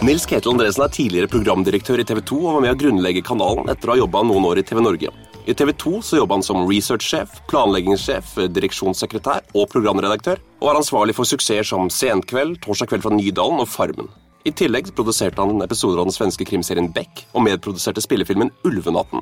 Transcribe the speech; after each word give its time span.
Nils 0.00 0.24
Ketil 0.24 0.54
Andresen 0.54 0.80
er 0.80 0.92
tidligere 0.96 1.28
programdirektør 1.28 2.00
i 2.00 2.04
TV 2.08 2.22
2 2.24 2.36
og 2.38 2.54
var 2.54 2.62
med 2.64 2.72
å 2.72 2.78
grunnlegge 2.80 3.20
kanalen 3.20 3.68
etter 3.68 3.90
å 3.90 3.92
ha 3.92 3.98
jobba 4.00 4.22
noen 4.24 4.46
år 4.48 4.62
i 4.62 4.64
TV 4.64 4.80
Norge. 4.80 5.10
I 5.44 5.52
TV 5.52 5.74
2 5.76 6.00
så 6.08 6.16
jobba 6.16 6.38
han 6.38 6.44
som 6.46 6.62
researchsjef, 6.64 7.34
planleggingssjef, 7.50 8.30
direksjonssekretær 8.48 9.52
og 9.52 9.68
programredaktør, 9.68 10.40
og 10.56 10.70
var 10.70 10.80
ansvarlig 10.80 11.18
for 11.18 11.28
suksesser 11.28 11.68
som 11.68 11.92
Senkveld, 11.92 12.62
Torsdag 12.64 12.94
kveld 12.94 13.04
fra 13.04 13.12
Nydalen 13.12 13.60
og 13.60 13.68
Farmen. 13.68 14.08
I 14.48 14.56
tillegg 14.56 14.88
produserte 14.96 15.44
han 15.44 15.60
episoder 15.60 16.00
av 16.00 16.08
den 16.08 16.16
svenske 16.16 16.48
krimserien 16.48 16.88
Beck 16.96 17.26
og 17.34 17.44
medproduserte 17.44 18.00
spillefilmen 18.00 18.54
Ulvenatten. 18.64 19.20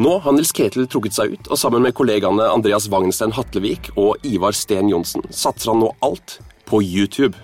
Nå 0.00 0.18
har 0.24 0.32
Nils 0.32 0.56
Ketil 0.56 0.88
trukket 0.88 1.20
seg 1.20 1.36
ut, 1.36 1.52
og 1.52 1.60
sammen 1.60 1.84
med 1.84 1.92
kollegaene 2.00 2.48
Andreas 2.48 2.88
Wagensten 2.88 3.36
Hatlevik 3.36 3.92
og 4.00 4.24
Ivar 4.24 4.56
Sten 4.56 4.88
Johnsen 4.88 5.28
satser 5.28 5.74
han 5.74 5.84
nå 5.84 5.92
alt 6.00 6.40
på 6.64 6.80
YouTube. 6.80 7.36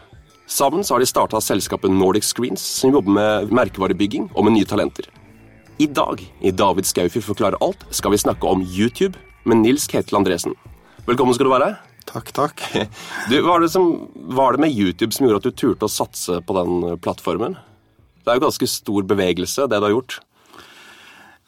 Sammen 0.51 0.85
så 0.85 0.95
har 0.95 1.01
de 1.01 1.07
starta 1.07 1.39
selskapet 1.41 1.93
Nordic 1.95 2.25
Screens, 2.27 2.63
som 2.81 2.91
jobber 2.91 3.15
med 3.15 3.53
merkevarebygging 3.55 4.25
og 4.35 4.49
med 4.49 4.57
nye 4.57 4.67
talenter. 4.67 5.07
I 5.79 5.87
dag 5.87 6.25
i 6.43 6.51
David 6.51 6.89
Skaufjord 6.91 7.29
forklarer 7.29 7.63
alt 7.63 7.85
skal 7.95 8.11
vi 8.11 8.19
snakke 8.19 8.51
om 8.51 8.65
YouTube 8.65 9.15
med 9.47 9.63
Nils 9.63 9.87
Ketil 9.87 10.19
Andresen. 10.19 10.57
Velkommen 11.07 11.39
skal 11.39 11.47
du 11.47 11.53
være. 11.55 11.71
Takk, 12.11 12.33
takk. 12.35 12.65
Du, 13.31 13.37
hva 13.47 13.61
det, 13.63 13.71
som, 13.71 14.11
var 14.35 14.59
det 14.59 14.65
med 14.67 14.75
YouTube 14.75 15.15
som 15.15 15.29
gjorde 15.29 15.39
at 15.39 15.47
du 15.47 15.55
turte 15.63 15.87
å 15.87 15.93
satse 15.93 16.41
på 16.43 16.59
den 16.59 16.99
plattformen? 16.99 17.55
Det 18.19 18.35
er 18.35 18.41
jo 18.41 18.47
ganske 18.49 18.71
stor 18.75 19.07
bevegelse, 19.07 19.71
det 19.71 19.79
du 19.79 19.87
har 19.87 19.95
gjort. 19.95 20.19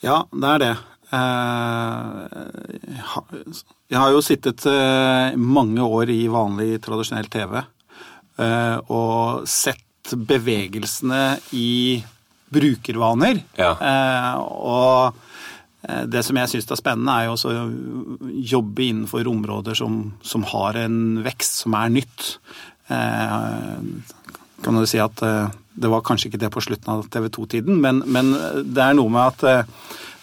Ja, 0.07 0.23
det 0.31 0.55
er 0.55 0.63
det. 0.63 0.73
Eh, 1.19 2.41
jeg 3.91 3.99
har 3.99 4.15
jo 4.15 4.23
sittet 4.23 4.63
eh, 4.71 5.35
mange 5.35 5.83
år 5.83 6.15
i 6.15 6.23
vanlig, 6.31 6.77
tradisjonell 6.87 7.27
TV. 7.35 7.65
Eh, 8.43 8.79
og 8.93 9.47
sett 9.49 10.13
bevegelsene 10.13 11.39
i 11.57 12.03
brukervaner. 12.53 13.41
Ja. 13.57 13.73
Eh, 13.77 14.35
og 14.43 15.15
eh, 15.87 16.05
det 16.11 16.25
som 16.27 16.39
jeg 16.41 16.53
syns 16.53 16.69
er 16.69 16.81
spennende, 16.81 17.15
er 17.15 17.29
jo 17.29 17.37
også 17.37 17.55
å 17.55 17.65
jobbe 18.53 18.87
innenfor 18.89 19.31
områder 19.31 19.79
som, 19.79 20.05
som, 20.27 20.47
har 20.53 20.81
en 20.83 21.23
vekst 21.25 21.63
som 21.65 21.79
er 21.79 21.97
nytt. 22.01 22.33
Kan 22.93 24.77
du 24.77 24.85
si 24.91 24.99
at 25.01 25.23
det 25.23 25.89
var 25.89 26.03
kanskje 26.05 26.29
ikke 26.29 26.41
det 26.43 26.51
på 26.53 26.61
slutten 26.61 26.91
av 26.93 27.07
TV 27.09 27.31
2-tiden, 27.33 27.79
men, 27.81 28.03
men, 28.05 28.35
det 28.69 28.83
er 28.85 28.99
noe 28.99 29.09
med 29.15 29.31
at 29.33 29.71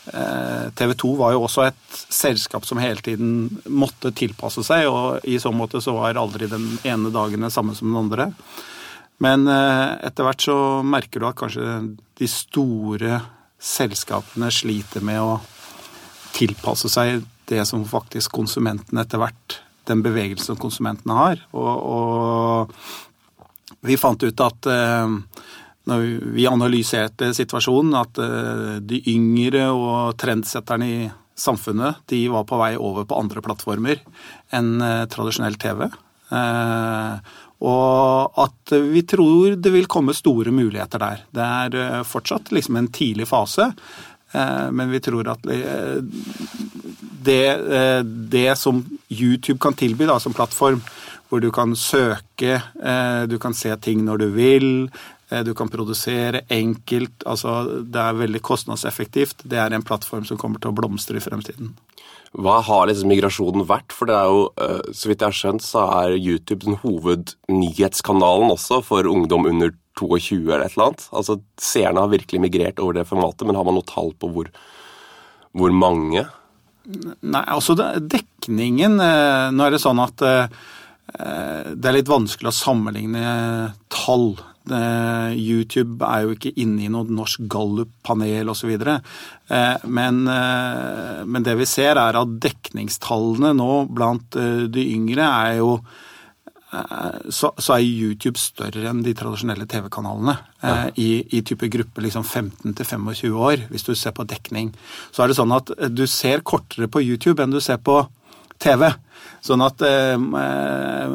TV 0.10 0.94
2 1.04 1.12
var 1.20 1.36
jo 1.36 1.44
også 1.46 1.68
et 1.68 2.00
selskap 2.10 2.66
som 2.66 2.82
hele 2.82 3.02
tiden 3.06 3.48
måtte 3.70 4.12
tilpasse 4.16 4.64
seg, 4.66 4.88
og 4.90 5.26
i 5.28 5.38
så 5.42 5.52
måte 5.54 5.82
så 5.84 5.94
var 5.98 6.18
aldri 6.18 6.50
den 6.50 6.66
ene 6.88 7.12
dagen 7.14 7.46
den 7.46 7.54
samme 7.54 7.76
som 7.78 7.92
den 7.92 8.02
andre. 8.02 8.32
Men 9.24 9.48
eh, 9.52 10.00
etter 10.08 10.24
hvert 10.26 10.44
så 10.44 10.58
merker 10.86 11.20
du 11.20 11.28
at 11.28 11.40
kanskje 11.40 11.66
de 12.20 12.28
store 12.32 13.20
selskapene 13.60 14.48
sliter 14.54 15.04
med 15.04 15.20
å 15.20 15.40
tilpasse 16.36 16.88
seg 16.92 17.26
det 17.50 17.66
som 17.68 17.84
faktisk 17.88 18.32
konsumentene 18.38 19.04
etter 19.04 19.20
hvert 19.22 19.60
Den 19.90 20.04
bevegelsen 20.06 20.56
konsumentene 20.62 21.16
har. 21.18 21.40
Og, 21.58 21.73
og 21.82 23.80
vi 23.82 23.98
fant 23.98 24.22
ut 24.22 24.44
at 24.46 24.68
eh, 24.70 25.08
når 25.90 26.06
vi 26.36 26.48
analyserte 26.50 27.32
situasjonen, 27.36 27.95
at 27.98 28.22
eh, 28.22 28.78
de 28.86 29.02
yngre 29.12 29.70
og 29.73 30.16
trendsetterne 30.20 30.88
i 30.90 31.02
samfunnet 31.40 32.04
de 32.12 32.26
var 32.32 32.45
på 32.48 32.59
vei 32.59 32.73
over 32.76 33.08
på 33.08 33.20
andre 33.20 33.44
plattformer 33.44 34.02
enn 34.56 34.73
eh, 34.84 35.06
tradisjonell 35.12 35.58
TV. 35.62 35.88
Eh, 36.36 37.38
og 37.60 38.40
at 38.40 38.76
vi 38.88 39.04
tror 39.04 39.58
det 39.60 39.72
vil 39.73 39.90
komme 39.92 40.16
store 40.16 40.54
muligheter 40.56 41.02
der. 41.02 41.26
Det 41.36 41.44
er 41.44 42.08
fortsatt 42.08 42.54
liksom 42.56 42.78
en 42.80 42.88
tidlig 42.95 43.28
fase, 43.28 43.73
men 44.32 44.94
vi 44.94 45.02
tror 45.04 45.27
at 45.33 45.44
det, 47.27 47.44
det 48.32 48.45
som 48.56 48.80
YouTube 49.10 49.58
kan 49.60 49.76
tilby 49.76 50.08
da, 50.08 50.16
som 50.23 50.32
plattform, 50.38 50.80
hvor 51.27 51.44
du 51.44 51.50
kan 51.52 51.76
søke, 51.76 52.61
du 53.27 53.36
kan 53.44 53.58
se 53.58 53.76
ting 53.83 54.06
når 54.08 54.23
du 54.23 54.27
vil, 54.38 54.70
du 55.45 55.52
kan 55.54 55.70
produsere 55.70 56.42
enkelt. 56.50 57.23
altså 57.26 57.84
Det 57.86 58.02
er 58.02 58.17
veldig 58.17 58.42
kostnadseffektivt. 58.42 59.44
Det 59.45 59.60
er 59.62 59.76
en 59.76 59.86
plattform 59.86 60.26
som 60.26 60.40
kommer 60.42 60.62
til 60.62 60.72
å 60.72 60.78
blomstre 60.78 61.20
i 61.20 61.23
fremtiden. 61.23 61.76
Hva 62.38 62.60
har 62.62 62.86
liksom 62.86 63.10
migrasjonen 63.10 63.66
vært? 63.70 63.94
For 63.95 64.10
det 64.10 64.16
er 64.16 64.30
jo, 64.30 64.42
eh, 64.62 64.92
så 64.94 65.10
vidt 65.10 65.23
jeg 65.23 65.32
har 65.32 65.38
skjønt, 65.38 65.66
så 65.66 65.86
er 66.04 66.18
YouTube 66.18 66.66
den 66.66 66.78
hovednyhetskanalen 66.84 68.54
også 68.54 68.84
for 68.86 69.08
ungdom 69.10 69.48
under 69.50 69.73
22 69.98 70.45
eller 70.45 70.66
et 70.68 70.76
eller 70.76 70.92
annet. 70.92 71.08
Altså 71.12 71.39
Seerne 71.60 72.04
har 72.04 72.12
virkelig 72.14 72.42
migrert 72.42 72.80
over 72.80 72.94
det 72.94 73.08
formatet, 73.10 73.48
men 73.48 73.58
har 73.58 73.66
man 73.66 73.80
noe 73.80 73.89
tall 73.89 74.14
på 74.14 74.30
hvor, 74.30 74.52
hvor 75.58 75.73
mange? 75.73 76.28
Nei, 76.89 77.44
altså 77.45 77.76
dekningen 77.78 78.98
eh, 79.04 79.50
Nå 79.54 79.66
er 79.66 79.76
det 79.76 79.82
sånn 79.82 80.00
at 80.02 80.22
det 81.10 81.89
er 81.89 81.95
litt 81.95 82.10
vanskelig 82.10 82.52
å 82.52 82.54
sammenligne 82.54 83.30
tall. 83.89 84.36
YouTube 84.67 86.05
er 86.05 86.25
jo 86.25 86.36
ikke 86.36 86.52
inne 86.61 86.86
i 86.86 86.92
noe 86.92 87.08
norsk 87.09 87.45
Gallup-panel 87.49 88.52
osv. 88.52 88.75
Eh, 88.75 89.87
men, 89.87 90.21
eh, 90.27 91.23
men 91.25 91.45
det 91.45 91.55
vi 91.59 91.65
ser, 91.70 91.97
er 91.97 92.20
at 92.20 92.37
dekningstallene 92.43 93.55
nå 93.58 93.71
blant 93.89 94.37
eh, 94.37 94.67
de 94.70 94.86
yngre 94.93 95.25
er 95.25 95.59
jo 95.61 95.80
så, 96.70 97.49
så, 97.58 97.71
er 97.73 97.81
YouTube 97.81 98.37
større 98.37 98.92
enn 98.92 98.99
de 99.02 99.15
tradisjonelle 99.17 99.65
TV-kanalene. 99.65 100.36
Ja. 100.61 100.73
I, 101.02 101.23
I, 101.33 101.39
type 101.41 101.65
gruppe 101.73 102.03
liksom 102.05 102.21
15-25 102.21 103.33
år, 103.33 103.64
hvis 103.71 103.87
du 103.87 103.95
ser 103.97 104.14
på 104.14 104.27
dekning. 104.30 104.70
Så 105.09 105.23
er 105.23 105.31
det 105.31 105.39
sånn 105.39 105.55
at 105.55 105.73
du 105.89 106.05
ser 106.05 106.45
kortere 106.45 106.86
på 106.86 107.02
YouTube 107.02 107.41
enn 107.41 107.55
du 107.55 107.58
ser 107.58 107.81
på 107.81 108.03
TV. 108.61 108.86
Sånn 109.41 109.65
at 109.65 109.81
eh, 109.81 110.14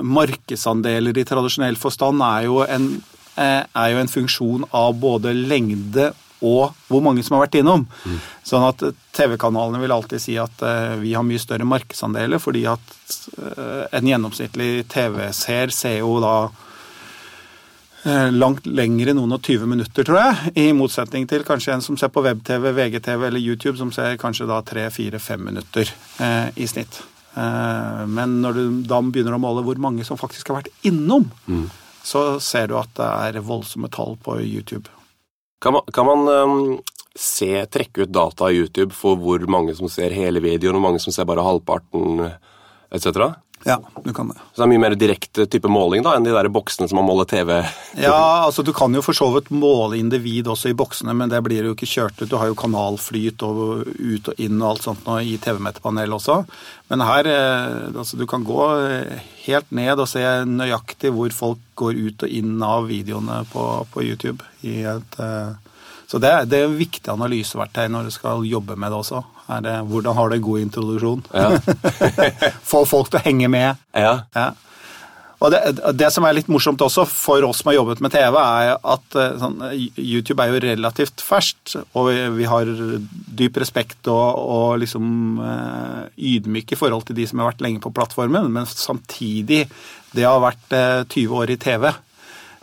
markedsandeler 0.02 1.22
i 1.22 1.28
tradisjonell 1.28 1.78
forstand 1.78 2.26
er 2.26 2.48
jo 2.48 2.64
en 2.66 2.90
Eh, 2.96 3.13
er 3.36 3.88
jo 3.90 3.98
en 3.98 4.10
funksjon 4.10 4.66
av 4.70 4.92
både 5.02 5.32
lengde 5.34 6.12
og 6.44 6.74
hvor 6.90 7.02
mange 7.04 7.24
som 7.24 7.36
har 7.36 7.46
vært 7.46 7.60
innom. 7.60 7.86
Mm. 8.04 8.18
Sånn 8.46 8.66
at 8.66 8.82
TV-kanalene 9.16 9.80
vil 9.82 9.94
alltid 9.94 10.22
si 10.22 10.36
at 10.40 10.64
uh, 10.64 10.96
vi 11.00 11.14
har 11.16 11.24
mye 11.26 11.40
større 11.40 11.66
markedsandeler, 11.68 12.42
fordi 12.42 12.66
at 12.70 12.92
uh, 13.38 13.86
en 13.94 14.10
gjennomsnittlig 14.10 14.84
TV-seer 14.92 15.72
ser 15.74 16.00
jo 16.02 16.18
da 16.24 16.34
uh, 16.50 18.28
langt 18.34 18.68
lengre 18.68 19.16
noen 19.16 19.36
og 19.38 19.46
20 19.46 19.72
minutter, 19.72 20.06
tror 20.06 20.20
jeg. 20.20 20.54
I 20.66 20.76
motsetning 20.76 21.28
til 21.30 21.46
kanskje 21.48 21.78
en 21.78 21.86
som 21.86 21.98
ser 22.00 22.12
på 22.12 22.24
web-TV, 22.26 22.70
VGTV 22.76 23.28
eller 23.30 23.40
YouTube, 23.40 23.78
som 23.80 23.92
ser 23.94 24.20
kanskje 24.20 24.50
da 24.50 24.60
tre, 24.66 24.88
fire, 24.94 25.22
fem 25.22 25.48
minutter 25.48 25.88
i 26.54 26.66
snitt. 26.68 27.00
Men 27.34 28.36
når 28.44 28.54
du 28.54 28.82
da 28.86 29.00
begynner 29.02 29.34
å 29.34 29.40
måle 29.42 29.64
hvor 29.66 29.80
mange 29.82 30.04
som 30.06 30.20
faktisk 30.20 30.52
har 30.52 30.60
vært 30.60 30.86
innom, 30.86 31.26
mm 31.50 31.64
så 32.04 32.24
ser 32.44 32.68
du 32.68 32.76
at 32.78 32.92
det 32.98 33.06
er 33.08 33.44
voldsomme 33.44 33.88
tall 33.92 34.18
på 34.20 34.36
YouTube. 34.42 34.90
Kan 35.64 35.76
man, 35.76 35.86
kan 35.96 36.06
man 36.06 36.28
um, 36.28 36.58
se, 37.16 37.48
trekke 37.72 38.04
ut 38.04 38.12
data 38.12 38.50
i 38.50 38.58
YouTube 38.60 38.92
for 38.94 39.16
hvor 39.16 39.40
mange 39.48 39.74
som 39.78 39.88
ser 39.88 40.12
hele 40.12 40.42
videoen, 40.44 40.76
og 40.76 40.84
mange 40.84 41.00
som 41.00 41.14
ser 41.14 41.28
bare 41.28 41.44
halvparten 41.46 42.26
etc.? 42.92 43.08
Ja, 43.64 43.78
du 44.04 44.12
kan 44.12 44.28
det. 44.28 44.36
Så 44.52 44.60
det 44.60 44.64
er 44.66 44.70
mye 44.74 44.82
mer 44.82 44.94
direkte 44.98 45.46
type 45.48 45.70
måling 45.72 46.04
da, 46.04 46.12
enn 46.16 46.26
de 46.26 46.34
der 46.34 46.50
boksene 46.52 46.88
som 46.88 46.98
man 47.00 47.06
måler 47.08 47.28
TV? 47.28 47.52
Ja, 47.96 48.44
altså 48.44 48.62
du 48.66 48.74
kan 48.76 48.92
jo 48.92 49.00
for 49.04 49.16
så 49.16 49.30
vidt 49.32 49.48
måle 49.54 49.96
individ 49.96 50.50
også 50.52 50.68
i 50.72 50.76
boksene, 50.76 51.14
men 51.16 51.32
det 51.32 51.40
blir 51.46 51.64
jo 51.64 51.72
ikke 51.72 51.88
kjørt 51.88 52.20
ut. 52.20 52.28
Du 52.28 52.36
har 52.36 52.50
jo 52.50 52.58
kanalflyt 52.60 53.44
og 53.46 53.88
ut 53.88 54.30
og 54.32 54.44
inn 54.44 54.60
og 54.60 54.68
alt 54.74 54.88
sånt 54.88 55.08
nå 55.08 55.16
i 55.24 55.38
TV-meterpanelet 55.40 56.18
også. 56.18 56.42
Men 56.92 57.06
her, 57.08 57.30
eh, 57.32 57.90
altså 57.94 58.20
du 58.20 58.26
kan 58.28 58.44
gå 58.44 58.60
eh, 58.84 59.28
helt 59.46 59.72
ned 59.72 59.96
og 59.96 60.10
se 60.12 60.24
nøyaktig 60.44 61.14
hvor 61.16 61.32
folk 61.32 61.62
går 61.80 61.96
ut 61.96 62.26
og 62.28 62.40
inn 62.40 62.58
av 62.62 62.90
videoene 62.92 63.42
på, 63.52 63.68
på 63.94 64.04
YouTube. 64.04 64.44
i 64.60 64.82
et... 64.92 65.20
Eh, 65.20 65.54
så 66.14 66.20
det, 66.22 66.30
det 66.46 66.58
er 66.60 66.68
et 66.68 66.76
viktig 66.78 67.10
analyseverktøy 67.10 67.88
når 67.90 68.06
du 68.06 68.12
skal 68.14 68.44
jobbe 68.46 68.76
med 68.78 68.92
det 68.92 68.98
også. 69.00 69.24
Det, 69.64 69.72
hvordan 69.90 70.14
har 70.14 70.28
du 70.30 70.36
en 70.36 70.44
god 70.44 70.60
introduksjon? 70.62 71.24
Ja. 71.34 71.48
Få 72.70 72.84
folk 72.86 73.10
til 73.10 73.18
å 73.18 73.22
henge 73.24 73.48
med. 73.50 73.80
Ja. 73.98 74.12
ja. 74.36 74.52
Og 75.42 75.50
det, 75.50 75.58
det, 75.98 76.12
som 76.14 76.22
er 76.22 76.36
litt 76.38 76.46
morsomt 76.46 76.84
også 76.86 77.02
for 77.10 77.42
oss 77.48 77.64
som 77.64 77.72
har 77.72 77.80
jobbet 77.80 78.04
med 78.04 78.14
TV, 78.14 78.38
er 78.38 78.76
at 78.78 79.18
eh, 79.18 79.34
sånn, 79.42 79.58
YouTube 79.98 80.38
er 80.38 80.54
jo 80.54 80.62
relativt 80.68 81.26
ferskt, 81.26 81.74
og 81.90 82.12
vi, 82.12 82.16
vi 82.38 82.46
har 82.46 82.70
dyp 83.42 83.58
respekt 83.64 84.06
og, 84.14 84.38
og 84.38 84.78
liksom 84.84 85.42
eh, 85.42 86.00
ydmyk 86.36 86.76
i 86.76 86.78
forhold 86.78 87.08
til 87.10 87.18
de 87.18 87.26
som 87.26 87.42
har 87.42 87.50
vært 87.50 87.66
lenge 87.66 87.82
på 87.82 87.92
plattformen, 87.98 88.48
men 88.54 88.70
samtidig 88.70 89.64
det 90.14 90.30
har 90.30 90.38
vært 90.46 90.78
20 91.10 91.18
eh, 91.18 91.38
år 91.42 91.56
i 91.58 91.60
TV. 91.66 91.90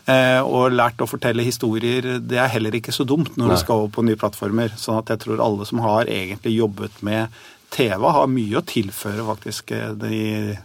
Eh, 0.10 0.42
og 0.42 0.74
lært 0.74 1.02
å 1.04 1.10
fortelle 1.10 1.46
historier, 1.46 2.16
det 2.26 2.40
er 2.42 2.50
heller 2.50 2.74
ikke 2.78 2.94
så 2.96 3.06
dumt 3.06 3.36
når 3.38 3.52
Nei. 3.52 3.58
du 3.58 3.62
skal 3.62 3.84
over 3.84 3.92
på 3.94 4.06
nye 4.08 4.18
plattformer. 4.18 4.74
sånn 4.78 4.98
at 4.98 5.14
jeg 5.14 5.22
tror 5.26 5.44
alle 5.44 5.68
som 5.70 5.84
har 5.86 6.10
egentlig 6.10 6.56
jobbet 6.58 7.04
med 7.06 7.30
TV, 7.72 8.08
har 8.10 8.32
mye 8.32 8.58
å 8.58 8.66
tilføre 8.66 9.28
faktisk 9.28 9.72
i 9.78 9.84
de, 10.02 10.58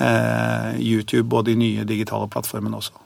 eh, 0.00 0.72
YouTube 0.78 1.36
og 1.36 1.46
de 1.46 1.54
nye 1.54 1.84
digitale 1.84 2.28
plattformene 2.28 2.76
også. 2.76 2.98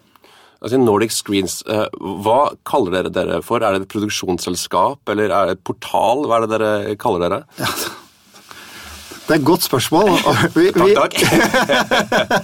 Altså 0.65 0.79
Nordic 0.81 1.13
Screens, 1.13 1.63
eh, 1.69 1.87
hva 2.25 2.57
kaller 2.65 2.97
dere 2.97 3.13
dere 3.13 3.43
for? 3.45 3.61
Er 3.61 3.77
det 3.77 3.83
et 3.83 3.93
produksjonsselskap, 3.93 4.99
eller 5.13 5.29
er 5.29 5.47
det 5.47 5.59
et 5.59 5.65
portal? 5.65 6.25
Hva 6.25 6.39
er 6.39 6.47
det 6.47 6.59
dere 6.59 6.97
kaller 6.97 7.21
dere? 7.21 7.45
Ja, 7.61 7.69
det 9.25 9.33
er 9.33 9.41
et 9.41 9.47
godt 9.47 9.65
spørsmål. 9.65 10.11
Vi, 10.59 10.69
takk, 10.77 10.93
takk. 11.01 11.15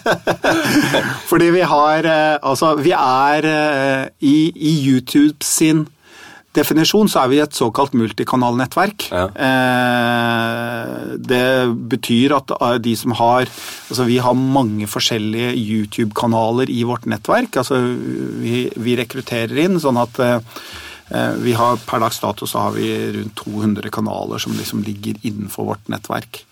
fordi 1.30 1.50
vi 1.52 1.60
har 1.60 2.06
eh, 2.08 2.36
Altså, 2.42 2.74
vi 2.80 2.92
er 2.96 3.48
eh, 3.48 4.04
i, 4.20 4.36
i 4.54 4.72
YouTube 4.88 5.44
sin 5.44 5.86
definisjon 6.56 7.06
så 7.06 7.20
er 7.22 7.28
vi 7.30 7.38
et 7.38 7.54
såkalt 7.54 7.92
multikanalnettverk. 7.94 9.04
Ja. 9.12 9.28
Eh, 9.46 11.14
det 11.30 11.44
betyr 11.92 12.34
at 12.40 12.56
de 12.82 12.96
som 12.98 13.14
har 13.20 13.46
Altså 13.46 14.06
vi 14.08 14.18
har 14.22 14.34
mange 14.34 14.88
forskjellige 14.90 15.52
YouTube-kanaler 15.54 16.70
i 16.72 16.82
vårt 16.88 17.06
nettverk. 17.06 17.60
Altså 17.60 17.82
vi, 18.40 18.70
vi 18.74 18.96
rekrutterer 18.98 19.66
inn 19.66 19.78
sånn 19.82 20.00
at 20.00 20.18
vi 21.42 21.52
har, 21.58 21.78
Per 21.86 22.02
dags 22.02 22.20
dato 22.22 22.46
så 22.46 22.60
har 22.62 22.74
vi 22.76 22.86
rundt 23.16 23.34
200 23.40 23.90
kanaler 23.90 24.38
som 24.38 24.52
liksom 24.54 24.84
ligger 24.86 25.16
innenfor 25.26 25.66
vårt 25.72 25.88
nettverk. 25.90 26.44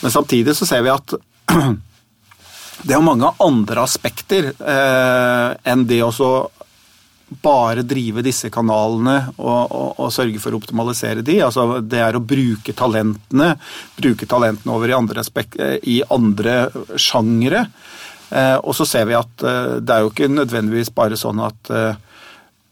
Men 0.00 0.14
samtidig 0.14 0.56
så 0.56 0.66
ser 0.66 0.82
vi 0.86 0.94
at 0.94 1.14
det 2.88 2.94
er 2.94 3.04
mange 3.04 3.30
andre 3.42 3.84
aspekter 3.84 4.52
eh, 4.54 5.50
enn 5.68 5.84
det 5.88 6.00
å 6.06 6.12
bare 7.28 7.82
drive 7.84 8.22
disse 8.24 8.48
kanalene 8.52 9.16
og, 9.36 9.68
og, 9.68 9.88
og, 9.98 10.12
sørge 10.12 10.40
for 10.40 10.54
å 10.54 10.60
optimalisere 10.62 11.24
de. 11.24 11.40
Altså, 11.44 11.80
det 11.84 12.00
er 12.00 12.16
å 12.16 12.24
bruke 12.24 12.72
talentene, 12.76 13.52
bruke 13.98 14.28
talentene 14.28 14.74
over 14.74 14.88
i 14.88 14.96
andre, 14.96 15.20
aspekt, 15.20 15.58
eh, 15.60 15.76
i 15.82 16.00
andre 16.14 16.60
sjangere. 16.96 17.66
Eh, 18.30 18.56
og 18.56 18.76
så 18.76 18.86
ser 18.88 19.08
vi 19.10 19.18
at 19.18 19.44
eh, 19.44 19.76
det 19.82 19.94
er 19.94 20.04
jo 20.04 20.12
ikke 20.12 20.30
nødvendigvis 20.32 20.92
bare 20.96 21.20
sånn 21.20 21.42
at 21.44 21.72
eh, 21.74 21.90
eh, 21.90 22.04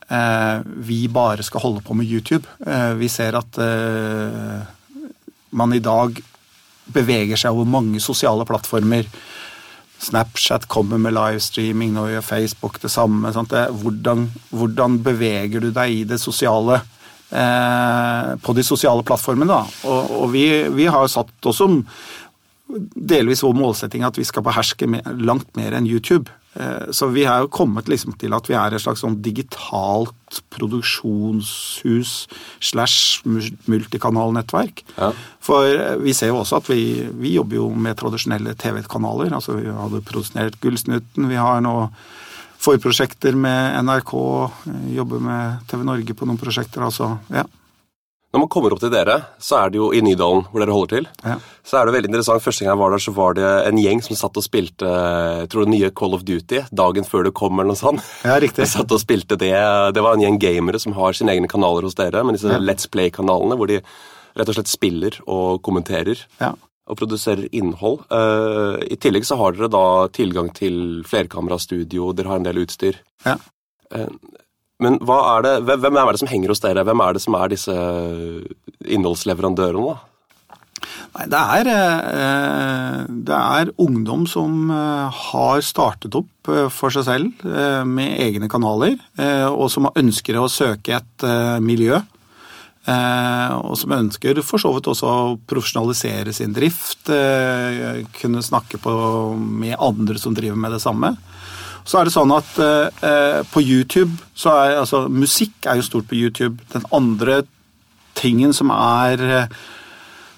vi 0.06 1.00
bare 1.11 1.43
skal 1.43 1.64
holde 1.64 1.81
på 1.82 1.94
med 1.99 2.06
YouTube. 2.06 2.47
vi 2.94 3.08
ser 3.11 3.35
at 3.35 3.58
man 5.50 5.73
i 5.75 5.81
dag 5.82 6.20
beveger 6.94 7.38
seg 7.41 7.55
over 7.55 7.69
mange 7.69 8.00
sosiale 8.03 8.47
plattformer. 8.47 9.08
Snapchat 9.99 10.67
kommer 10.69 11.00
med 11.00 11.17
livestreaming, 11.17 11.94
nå 11.97 12.08
gjør 12.11 12.25
Facebook 12.25 12.81
det 12.82 12.93
samme. 12.93 13.32
Hvordan, 13.32 14.29
hvordan, 14.50 15.00
beveger 15.05 15.64
du 15.64 15.70
deg 15.70 16.03
i 16.03 16.05
det 16.09 16.20
sosiale 16.20 16.82
eh, 17.31 18.35
på 18.37 18.56
de 18.56 18.67
sosiale 18.67 19.06
plattformene? 19.06 19.49
Da? 19.49 19.62
Og, 19.88 20.12
og 20.20 20.32
vi, 20.35 20.47
vi, 20.76 20.88
har 20.93 21.09
satt 21.11 21.49
oss 21.49 21.62
som 21.62 21.81
delvis 22.69 23.44
vår 23.47 23.55
målsetting 23.56 24.05
at 24.05 24.19
vi 24.19 24.26
skal 24.26 24.44
beherske 24.47 24.88
langt 25.17 25.49
mer 25.56 25.79
enn 25.79 25.88
YouTube. 25.88 26.29
Eh, 26.56 26.91
så 26.91 27.06
vi 27.06 27.25
har 27.25 27.43
jo 27.44 27.53
kommet 27.53 27.88
liksom 27.88 28.14
til 28.20 28.32
at 28.37 28.49
vi 28.49 28.56
er 28.56 28.75
et 28.75 28.82
slags 28.82 29.03
sånn 29.05 29.19
digitalt 29.25 30.41
produksjonshus 30.55 32.12
slash 32.64 33.26
multikanalnettverk. 33.69 34.82
Ja. 34.97 35.11
For 35.44 35.69
eh, 35.69 35.97
vi 36.00 36.14
ser 36.17 36.32
jo 36.32 36.41
også 36.41 36.62
at 36.62 36.70
vi, 36.73 36.81
vi 37.20 37.35
jobber 37.37 37.61
jo 37.61 37.69
med 37.75 37.99
tradisjonelle 38.00 38.56
TV-kanaler. 38.58 39.35
Altså 39.37 39.58
vi 39.58 39.69
hadde 39.69 40.05
produsert 40.06 40.56
Gullsnutten, 40.62 41.29
vi 41.29 41.41
har 41.41 41.61
nå 41.64 41.76
forprosjekter 42.67 43.37
med 43.37 43.76
NRK, 43.85 44.14
jobber 44.97 45.23
med 45.23 45.69
TV 45.70 45.85
Norge 45.87 46.17
på 46.17 46.29
noen 46.29 46.41
prosjekter. 46.41 46.87
altså, 46.88 47.19
ja. 47.31 47.44
Når 48.34 48.43
man 48.43 48.50
kommer 48.52 48.75
opp 48.75 48.81
til 48.82 48.90
dere, 48.93 49.14
så 49.40 49.61
er 49.62 49.70
det 49.73 49.78
jo 49.78 49.93
i 49.94 50.00
Nydalen 50.05 50.43
hvor 50.50 50.61
dere 50.61 50.75
holder 50.75 50.93
til. 50.96 51.06
Ja. 51.25 51.37
Så 51.64 51.78
er 51.78 51.87
det 51.87 51.94
veldig 51.94 52.11
interessant. 52.11 52.43
Første 52.44 52.64
gang 52.64 52.73
jeg 52.75 52.81
var 52.82 52.93
der, 52.93 53.02
så 53.05 53.14
var 53.17 53.37
det 53.38 53.52
en 53.69 53.78
gjeng 53.81 54.02
som 54.05 54.19
satt 54.19 54.40
og 54.40 54.44
spilte 54.44 54.90
jeg 54.90 55.49
tror 55.52 55.64
det 55.64 55.73
nye 55.73 55.90
Call 55.96 56.17
of 56.19 56.26
Duty 56.26 56.64
dagen 56.75 57.06
før 57.06 57.28
det 57.28 57.32
kom, 57.38 57.55
eller 57.56 57.73
noe 57.73 57.81
sånt. 57.81 58.05
Ja, 58.26 58.37
riktig. 58.43 58.67
Satt 58.69 58.93
og 58.93 59.00
spilte 59.00 59.38
Det 59.40 59.55
Det 59.94 60.05
var 60.05 60.19
en 60.19 60.25
gjeng 60.26 60.38
gamere 60.43 60.82
som 60.82 60.96
har 60.99 61.17
sine 61.17 61.32
egne 61.32 61.49
kanaler 61.49 61.87
hos 61.87 61.96
dere, 61.96 62.25
men 62.26 62.37
disse 62.37 62.50
ja. 62.50 62.61
Let's 62.61 62.90
Play-kanalene 62.90 63.56
hvor 63.56 63.70
de 63.70 63.81
rett 64.37 64.50
og 64.52 64.58
slett 64.58 64.70
spiller 64.70 65.17
og 65.25 65.62
kommenterer. 65.64 66.26
Ja. 66.43 66.52
Og 66.87 66.99
produserer 67.00 67.49
innhold. 67.56 68.02
Uh, 68.12 68.78
I 68.84 68.99
tillegg 69.00 69.25
så 69.26 69.38
har 69.40 69.56
dere 69.56 69.70
da 69.73 69.87
tilgang 70.14 70.52
til 70.55 71.06
flerkamerastudio, 71.08 72.12
dere 72.14 72.34
har 72.34 72.43
en 72.43 72.46
del 72.46 72.61
utstyr. 72.62 73.00
Ja. 73.25 73.38
Uh, 73.94 74.11
men 74.82 74.99
er 75.00 75.46
det, 75.46 75.55
hvem 75.64 75.96
er 75.96 76.12
det 76.12 76.20
som 76.20 76.28
henger 76.28 76.52
hos 76.52 76.61
dere? 76.61 76.84
Hvem 76.84 77.00
er 77.00 77.17
det 77.17 77.23
som 77.25 77.37
er 77.38 77.52
disse 77.52 77.76
innholdsleverandørene? 78.84 79.96
Nei, 81.17 81.26
det 81.32 81.38
er, 81.40 81.69
eh, 81.73 82.99
det 83.08 83.37
er 83.37 83.70
ungdom 83.81 84.26
som 84.28 84.69
eh, 84.73 85.20
har 85.31 85.62
startet 85.64 86.17
opp 86.19 86.50
eh, 86.52 86.67
for 86.73 86.93
seg 86.93 87.06
selv 87.06 87.46
med 87.88 88.20
egne 88.20 88.50
kanaler, 88.52 88.99
og 89.49 89.70
som 89.73 89.88
ønsker 89.94 90.37
å 90.37 90.50
søke 90.52 90.99
et 90.99 91.26
miljø. 91.64 91.99
Og 92.87 93.73
som 93.81 93.94
ønsker 93.96 94.38
for 94.46 94.62
så 94.62 94.70
vidt 94.76 94.87
også 94.93 95.08
å 95.11 95.37
profesjonalisere 95.50 96.34
sin 96.37 96.52
drift, 96.55 97.08
kunne 98.20 98.44
snakke 98.46 98.78
med 99.34 99.75
andre 99.75 100.20
som 100.23 100.37
driver 100.37 100.61
med 100.61 100.76
det 100.76 100.82
samme. 100.84 101.17
Så 101.87 102.00
er 102.00 102.09
det 102.09 102.17
sånn 102.17 102.35
at 102.35 102.56
eh, 102.59 103.41
på 103.53 103.62
YouTube 103.62 104.17
så 104.35 104.56
er 104.59 104.81
altså 104.83 105.06
Musikk 105.06 105.69
er 105.71 105.79
jo 105.79 105.87
stort 105.87 106.09
på 106.11 106.19
YouTube. 106.19 106.59
Den 106.73 106.87
andre 106.94 107.44
tingen 108.19 108.55
som 108.56 108.73
er 108.75 109.23
eh, 109.23 109.56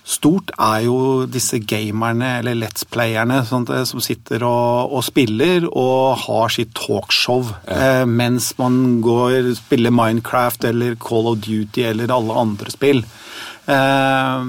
stort, 0.09 0.53
er 0.57 0.87
jo 0.87 1.27
disse 1.29 1.61
gamerne, 1.61 2.39
eller 2.41 2.57
let's 2.57 2.87
playerne, 2.89 3.43
sånt, 3.49 3.73
som 3.91 4.01
sitter 4.05 4.45
og, 4.47 4.93
og, 4.93 5.03
spiller 5.05 5.67
og 5.69 6.25
har 6.25 6.53
sitt 6.53 6.73
talkshow 6.79 7.45
ja. 7.67 7.77
eh, 7.77 8.05
mens 8.09 8.55
man 8.61 9.01
går 9.05 9.53
spiller 9.59 9.93
Minecraft 9.95 10.65
eller 10.71 10.97
Call 11.01 11.29
of 11.33 11.43
Duty 11.45 11.85
eller 11.91 12.15
alle 12.15 12.39
andre 12.45 12.73
spill. 12.73 13.05
Eh, 13.69 14.49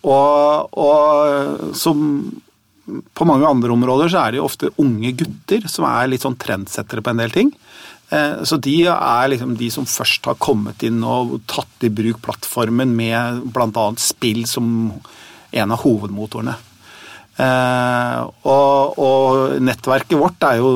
og, 0.00 0.78
og 0.80 1.74
som 1.76 2.06
på 3.14 3.26
mange 3.28 3.48
andre 3.48 3.72
områder 3.74 4.10
så 4.12 4.24
er 4.24 4.32
det 4.32 4.40
jo 4.40 4.48
ofte 4.48 4.72
unge 4.82 5.12
gutter 5.20 5.66
som 5.70 5.86
er 5.88 6.10
litt 6.10 6.24
sånn 6.24 6.38
trendsettere 6.40 7.04
på 7.04 7.12
en 7.12 7.22
del 7.22 7.34
ting. 7.34 7.52
Eh, 8.10 8.42
så 8.46 8.58
de 8.62 8.76
er 8.90 9.30
liksom 9.30 9.54
de 9.60 9.70
som 9.72 9.86
først 9.88 10.26
har 10.30 10.40
kommet 10.42 10.82
inn 10.86 11.02
og 11.06 11.38
tatt 11.50 11.86
i 11.86 11.92
bruk 11.94 12.20
plattformen 12.24 12.94
med 12.96 13.46
bl.a. 13.54 13.86
spill 14.00 14.42
som 14.50 14.90
en 15.50 15.74
av 15.74 15.82
hovedmotorene. 15.84 16.56
Eh, 17.40 18.18
og, 18.50 19.00
og, 19.00 19.56
nettverket 19.62 20.18
vårt 20.18 20.42
er 20.44 20.58
jo 20.60 20.70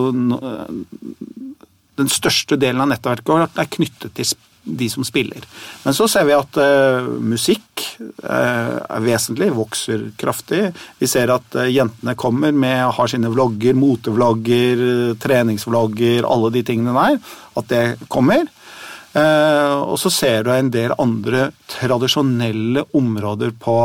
Den 1.95 2.09
største 2.11 2.57
delen 2.57 2.81
av 2.81 2.89
nettverket 2.89 3.29
vårt 3.29 3.59
er 3.61 3.69
knyttet 3.71 4.15
til 4.17 4.31
spill 4.33 4.54
de 4.65 4.89
som 4.91 5.05
spiller. 5.05 5.45
Men 5.85 5.95
så 5.97 6.09
ser 6.11 6.27
vi 6.29 6.37
at 6.37 6.59
uh, 6.59 7.09
musikk 7.21 7.85
uh, 8.25 8.81
er 8.81 9.05
vesentlig, 9.05 9.51
vokser 9.55 10.09
kraftig. 10.21 10.67
Vi 11.01 11.09
ser 11.11 11.33
at 11.35 11.59
uh, 11.59 11.69
jentene 11.69 12.17
kommer 12.19 12.55
med, 12.57 12.81
har 12.97 13.11
sine 13.11 13.31
vlogger, 13.33 13.77
motevlogger, 13.79 14.85
treningsvlogger, 15.23 16.25
alle 16.29 16.53
de 16.55 16.65
tingene 16.67 16.97
der. 16.97 17.21
At 17.61 17.71
det 17.71 17.85
kommer. 18.09 18.49
og 19.15 19.95
så 20.03 20.11
ser 20.11 20.43
du 20.43 20.49
en 20.51 20.73
del 20.75 20.91
andre 20.99 21.53
tradisjonelle 21.71 22.83
områder 22.99 23.53
på 23.63 23.77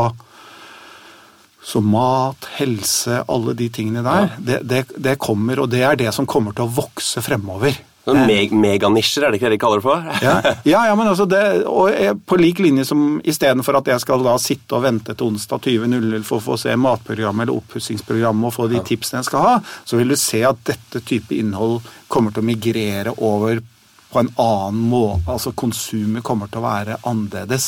så 1.62 1.82
mat, 1.86 2.48
helse, 2.58 3.20
alle 3.30 3.54
de 3.54 3.68
tingene 3.70 4.02
der, 4.02 4.26
ja. 4.26 4.40
det, 4.48 4.58
det, 4.66 4.80
det 4.98 5.20
kommer, 5.22 5.62
og 5.62 5.70
det 5.70 5.84
er 5.86 6.00
det 6.00 6.10
som 6.16 6.26
kommer 6.26 6.56
til 6.58 6.66
å 6.66 6.74
vokse 6.80 7.22
fremover. 7.22 7.78
Sånn 8.10 8.30
meg 8.30 8.54
meganisjer, 8.56 9.26
er 9.26 9.32
det 9.32 9.40
ikke 9.40 9.50
det 9.50 9.58
de 9.58 9.62
kaller 9.62 9.82
det 9.82 9.88
for? 9.88 10.10
ja, 10.26 10.36
ja, 10.74 10.84
ja, 10.90 10.98
men 11.00 11.10
altså 11.12 11.28
det, 11.30 11.44
og 11.70 12.20
på 12.26 12.40
lik 12.42 12.62
linje 12.64 12.88
som 12.90 13.20
istedenfor 13.24 13.80
at 13.80 13.92
jeg 13.94 14.04
skal 14.04 14.26
da 14.26 14.36
sitte 14.42 14.78
og 14.78 14.86
vente 14.86 15.16
til 15.16 15.32
onsdag 15.32 15.66
20.00 15.70 16.28
for 16.28 16.40
å 16.40 16.46
få 16.52 16.60
se 16.62 16.76
matprogrammet 16.80 17.48
eller 17.48 17.62
oppussingsprogrammet 17.62 18.50
og 18.52 18.56
få 18.56 18.70
de 18.72 18.84
tipsene 18.86 19.22
jeg 19.24 19.32
skal 19.32 19.46
ha, 19.46 19.58
så 19.86 20.00
vil 20.00 20.14
du 20.14 20.20
se 20.20 20.44
at 20.48 20.64
dette 20.70 21.04
type 21.06 21.36
innhold 21.36 21.80
kommer 22.12 22.36
til 22.36 22.44
å 22.44 22.50
migrere 22.50 23.16
over 23.18 23.62
på 24.10 24.20
en 24.20 24.32
annen 24.42 24.80
måte. 24.90 25.30
Altså 25.30 25.54
konsumet 25.58 26.26
kommer 26.26 26.50
til 26.50 26.62
å 26.62 26.66
være 26.66 26.98
annerledes. 27.10 27.68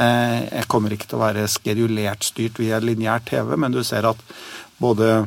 Eh, 0.00 0.38
jeg 0.46 0.68
kommer 0.70 0.94
ikke 0.94 1.10
til 1.10 1.18
å 1.18 1.24
være 1.26 1.48
skedulert 1.50 2.24
styrt 2.24 2.60
via 2.62 2.80
lineær 2.80 3.24
TV, 3.26 3.56
men 3.60 3.74
du 3.74 3.82
ser 3.84 4.08
at 4.08 4.22
både 4.80 5.26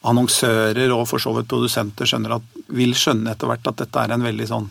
annonsører 0.00 0.92
og 0.94 1.06
for 1.08 1.22
så 1.22 1.32
vidt 1.36 1.50
produsenter 1.50 2.08
at, 2.36 2.46
vil 2.72 2.94
skjønne 2.96 3.34
etter 3.34 3.50
hvert 3.50 3.68
at 3.68 3.82
dette 3.82 4.04
er 4.04 4.14
en 4.14 4.24
veldig 4.24 4.48
sånn 4.48 4.68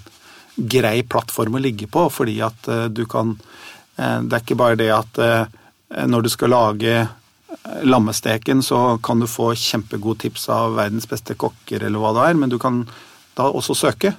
grei 0.60 1.04
plattform 1.08 1.60
å 1.60 1.64
ligge 1.64 1.88
på, 1.92 2.08
fordi 2.12 2.40
at 2.44 2.70
uh, 2.72 2.88
du 2.90 3.06
kan 3.10 3.36
uh, 3.38 4.20
Det 4.26 4.34
er 4.34 4.44
ikke 4.44 4.60
bare 4.60 4.80
det 4.80 4.90
at 4.92 5.22
uh, 5.22 5.46
når 6.10 6.26
du 6.26 6.30
skal 6.30 6.54
lage 6.54 7.08
lammesteken, 7.84 8.62
så 8.64 9.00
kan 9.04 9.20
du 9.20 9.28
få 9.28 9.52
kjempegode 9.58 10.22
tips 10.22 10.50
av 10.54 10.76
verdens 10.78 11.08
beste 11.10 11.34
kokker 11.34 11.84
eller 11.86 12.02
hva 12.02 12.12
det 12.16 12.26
er, 12.30 12.38
men 12.38 12.52
du 12.52 12.60
kan 12.62 12.84
da 13.40 13.48
også 13.50 13.76
søke. 13.76 14.14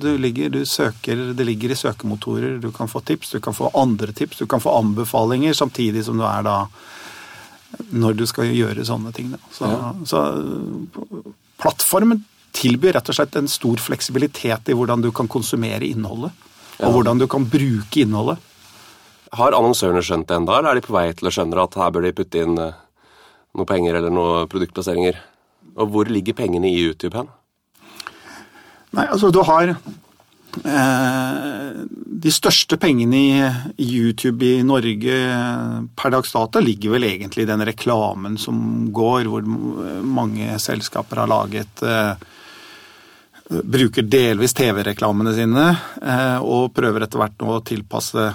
Du 0.00 0.08
ligger, 0.18 0.50
du 0.50 0.64
søker, 0.66 1.28
det 1.36 1.46
ligger 1.46 1.72
i 1.72 1.78
søkemotorer, 1.78 2.58
du 2.58 2.72
kan 2.74 2.90
få 2.90 3.00
tips, 3.06 3.34
du 3.36 3.40
kan 3.44 3.54
få 3.54 3.70
andre 3.78 4.12
tips, 4.16 4.42
du 4.42 4.46
kan 4.50 4.62
få 4.62 4.74
anbefalinger, 4.80 5.54
samtidig 5.54 6.04
som 6.06 6.18
du 6.18 6.26
er 6.26 6.42
da 6.46 6.56
når 7.92 8.18
du 8.18 8.26
skal 8.28 8.52
gjøre 8.52 8.84
sånne 8.86 9.12
ting. 9.16 9.32
Så, 9.54 9.68
ja. 9.68 9.92
så 10.08 10.22
plattformen 11.62 12.22
tilbyr 12.52 12.98
rett 12.98 13.10
og 13.10 13.16
slett 13.16 13.36
en 13.40 13.50
stor 13.50 13.80
fleksibilitet 13.80 14.68
i 14.68 14.76
hvordan 14.76 15.04
du 15.04 15.10
kan 15.14 15.30
konsumere 15.30 15.88
innholdet. 15.88 16.32
Og 16.82 16.96
hvordan 16.96 17.20
du 17.20 17.28
kan 17.30 17.44
bruke 17.48 18.02
innholdet. 18.02 18.40
Har 19.32 19.54
annonsørene 19.56 20.02
skjønt 20.04 20.28
det 20.28 20.36
enda, 20.36 20.58
eller 20.58 20.72
er 20.72 20.80
de 20.80 20.84
på 20.84 20.94
vei 20.96 21.06
til 21.16 21.28
å 21.28 21.32
skjønne 21.32 21.62
at 21.62 21.76
her 21.80 21.92
bør 21.94 22.04
de 22.04 22.16
putte 22.16 22.42
inn 22.42 22.58
eh, 22.60 22.80
noe 23.56 23.68
penger 23.68 23.96
eller 23.96 24.12
noen 24.12 24.50
produktplasseringer? 24.52 25.20
Og 25.80 25.92
hvor 25.94 26.10
ligger 26.12 26.36
pengene 26.36 26.68
i 26.68 26.82
YouTube 26.82 27.16
hen? 27.16 27.30
Nei, 28.92 29.06
altså 29.06 29.30
du 29.32 29.40
har 29.48 29.72
De 30.52 32.30
største 32.34 32.76
pengene 32.76 33.18
i, 33.18 33.38
YouTube 33.80 34.44
i 34.44 34.62
Norge 34.66 35.16
per 35.98 36.12
dags 36.12 36.34
data 36.34 36.60
ligger 36.60 36.92
vel 36.94 37.06
egentlig 37.08 37.46
i 37.46 37.48
den 37.48 37.64
reklamen 37.66 38.36
som 38.38 38.90
går, 38.92 39.30
hvor 39.32 39.46
mange 40.04 40.58
selskaper 40.62 41.22
har 41.24 41.32
laget 41.32 41.82
eh, 41.86 42.28
Bruker 43.52 44.06
delvis 44.06 44.54
TV-reklamene 44.56 45.34
sine 45.36 45.64
eh, 46.00 46.38
og 46.40 46.72
prøver 46.76 47.04
etter 47.04 47.20
hvert 47.20 47.42
å 47.44 47.58
tilpasse 47.66 48.28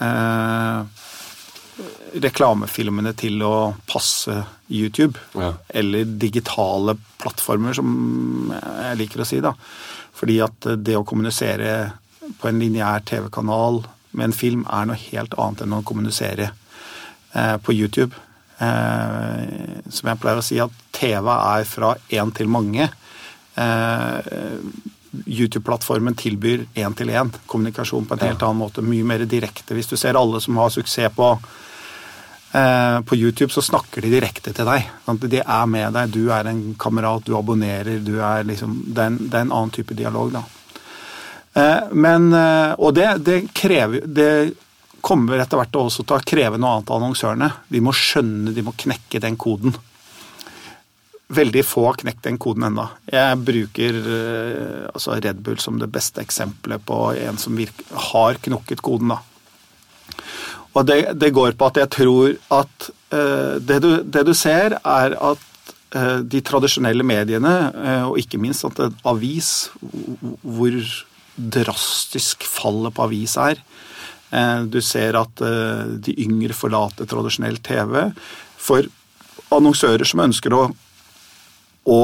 eh, 0.00 1.02
reklamefilmene 2.20 3.14
til 3.18 3.42
å 3.46 3.72
passe 3.88 4.34
YouTube. 4.68 5.20
Ja. 5.38 5.52
Eller 5.68 6.04
digitale 6.04 6.96
plattformer, 7.22 7.76
som 7.76 8.52
jeg 8.52 9.00
liker 9.00 9.22
å 9.22 9.28
si. 9.28 9.40
da. 9.44 9.54
Fordi 10.16 10.38
at 10.44 10.68
det 10.84 10.98
å 10.98 11.06
kommunisere 11.08 11.92
på 12.38 12.50
en 12.50 12.60
lineær 12.62 13.04
TV-kanal 13.08 13.82
med 14.12 14.28
en 14.28 14.36
film 14.36 14.66
er 14.70 14.88
noe 14.88 15.00
helt 15.08 15.34
annet 15.40 15.64
enn 15.64 15.76
å 15.78 15.84
kommunisere 15.86 16.50
eh, 17.32 17.56
på 17.64 17.74
YouTube. 17.74 18.12
Eh, 18.62 19.78
som 19.88 20.10
jeg 20.10 20.20
pleier 20.20 20.40
å 20.40 20.44
si, 20.44 20.60
at 20.62 20.82
TV 20.94 21.30
er 21.32 21.64
fra 21.68 21.94
én 22.12 22.32
til 22.36 22.50
mange. 22.52 22.90
Eh, 23.56 24.32
YouTube-plattformen 25.12 26.16
tilbyr 26.16 26.66
én-til-én 26.80 27.32
kommunikasjon 27.46 28.06
på 28.08 28.16
en 28.16 28.26
helt 28.28 28.44
annen 28.44 28.62
måte. 28.62 28.84
Mye 28.84 29.04
mer 29.04 29.24
direkte. 29.28 29.76
Hvis 29.76 29.90
du 29.90 29.96
ser 30.00 30.16
alle 30.16 30.40
som 30.40 30.56
har 30.60 30.72
suksess 30.72 31.12
på 31.16 31.34
på 32.52 33.16
YouTube 33.16 33.48
så 33.54 33.62
snakker 33.64 34.04
de 34.04 34.10
direkte 34.12 34.52
til 34.52 34.66
deg. 34.68 34.88
De 35.24 35.38
er 35.40 35.68
med 35.72 35.94
deg, 35.96 36.10
du 36.12 36.26
er 36.36 36.50
en 36.50 36.74
kamerat, 36.76 37.24
du 37.24 37.32
abonnerer, 37.38 38.02
du 38.04 38.18
er 38.20 38.44
liksom 38.44 38.74
Det 38.92 39.00
er 39.00 39.08
en, 39.08 39.16
det 39.22 39.38
er 39.38 39.46
en 39.46 39.54
annen 39.56 39.72
type 39.72 39.96
dialog, 39.96 40.34
da. 40.34 40.42
Eh, 41.54 41.92
men 41.92 42.32
eh, 42.32 42.72
Og 42.78 42.94
det, 42.94 43.08
det 43.26 43.38
krever 43.52 44.06
Det 44.06 44.32
kommer 45.02 45.42
etter 45.42 45.58
hvert 45.58 45.74
også 45.76 46.04
til 46.06 46.16
å 46.16 46.24
kreve 46.24 46.60
noe 46.62 46.76
annet 46.76 46.90
av 46.92 47.00
annonsørene. 47.00 47.48
De 47.74 47.80
må 47.82 47.90
skjønne, 47.90 48.52
de 48.54 48.62
må 48.62 48.70
knekke 48.78 49.18
den 49.18 49.34
koden. 49.34 49.74
Veldig 51.34 51.64
få 51.66 51.88
har 51.88 51.98
knekt 52.04 52.22
den 52.28 52.38
koden 52.38 52.68
ennå. 52.68 52.84
Jeg 53.10 53.40
bruker 53.42 53.98
altså 54.92 55.16
Red 55.18 55.40
Bull 55.42 55.58
som 55.58 55.80
det 55.82 55.90
beste 55.90 56.22
eksempelet 56.22 56.86
på 56.86 57.00
en 57.18 57.40
som 57.42 57.58
virker, 57.58 57.88
har 58.12 58.38
knokket 58.46 58.84
koden. 58.86 59.10
da. 59.10 59.18
Og 60.72 60.86
det, 60.88 60.98
det, 61.20 61.32
går 61.36 61.56
på 61.58 61.68
at 61.68 61.80
jeg 61.82 61.90
tror 61.92 62.36
at 62.56 62.90
uh, 63.12 63.56
det, 63.60 63.78
du, 63.84 63.90
det, 64.02 64.24
du, 64.28 64.32
ser, 64.36 64.78
er 64.80 65.16
at 65.16 65.72
uh, 65.96 66.20
de 66.24 66.40
tradisjonelle 66.40 67.04
mediene, 67.04 67.54
uh, 67.76 68.04
og 68.10 68.20
ikke 68.22 68.40
minst 68.40 68.64
at 68.68 68.80
en 68.80 68.96
avis, 69.08 69.70
hvor 70.40 70.78
drastisk 71.32 72.44
fallet 72.48 72.92
på 72.92 73.06
avis 73.06 73.38
er 73.40 73.56
Du 74.68 74.78
ser 74.84 75.16
at 75.16 75.40
de 76.04 76.12
yngre 76.20 76.54
forlater 76.56 77.08
tradisjonell 77.08 77.56
TV. 77.64 78.12
For 78.56 78.86
annonsører 79.52 80.08
som 80.08 80.22
ønsker 80.24 80.54
å, 80.56 80.62
å 81.84 82.02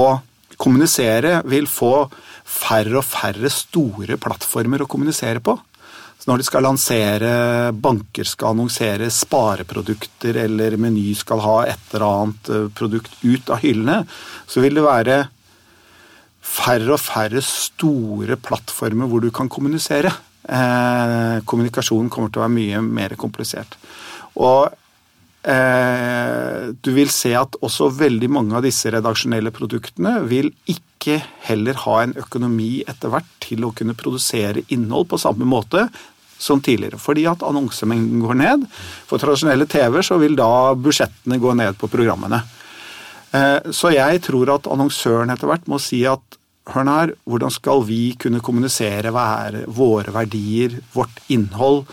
kommunisere, 0.60 1.38
vil 1.48 1.68
få 1.70 2.08
færre 2.48 2.98
og 3.00 3.06
færre 3.06 3.48
store 3.52 4.18
plattformer 4.20 4.84
å 4.84 4.88
kommunisere 4.90 5.40
på. 5.44 5.56
Så 6.18 6.26
når 6.30 6.40
de 6.40 6.46
skal 6.48 6.66
lansere, 6.66 7.32
banker 7.78 8.26
skal 8.26 8.52
annonsere 8.52 9.06
spareprodukter, 9.14 10.40
eller 10.44 10.74
Meny 10.80 11.12
skal 11.16 11.42
ha 11.44 11.58
et 11.70 11.92
eller 11.92 12.06
annet 12.08 12.50
eh, 12.54 12.66
produkt 12.74 13.14
ut 13.22 13.52
av 13.54 13.62
hyllene, 13.62 14.00
så 14.50 14.64
vil 14.64 14.80
det 14.80 14.86
være 14.86 15.18
færre 16.48 16.96
og 16.96 17.02
færre 17.02 17.42
store 17.44 18.38
plattformer 18.40 19.10
hvor 19.10 19.22
du 19.22 19.30
kan 19.34 19.50
kommunisere. 19.52 20.10
Eh, 20.48 21.38
kommunikasjonen 21.46 22.10
kommer 22.10 22.32
til 22.32 22.42
å 22.42 22.46
være 22.46 22.56
mye 22.56 22.82
mer 22.82 23.14
komplisert. 23.20 23.78
Og 24.38 24.74
du 25.48 26.90
vil 26.92 27.08
se 27.08 27.30
at 27.32 27.54
også 27.64 27.86
veldig 27.96 28.28
mange 28.28 28.52
av 28.58 28.66
disse 28.66 28.90
redaksjonelle 28.92 29.48
produktene 29.56 30.18
vil 30.28 30.50
ikke 30.68 31.16
heller 31.46 31.78
ha 31.86 31.94
en 32.02 32.12
økonomi 32.20 32.82
etter 32.84 33.08
hvert 33.14 33.30
til 33.40 33.64
å 33.64 33.70
kunne 33.72 33.96
produsere 33.96 34.66
innhold 34.68 35.08
på 35.08 35.20
samme 35.22 35.48
måte 35.48 35.86
som 36.38 36.60
tidligere. 36.62 36.98
Fordi 37.00 37.26
at 37.30 37.42
annonsemengden 37.46 38.22
går 38.22 38.38
ned. 38.38 38.66
For 39.08 39.20
tradisjonelle 39.20 39.66
TV 39.70 40.00
så 40.06 40.18
vil 40.22 40.38
da 40.38 40.74
budsjettene 40.78 41.40
gå 41.42 41.54
ned 41.58 41.78
på 41.80 41.90
programmene. 41.90 42.42
Eh, 43.34 43.70
så 43.74 43.92
jeg 43.92 44.22
tror 44.24 44.54
at 44.54 44.68
annonsøren 44.70 45.34
etter 45.34 45.50
hvert 45.50 45.68
må 45.68 45.80
si 45.82 46.04
at 46.08 46.38
hør 46.68 46.88
her, 46.88 47.14
hvordan 47.24 47.52
skal 47.52 47.82
vi 47.88 48.12
kunne 48.20 48.42
kommunisere 48.44 49.12
våre 49.12 50.12
verdier, 50.12 50.78
vårt 50.92 51.22
innhold, 51.32 51.86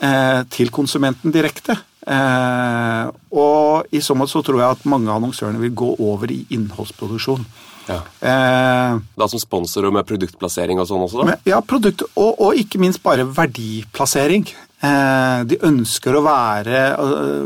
eh, 0.00 0.44
til 0.52 0.70
konsumenten 0.70 1.32
direkte? 1.32 1.78
Eh, 2.08 3.08
og 3.36 3.88
i 3.92 4.00
så 4.00 4.16
måte 4.16 4.32
så 4.32 4.44
tror 4.44 4.62
jeg 4.62 4.76
at 4.78 4.86
mange 4.88 5.10
av 5.10 5.20
annonsørene 5.20 5.60
vil 5.60 5.74
gå 5.76 5.90
over 6.00 6.32
i 6.32 6.40
innholdsproduksjon. 6.56 7.44
Ja. 7.88 8.00
Eh, 8.20 8.96
da 9.16 9.28
som 9.28 9.40
sponsor 9.40 9.88
og 9.88 9.94
med 9.96 10.08
produktplassering 10.08 10.80
og 10.80 10.88
sånn 10.88 11.04
også? 11.04 11.24
da? 11.24 11.36
ja, 11.48 11.60
produkt, 11.64 12.04
og, 12.14 12.34
og, 12.36 12.56
ikke 12.60 12.80
minst 12.80 13.02
bare 13.04 13.26
verdiplassering. 13.28 14.48
Eh, 14.78 15.38
de 15.48 15.56
ønsker 15.66 16.14
å 16.14 16.20
være 16.22 16.80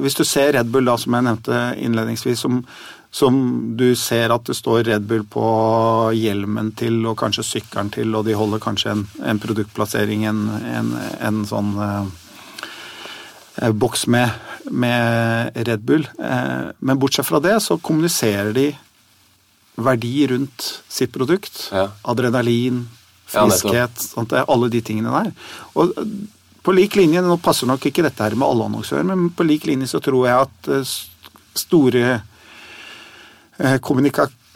Hvis 0.02 0.18
du 0.18 0.24
ser 0.28 0.50
Red 0.52 0.68
Bull, 0.68 0.84
da, 0.90 0.98
som 1.00 1.14
jeg 1.16 1.24
nevnte 1.24 1.60
innledningsvis, 1.80 2.42
som, 2.44 2.58
som 3.08 3.38
du 3.78 3.94
ser 3.96 4.34
at 4.34 4.44
det 4.50 4.58
står 4.58 4.82
Red 4.90 5.06
Bull 5.08 5.24
på 5.30 5.46
hjelmen 6.18 6.74
til 6.76 7.00
og 7.06 7.16
kanskje 7.22 7.46
sykkelen 7.54 7.92
til, 7.94 8.12
og 8.18 8.26
de 8.28 8.36
holder 8.36 8.62
kanskje 8.62 8.96
en, 8.96 9.06
en 9.24 9.40
produktplassering, 9.42 10.26
en, 10.28 10.44
en, 10.74 10.92
en 11.22 11.42
sånn 11.48 11.72
eh, 11.86 13.72
boks 13.72 14.08
med, 14.12 14.51
med, 14.70 15.56
Red 15.68 15.84
Bull. 15.86 16.06
Eh, 16.18 16.70
men 16.78 16.98
bortsett 16.98 17.26
fra 17.26 17.40
det 17.42 17.58
så 17.64 17.78
kommuniserer 17.78 18.52
de 18.56 18.70
verdi 19.82 20.26
rundt 20.30 20.68
sitt 20.88 21.12
produkt. 21.12 21.68
Ja. 21.72 21.88
Adrenalin, 22.02 22.84
friskhet, 23.32 24.04
ja, 24.16 24.44
alle 24.44 24.68
de 24.72 24.82
tingene 24.84 25.12
der. 25.14 25.32
Og 25.80 25.94
på 26.62 26.74
lik 26.76 26.96
linje, 26.96 27.22
Nå 27.24 27.38
passer 27.42 27.66
nok 27.66 27.86
ikke 27.88 28.04
dette 28.06 28.22
her 28.22 28.36
med 28.38 28.46
alle 28.46 28.68
annonsører, 28.68 29.06
men 29.08 29.30
på 29.34 29.46
lik 29.46 29.66
linje 29.66 29.90
så 29.90 30.02
tror 30.04 30.28
jeg 30.28 30.46
at 30.46 30.70
eh, 30.70 30.92
store 31.58 32.04
eh, 33.58 33.78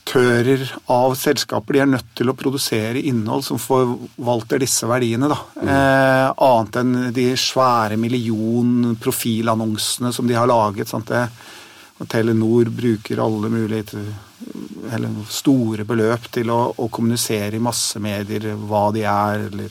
kommunikatører 0.06 0.78
av 0.86 1.14
selskaper 1.14 1.74
de 1.74 1.80
er 1.80 1.86
nødt 1.86 2.14
til 2.16 2.30
å 2.30 2.34
produsere 2.34 3.00
innhold 3.00 3.44
som 3.44 3.58
forvalter 3.58 4.58
disse 4.58 4.86
verdiene. 4.86 5.28
Da. 5.28 5.36
Mm. 5.60 5.68
Eh, 5.68 6.32
annet 6.46 6.76
enn 6.80 7.12
de 7.12 7.36
svære 7.36 7.96
millionprofilannonsene 7.96 10.12
som 10.12 10.26
de 10.26 10.34
har 10.34 10.46
laget. 10.46 10.88
Sant? 10.88 11.08
Det, 11.08 11.28
Telenor 12.08 12.64
bruker 12.70 13.18
alle 13.24 13.48
mulige 13.48 13.84
eller 14.92 15.08
store 15.32 15.84
beløp 15.88 16.26
til 16.30 16.50
å, 16.52 16.74
å, 16.76 16.88
kommunisere 16.92 17.56
i 17.56 17.62
massemedier 17.62 18.52
hva 18.68 18.90
de 18.92 19.00
er, 19.08 19.46
eller 19.48 19.70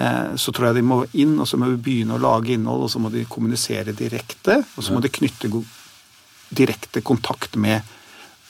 eh, 0.00 0.36
Så 0.36 0.52
tror 0.52 0.68
jeg 0.68 0.74
de 0.78 0.82
må 0.82 1.04
inn, 1.12 1.38
og 1.38 1.46
så 1.46 1.56
må 1.60 1.66
vi 1.74 1.76
begynne 1.76 2.14
å 2.16 2.22
lage 2.22 2.52
innhold, 2.56 2.82
og 2.86 2.90
så 2.90 2.98
må 2.98 3.08
de 3.12 3.26
kommunisere 3.28 3.92
direkte. 3.92 4.64
Og 4.76 4.82
så 4.82 4.92
må 4.96 5.00
de 5.04 5.12
knytte 5.12 5.50
direkte 6.48 7.00
kontakt 7.04 7.56
med 7.60 7.82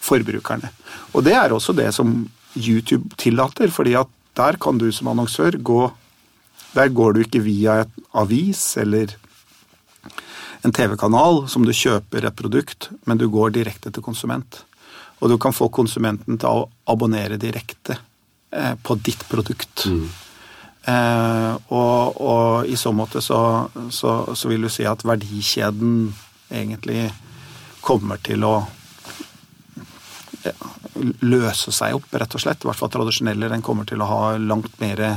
forbrukerne. 0.06 0.70
Og 1.14 1.25
det 1.26 1.34
er 1.36 1.54
også 1.54 1.75
det 1.76 1.90
som 1.94 2.22
YouTube 2.56 3.16
tillater, 3.20 3.72
fordi 3.72 3.96
at 3.98 4.10
der 4.36 4.58
kan 4.60 4.78
du 4.78 4.90
som 4.92 5.08
annonsør 5.12 5.58
gå 5.62 5.92
Der 6.76 6.90
går 6.92 7.12
du 7.14 7.20
ikke 7.22 7.40
via 7.40 7.80
et 7.80 7.92
avis 8.12 8.76
eller 8.76 9.14
en 10.66 10.72
TV-kanal 10.72 11.46
som 11.48 11.64
du 11.64 11.72
kjøper 11.72 12.26
et 12.26 12.36
produkt, 12.36 12.90
men 13.06 13.16
du 13.16 13.30
går 13.32 13.54
direkte 13.54 13.88
til 13.88 14.04
konsument. 14.04 14.58
Og 15.20 15.30
du 15.30 15.38
kan 15.40 15.54
få 15.56 15.70
konsumenten 15.72 16.36
til 16.36 16.50
å 16.50 16.66
abonnere 16.92 17.38
direkte 17.40 17.96
eh, 18.52 18.75
på 18.76 18.98
ditt 19.00 19.25
produkt. 19.30 19.86
Mm. 19.88 20.04
Eh, 20.86 21.52
og, 21.72 22.20
og, 22.20 22.68
i 22.68 22.76
så 22.78 22.92
måte 22.94 23.22
så, 23.25 23.40
så, 23.90 24.12
så, 24.34 24.50
vil 24.50 24.66
du 24.66 24.70
si 24.70 24.84
at 24.86 25.02
verdikjeden 25.06 26.12
egentlig 26.52 27.08
kommer 27.80 28.20
til 28.22 28.44
å 28.46 28.58
løse 31.26 31.72
seg 31.74 31.96
opp, 31.98 32.08
rett 32.12 32.34
og 32.36 32.42
slett. 32.42 32.64
I 32.64 32.68
hvert 32.70 32.80
fall 32.80 32.92
tradisjonelle. 32.92 33.52
Den 33.52 33.64
kommer 33.64 33.84
til 33.88 34.02
å 34.02 34.10
ha 34.10 34.20
langt 34.40 34.74
mer 34.82 35.02
eh, 35.06 35.16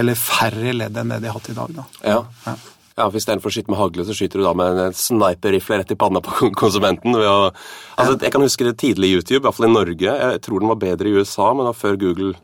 Eller 0.00 0.18
færre 0.18 0.72
ledd 0.76 0.96
enn 0.98 1.12
det 1.14 1.22
de 1.22 1.30
har 1.30 1.38
hatt 1.38 1.50
i 1.52 1.58
dag. 1.58 1.74
Da. 1.78 1.88
Ja. 2.02 2.20
ja. 2.46 2.56
Ja, 2.92 3.06
for 3.08 3.16
Istedenfor 3.16 3.48
å 3.48 3.54
skyte 3.54 3.72
med 3.72 3.80
hagle, 3.80 4.04
så 4.04 4.14
skyter 4.16 4.42
du 4.42 4.44
da 4.44 4.52
med 4.56 4.78
en 4.82 4.96
sniperrifle 4.96 5.78
rett 5.80 5.94
i 5.94 5.96
panna 5.96 6.20
på 6.24 6.50
konsumenten. 6.62 7.16
Å, 7.16 7.48
altså, 7.96 8.18
Jeg 8.20 8.34
kan 8.34 8.44
huske 8.44 8.66
det 8.68 8.76
tidlig 8.82 9.08
i 9.08 9.14
YouTube, 9.16 9.40
i 9.40 9.46
hvert 9.46 9.56
fall 9.56 9.70
i 9.70 9.72
Norge. 9.72 10.12
Jeg 10.12 10.42
tror 10.44 10.60
den 10.60 10.72
var 10.72 10.80
bedre 10.82 11.08
i 11.08 11.14
USA, 11.16 11.48
men 11.56 11.68
da 11.68 11.72
før 11.76 11.96
Google 12.00 12.34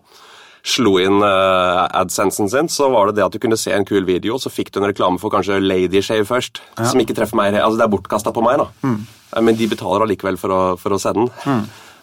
slo 0.66 0.96
inn 1.02 1.22
uh, 1.22 1.86
AdSensen 2.00 2.50
sin, 2.52 2.70
så 2.72 2.90
var 2.92 3.10
det 3.10 3.18
det 3.18 3.26
at 3.26 3.34
du 3.34 3.42
kunne 3.42 3.58
se 3.60 3.72
en 3.74 3.86
kul 3.88 4.06
video, 4.08 4.36
og 4.36 4.42
så 4.44 4.52
fikk 4.52 4.72
du 4.74 4.80
en 4.80 4.88
reklame 4.90 5.20
for 5.22 5.32
kanskje 5.34 5.60
Ladyshave 5.62 6.26
først, 6.28 6.62
som 6.78 7.02
ikke 7.02 7.16
treffer 7.18 7.38
meg. 7.38 7.56
Altså, 7.56 7.80
det 7.80 7.86
er 7.86 7.92
bortkasta 7.92 8.34
på 8.34 8.44
meg, 8.44 8.62
da. 8.62 8.70
Mm. 8.86 8.98
Men 9.44 9.58
de 9.58 9.68
betaler 9.70 10.06
allikevel 10.06 10.38
for 10.40 10.54
å, 10.54 10.62
for 10.80 10.96
å 10.96 11.00
se 11.02 11.12
den. 11.16 11.28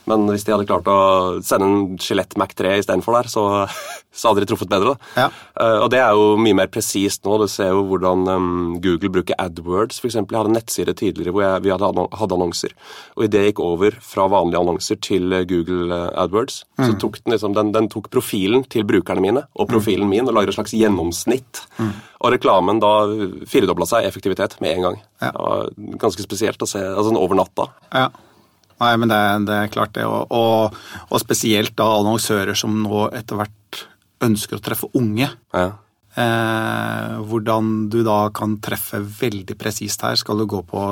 Men 0.09 0.27
hvis 0.29 0.45
de 0.45 0.53
hadde 0.53 0.67
klart 0.69 0.89
å 0.91 0.97
sende 1.45 1.67
en 1.67 1.99
Skjelett 2.01 2.35
Mac 2.39 2.53
3 2.57 2.75
istedenfor 2.81 3.17
der, 3.17 3.29
så, 3.31 3.45
så 4.19 4.31
hadde 4.31 4.43
de 4.43 4.49
truffet 4.51 4.71
bedre. 4.71 4.93
da. 4.93 5.25
Ja. 5.25 5.27
Uh, 5.55 5.79
og 5.85 5.89
det 5.93 6.01
er 6.03 6.13
jo 6.17 6.35
mye 6.41 6.57
mer 6.61 6.69
presist 6.71 7.25
nå. 7.25 7.39
Du 7.41 7.47
ser 7.51 7.73
jo 7.73 7.85
hvordan 7.89 8.27
um, 8.29 8.53
Google 8.83 9.11
bruker 9.17 9.39
AdWords. 9.41 10.01
For 10.01 10.11
eksempel. 10.11 10.35
jeg 10.35 10.43
hadde 10.43 10.53
en 10.53 10.59
nettside 10.59 10.97
tidligere 10.99 11.35
hvor 11.35 11.45
jeg, 11.47 11.65
vi 11.65 11.73
hadde, 11.73 12.07
hadde 12.21 12.37
annonser. 12.37 12.75
Og 13.17 13.27
idet 13.27 13.43
jeg 13.43 13.53
gikk 13.53 13.63
over 13.65 13.99
fra 14.03 14.27
vanlige 14.31 14.61
annonser 14.61 15.01
til 15.03 15.33
eh, 15.33 15.47
Google 15.49 16.01
AdWords, 16.13 16.25
AdWords, 16.25 16.55
så 16.77 16.95
tok 16.99 17.19
den 17.23 17.35
liksom, 17.35 17.53
den, 17.55 17.71
den 17.75 17.87
tok 17.91 18.09
profilen 18.13 18.65
til 18.71 18.85
brukerne 18.87 19.23
mine 19.23 19.45
og 19.55 19.69
profilen 19.69 20.09
min 20.09 20.27
og 20.27 20.35
lagde 20.35 20.51
et 20.51 20.57
slags 20.57 20.75
gjennomsnitt. 20.75 21.63
Og 21.79 22.33
reklamen 22.33 22.81
da 22.83 22.91
firedobla 23.49 23.87
seg 23.89 24.07
effektivitet 24.09 24.57
med 24.63 24.75
en 24.75 24.87
gang. 24.87 25.01
Ja. 25.23 25.31
Det 25.31 25.45
var 25.45 25.73
ganske 26.01 26.25
spesielt 26.25 26.63
å 26.63 26.69
se 26.69 26.81
altså 26.81 27.15
over 27.19 27.39
natta. 27.39 27.69
Ja. 27.93 28.09
Nei, 28.81 28.91
men 28.99 29.11
det, 29.11 29.21
det 29.47 29.55
er 29.55 29.71
klart 29.71 29.95
det. 29.95 30.05
Og, 30.09 30.31
og, 30.35 30.75
og 31.07 31.21
spesielt 31.23 31.75
da 31.79 31.87
annonsører 32.01 32.57
som 32.59 32.75
nå 32.83 33.07
etter 33.15 33.39
hvert 33.39 33.83
ønsker 34.25 34.59
å 34.59 34.63
treffe 34.63 34.89
unge. 34.97 35.29
Ja. 35.55 35.67
Eh, 36.15 37.15
hvordan 37.27 37.89
du 37.91 38.01
da 38.07 38.29
kan 38.35 38.57
treffe 38.63 39.01
veldig 39.03 39.57
presist 39.59 40.03
her. 40.03 40.17
Skal 40.19 40.39
du 40.41 40.47
gå 40.49 40.61
på 40.67 40.83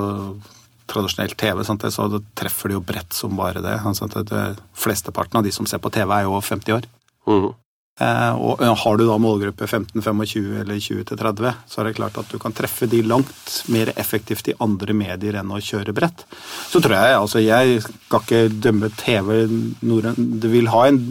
tradisjonell 0.91 1.35
TV, 1.39 1.63
sant, 1.63 1.85
så 1.95 2.07
treffer 2.35 2.69
du 2.69 2.77
jo 2.77 2.85
bredt 2.85 3.15
som 3.15 3.35
bare 3.39 3.63
det. 3.63 3.77
Sant, 3.97 4.15
det, 4.15 4.27
det 4.31 4.43
Flesteparten 4.77 5.39
av 5.39 5.47
de 5.47 5.53
som 5.55 5.67
ser 5.69 5.81
på 5.83 5.91
TV, 5.93 6.11
er 6.11 6.27
jo 6.27 6.39
50 6.39 6.79
år. 6.79 6.89
Mhm. 7.29 7.51
Eh, 8.01 8.33
og 8.41 8.57
har 8.81 8.97
du 8.97 9.03
da 9.05 9.19
målgruppe 9.21 9.67
15-25 9.67 10.61
eller 10.63 10.79
20-30, 10.81 11.51
så 11.69 11.81
er 11.81 11.87
det 11.87 11.97
klart 11.99 12.17
at 12.17 12.31
du 12.31 12.39
kan 12.41 12.55
treffe 12.55 12.87
de 12.89 13.03
langt 13.05 13.59
mer 13.69 13.91
effektivt 14.01 14.49
i 14.49 14.55
andre 14.65 14.95
medier 14.97 15.37
enn 15.37 15.53
å 15.53 15.61
kjøre 15.61 15.93
brett. 15.93 16.25
Så 16.71 16.81
tror 16.81 16.97
jeg, 16.97 17.19
altså 17.19 17.43
jeg 17.43 17.83
skal 17.85 18.25
ikke 18.25 18.41
dømme 18.63 18.89
TV 18.97 19.45
Norden 19.85 20.33
Det 20.41 20.49
vil 20.53 20.71
ha 20.73 20.87
en 20.89 21.01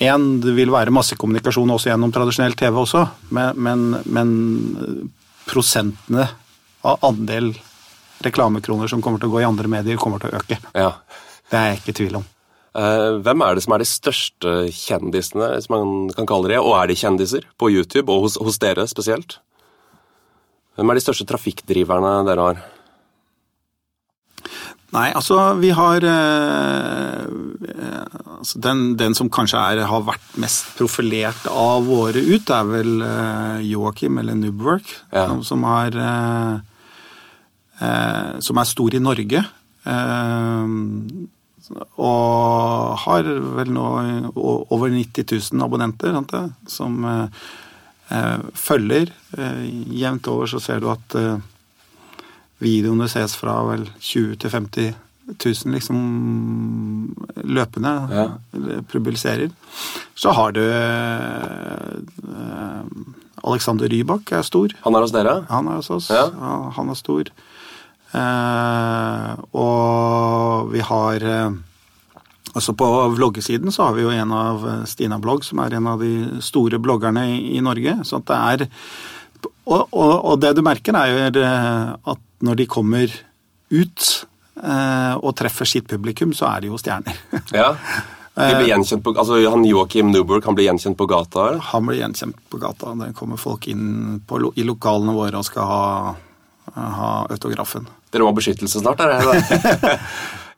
en, 0.00 0.40
det 0.40 0.54
vil 0.56 0.70
være 0.72 0.94
masse 0.96 1.12
kommunikasjon 1.20 1.74
også 1.74 1.90
gjennom 1.90 2.12
tradisjonell 2.14 2.54
TV 2.56 2.78
også, 2.80 3.02
men, 3.36 3.58
men, 3.60 3.82
men 4.08 4.30
prosentene 5.44 6.24
av 6.88 7.04
andel 7.04 7.50
reklamekroner 8.24 8.88
som 8.88 9.02
kommer 9.04 9.20
til 9.20 9.28
å 9.28 9.34
gå 9.34 9.42
i 9.42 9.48
andre 9.48 9.68
medier, 9.68 10.00
kommer 10.00 10.22
til 10.22 10.32
å 10.32 10.40
øke. 10.40 10.56
ja. 10.72 10.94
Det 11.50 11.58
er 11.58 11.72
jeg 11.72 11.80
ikke 11.80 11.90
i 11.90 11.98
tvil 11.98 12.16
om. 12.20 12.24
Eh, 12.70 13.12
hvem 13.26 13.42
er 13.42 13.56
det 13.58 13.64
som 13.64 13.74
er 13.74 13.82
de 13.82 13.88
største 13.90 14.50
kjendisene, 14.70 15.48
hvis 15.56 15.70
man 15.72 16.10
kan 16.14 16.28
kalle 16.30 16.52
det 16.52 16.60
og 16.62 16.76
er 16.78 16.90
de 16.92 16.98
kjendiser, 17.00 17.46
på 17.58 17.70
YouTube, 17.72 18.06
og 18.12 18.28
hos, 18.28 18.36
hos 18.38 18.60
dere 18.62 18.86
spesielt? 18.90 19.40
Hvem 20.78 20.90
er 20.92 21.00
de 21.00 21.02
største 21.02 21.26
trafikkdriverne 21.26 22.12
dere 22.28 22.44
har? 22.46 22.60
Nei, 24.90 25.08
altså 25.14 25.36
vi 25.60 25.68
har 25.74 26.02
eh, 26.02 27.26
eh, 27.26 28.14
altså, 28.38 28.58
den, 28.64 28.80
den 28.98 29.14
som 29.14 29.28
kanskje 29.30 29.58
er, 29.60 29.82
har 29.86 30.06
vært 30.06 30.32
mest 30.42 30.72
profilert 30.78 31.44
av 31.50 31.86
våre 31.86 32.18
ut, 32.18 32.50
er 32.50 32.70
vel 32.70 33.04
eh, 33.06 33.60
Joakim, 33.70 34.18
eller 34.22 34.38
Nubwork, 34.38 34.90
Ja. 35.14 35.28
som, 35.30 35.44
som, 35.46 35.66
er, 35.74 35.98
eh, 36.06 36.54
eh, 37.86 38.32
som 38.42 38.58
er 38.62 38.70
stor 38.70 38.94
i 38.98 39.02
Norge. 39.02 39.44
Eh, 39.86 40.74
og 42.00 42.96
har 43.04 43.22
vel 43.56 43.70
nå 43.74 43.84
over 44.34 44.88
90 44.90 45.24
000 45.54 45.62
abonnenter, 45.66 46.10
sant 46.16 46.32
det, 46.34 46.44
som 46.70 47.04
eh, 47.06 47.26
eh, 48.10 48.38
følger. 48.58 49.12
Eh, 49.38 49.60
jevnt 50.00 50.26
over 50.32 50.46
så 50.50 50.58
ser 50.62 50.78
du 50.82 50.88
at 50.90 51.14
eh, 51.20 51.36
videoene 52.64 53.06
ses 53.08 53.36
fra 53.38 53.54
vel 53.70 53.84
20 54.02 54.34
til 54.42 54.50
50 54.50 54.90
000 55.30 55.74
liksom 55.76 55.98
løpende 57.46 57.92
Ja. 58.10 58.26
publiserer. 58.90 59.50
Så 60.18 60.32
har 60.34 60.50
du 60.56 60.64
eh, 60.64 61.94
Alexander 63.46 63.86
Rybak 63.88 64.32
er 64.36 64.42
stor. 64.44 64.68
Han 64.84 64.94
er 64.98 65.02
hos 65.06 65.14
dere? 65.14 65.34
Han 65.48 65.68
er 65.70 65.74
hos 65.80 65.90
oss. 65.94 66.10
Ja, 66.10 66.26
Han 66.76 66.90
er 66.90 66.94
stor. 66.98 67.24
Eh, 68.10 69.42
og 69.54 70.70
vi 70.72 70.80
har 70.82 71.26
eh, 71.26 71.50
Altså 72.50 72.72
På 72.74 72.86
vloggesiden 73.14 73.70
så 73.70 73.84
har 73.86 73.92
vi 73.94 74.02
jo 74.02 74.10
en 74.10 74.32
av 74.34 74.64
eh, 74.66 74.80
Stina 74.90 75.20
Blogg, 75.22 75.44
som 75.46 75.60
er 75.62 75.76
en 75.78 75.86
av 75.86 76.00
de 76.02 76.42
store 76.42 76.80
bloggerne 76.82 77.22
i, 77.38 77.60
Norge. 77.62 78.00
Så 78.02 78.18
det 78.26 78.38
er 78.38 78.64
og, 79.70 79.86
og, 79.94 80.14
og 80.26 80.40
det 80.42 80.56
du 80.58 80.64
merker, 80.66 80.96
er 80.98 81.12
jo 81.14 81.44
at 82.10 82.24
når 82.42 82.58
de 82.58 82.66
kommer 82.66 83.12
ut 83.70 84.06
eh, 84.62 85.14
og 85.14 85.36
treffer 85.38 85.68
sitt 85.68 85.86
publikum, 85.90 86.34
så 86.34 86.48
er 86.50 86.64
de 86.64 86.72
jo 86.72 86.80
stjerner. 86.80 87.22
Ja. 87.54 87.74
De 88.40 88.54
blir 88.56 89.00
på, 89.02 89.12
altså 89.18 89.36
han 89.50 89.64
Joakim 89.66 90.12
Newberg 90.14 90.46
han 90.46 90.54
blir 90.56 90.68
gjenkjent 90.68 90.96
på 90.96 91.04
gata? 91.10 91.48
eller? 91.48 91.64
Han 91.72 91.88
blir 91.88 91.98
gjenkjent 91.98 92.38
på 92.48 92.60
gata. 92.62 92.94
Det 92.96 93.10
kommer 93.18 93.36
folk 93.36 93.66
inn 93.68 94.20
på, 94.24 94.38
i 94.54 94.64
lokalene 94.64 95.12
våre 95.12 95.42
og 95.42 95.44
skal 95.44 95.66
ha, 95.68 96.14
ha 96.74 97.26
autografen. 97.30 97.86
Dere 98.12 98.22
må 98.26 98.30
ha 98.32 98.36
beskyttelse 98.36 98.80
snart, 98.82 99.00
er 99.00 99.16
det? 99.18 99.44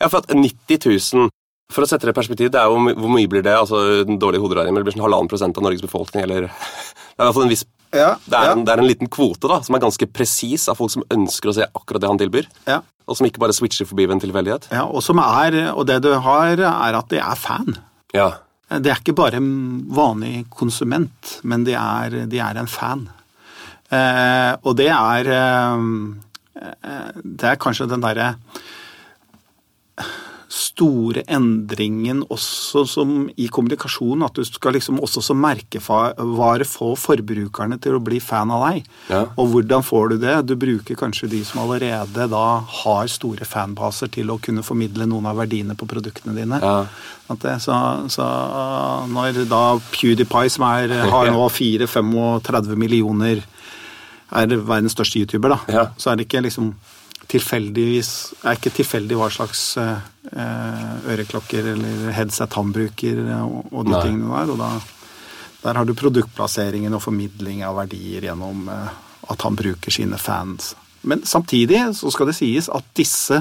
Jeg 0.02 0.08
har 0.08 0.12
fått 0.12 0.32
90 0.34 0.80
000 1.14 1.28
For 1.72 1.84
å 1.84 1.88
sette 1.88 2.04
det 2.08 2.12
i 2.12 2.16
perspektiv, 2.18 2.50
det 2.52 2.58
er 2.60 2.68
jo, 2.68 2.76
hvor 2.98 3.08
mye 3.14 3.28
blir 3.30 3.40
det? 3.46 3.54
altså 3.56 4.04
den 4.04 4.18
dårlige 4.20 4.42
hoderegning, 4.44 4.74
men 4.74 4.82
det 4.82 4.90
blir 4.90 4.96
sånn 4.98 5.06
halvannen 5.06 5.30
prosent 5.30 5.56
av 5.56 5.64
Norges 5.64 5.80
befolkning, 5.84 6.24
eller 6.26 6.48
Det 6.52 7.20
er 7.20 7.22
i 7.22 7.28
hvert 7.28 7.36
fall 7.38 7.46
en 7.46 7.52
viss 7.52 7.64
Ja, 7.92 8.10
det 8.26 8.36
er, 8.36 8.44
ja. 8.48 8.52
en, 8.56 8.64
det 8.66 8.72
er 8.74 8.82
en 8.82 8.88
liten 8.88 9.08
kvote 9.12 9.48
da, 9.48 9.60
som 9.64 9.76
er 9.76 9.82
ganske 9.84 10.08
presis 10.12 10.66
av 10.68 10.76
folk 10.80 10.92
som 10.92 11.04
ønsker 11.12 11.48
å 11.52 11.54
se 11.56 11.64
akkurat 11.70 12.00
det 12.04 12.10
han 12.12 12.20
tilbyr, 12.20 12.48
Ja. 12.68 12.78
og 13.08 13.16
som 13.18 13.28
ikke 13.28 13.40
bare 13.40 13.56
switcher 13.56 13.88
forbi 13.88 14.04
ved 14.08 14.18
en 14.18 14.22
tilfeldighet. 14.26 14.68
ja 14.72 14.84
og, 14.88 15.00
som 15.04 15.20
er, 15.22 15.56
og 15.72 15.86
det 15.88 15.98
du 16.04 16.10
har, 16.26 16.60
er 16.60 16.98
at 17.00 17.08
de 17.12 17.20
er 17.20 17.40
fan. 17.40 17.76
Ja. 18.16 18.28
Det 18.72 18.88
er 18.92 19.00
ikke 19.00 19.12
bare 19.16 19.36
en 19.40 19.50
vanlig 19.92 20.46
konsument, 20.52 21.38
men 21.44 21.64
de 21.68 21.74
er, 21.76 22.22
de 22.32 22.38
er 22.40 22.60
en 22.60 22.68
fan. 22.68 23.06
Eh, 23.92 24.52
og 24.64 24.76
det 24.78 24.88
er 24.88 25.28
eh, 25.36 25.82
eh, 26.62 27.10
Det 27.20 27.50
er 27.50 27.60
kanskje 27.60 27.90
den 27.90 28.04
derre 28.04 28.34
store 30.52 31.22
endringen 31.32 32.22
også 32.32 32.82
som 32.88 33.12
i 33.40 33.46
kommunikasjon, 33.52 34.24
at 34.26 34.36
du 34.36 34.44
skal 34.44 34.76
liksom 34.76 35.00
også 35.02 35.22
som 35.24 35.40
merkevare 35.40 36.66
få 36.68 36.92
forbrukerne 37.00 37.78
til 37.82 37.96
å 37.96 38.02
bli 38.04 38.20
fan 38.20 38.52
av 38.52 38.66
deg. 38.66 38.90
Ja. 39.08 39.22
Og 39.40 39.52
hvordan 39.52 39.86
får 39.86 40.12
du 40.12 40.16
det? 40.26 40.34
Du 40.50 40.54
bruker 40.60 40.98
kanskje 40.98 41.30
de 41.32 41.40
som 41.48 41.62
allerede 41.64 42.28
da 42.32 42.44
har 42.82 43.08
store 43.12 43.48
fanbaser 43.48 44.12
til 44.12 44.32
å 44.32 44.38
kunne 44.42 44.64
formidle 44.66 45.08
noen 45.08 45.30
av 45.30 45.40
verdiene 45.40 45.76
på 45.78 45.88
produktene 45.88 46.36
dine. 46.36 46.60
Ja. 46.60 46.84
At 47.32 47.46
det, 47.46 47.56
så, 47.64 47.78
så 48.12 48.28
når 49.08 49.44
da 49.48 49.64
PewDiePie, 49.94 50.52
som 50.52 50.68
er, 50.68 50.92
har 51.14 51.32
nå 51.32 51.48
4-35 51.48 52.76
millioner, 52.76 53.40
er 54.32 54.56
verdens 54.56 54.92
største 54.96 55.20
YouTuber, 55.22 55.48
da, 55.56 55.58
Ja. 55.72 55.84
så 55.98 56.10
er 56.12 56.16
det 56.16 56.26
ikke 56.28 56.42
liksom 56.46 56.72
tilfeldigvis 57.32 58.08
er 58.44 58.56
ikke 58.58 58.72
tilfeldig 58.76 59.16
hva 59.16 59.28
slags 59.32 59.60
eh, 59.80 60.00
øreklokker 61.08 61.68
eller 61.72 62.10
headset 62.12 62.52
han 62.58 62.72
bruker 62.74 63.20
og, 63.38 63.70
og 63.72 63.86
de 63.86 63.94
Nei. 63.94 64.02
tingene 64.04 64.28
der. 64.42 64.52
Og 64.52 64.58
da, 64.60 64.70
der 65.62 65.78
har 65.80 65.84
du 65.88 65.94
produktplasseringen 65.96 66.92
og 66.98 67.02
formidling 67.06 67.62
av 67.64 67.78
verdier 67.78 68.26
gjennom 68.28 68.68
eh, 68.68 68.88
at 69.32 69.46
han 69.46 69.56
bruker 69.56 69.94
sine 69.94 70.18
fans. 70.20 70.74
Men 71.08 71.22
samtidig 71.26 71.80
så 71.96 72.10
skal 72.12 72.28
det 72.30 72.36
sies 72.36 72.68
at 72.68 72.84
disse 72.98 73.38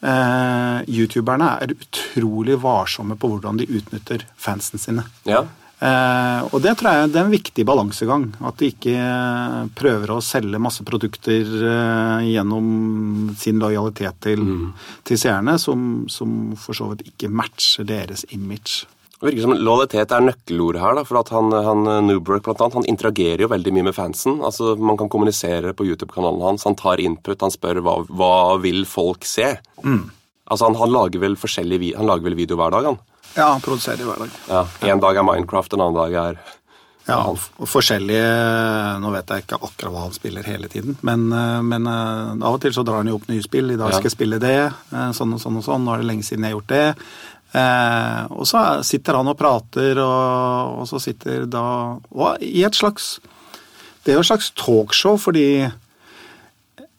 eh, 0.00 0.80
youtuberne 0.88 1.50
er 1.62 1.74
utrolig 1.76 2.56
varsomme 2.62 3.16
på 3.20 3.28
hvordan 3.34 3.60
de 3.60 3.68
utnytter 3.80 4.24
fansen 4.40 4.78
sine. 4.82 5.04
ja. 5.28 5.44
Eh, 5.80 6.40
og 6.52 6.60
det 6.60 6.74
tror 6.76 6.92
jeg 6.92 7.08
det 7.14 7.16
er 7.16 7.26
en 7.26 7.32
viktig 7.32 7.64
balansegang. 7.64 8.26
At 8.44 8.60
de 8.60 8.68
ikke 8.74 8.92
eh, 9.00 9.70
prøver 9.76 10.12
å 10.12 10.20
selge 10.24 10.60
masse 10.60 10.84
produkter 10.86 11.40
eh, 11.40 12.28
gjennom 12.34 13.32
sin 13.40 13.60
lojalitet 13.62 14.20
til, 14.28 14.44
til 15.08 15.20
seerne, 15.20 15.56
som, 15.62 16.04
som 16.12 16.52
for 16.60 16.76
så 16.76 16.90
vidt 16.92 17.06
ikke 17.14 17.32
matcher 17.32 17.88
deres 17.88 18.26
image. 18.36 18.84
Det 19.20 19.28
virker 19.28 19.44
som 19.44 19.56
lojalitet 19.56 20.12
er 20.16 20.24
nøkkelordet 20.24 20.84
her. 20.84 20.94
da, 20.96 21.04
for 21.08 21.20
at 21.20 21.32
han, 21.32 21.52
han 21.52 21.88
Newbrook 22.08 22.44
blant 22.44 22.60
annet, 22.64 22.78
han 22.80 22.88
interagerer 22.88 23.44
jo 23.44 23.52
veldig 23.52 23.74
mye 23.76 23.88
med 23.90 23.96
fansen. 23.96 24.40
altså 24.44 24.76
Man 24.80 25.00
kan 25.00 25.12
kommunisere 25.12 25.74
på 25.76 25.88
YouTube-kanalen 25.88 26.44
hans. 26.44 26.64
Han 26.68 26.76
tar 26.76 27.00
input, 27.00 27.40
han 27.40 27.52
spør 27.52 27.82
hva, 27.84 28.00
hva 28.08 28.34
vil 28.64 28.84
folk 28.88 29.28
se. 29.28 29.54
Altså 29.80 30.66
Han, 30.66 30.76
han 30.80 30.92
lager 30.92 31.20
vel 31.22 31.36
han 31.36 32.08
lager 32.08 32.26
vel 32.26 32.36
video 32.36 32.56
hver 32.60 32.72
dag. 32.72 32.88
han. 32.92 33.00
Ja, 33.34 33.50
han 33.52 33.60
produserer 33.62 34.04
hver 34.06 34.24
dag. 34.24 34.38
Ja, 34.48 34.64
En 34.90 35.00
dag 35.02 35.16
er 35.16 35.26
Minecraft, 35.26 35.72
en 35.76 35.84
annen 35.84 35.98
dag 35.98 36.16
er 36.18 36.40
Ja, 37.06 37.18
og 37.26 37.66
forskjellige 37.70 39.00
Nå 39.02 39.10
vet 39.14 39.30
jeg 39.32 39.44
ikke 39.44 39.58
akkurat 39.58 39.94
hva 39.94 40.04
han 40.04 40.14
spiller 40.14 40.46
hele 40.46 40.68
tiden, 40.70 40.96
men, 41.06 41.30
eh, 41.32 41.60
men 41.66 41.86
eh, 41.90 42.32
av 42.36 42.54
og 42.54 42.60
til 42.62 42.74
så 42.76 42.84
drar 42.86 43.00
han 43.00 43.10
jo 43.10 43.16
opp 43.18 43.28
nye 43.30 43.42
spill. 43.42 43.72
I 43.72 43.78
dag 43.80 43.94
skal 43.94 44.10
jeg 44.10 44.14
spille 44.14 44.38
det, 44.42 44.58
eh, 44.68 45.10
sånn 45.16 45.34
og 45.34 45.40
sånn 45.42 45.58
og 45.58 45.64
sånn. 45.66 45.86
Nå 45.86 45.94
er 45.94 46.02
det 46.02 46.10
lenge 46.10 46.26
siden 46.26 46.44
jeg 46.44 46.52
har 46.52 46.58
gjort 46.60 46.74
det. 46.74 46.86
Og 48.30 48.46
så 48.46 48.60
sitter 48.86 49.16
han 49.18 49.26
og 49.32 49.38
prater, 49.38 49.98
og, 49.98 50.82
og 50.82 50.86
så 50.86 51.00
sitter 51.02 51.48
da 51.50 51.98
Og 51.98 52.38
i 52.46 52.62
et 52.62 52.76
slags 52.78 53.18
Det 54.04 54.12
er 54.12 54.20
jo 54.20 54.22
et 54.22 54.28
slags 54.28 54.52
talkshow, 54.54 55.18
fordi 55.18 55.64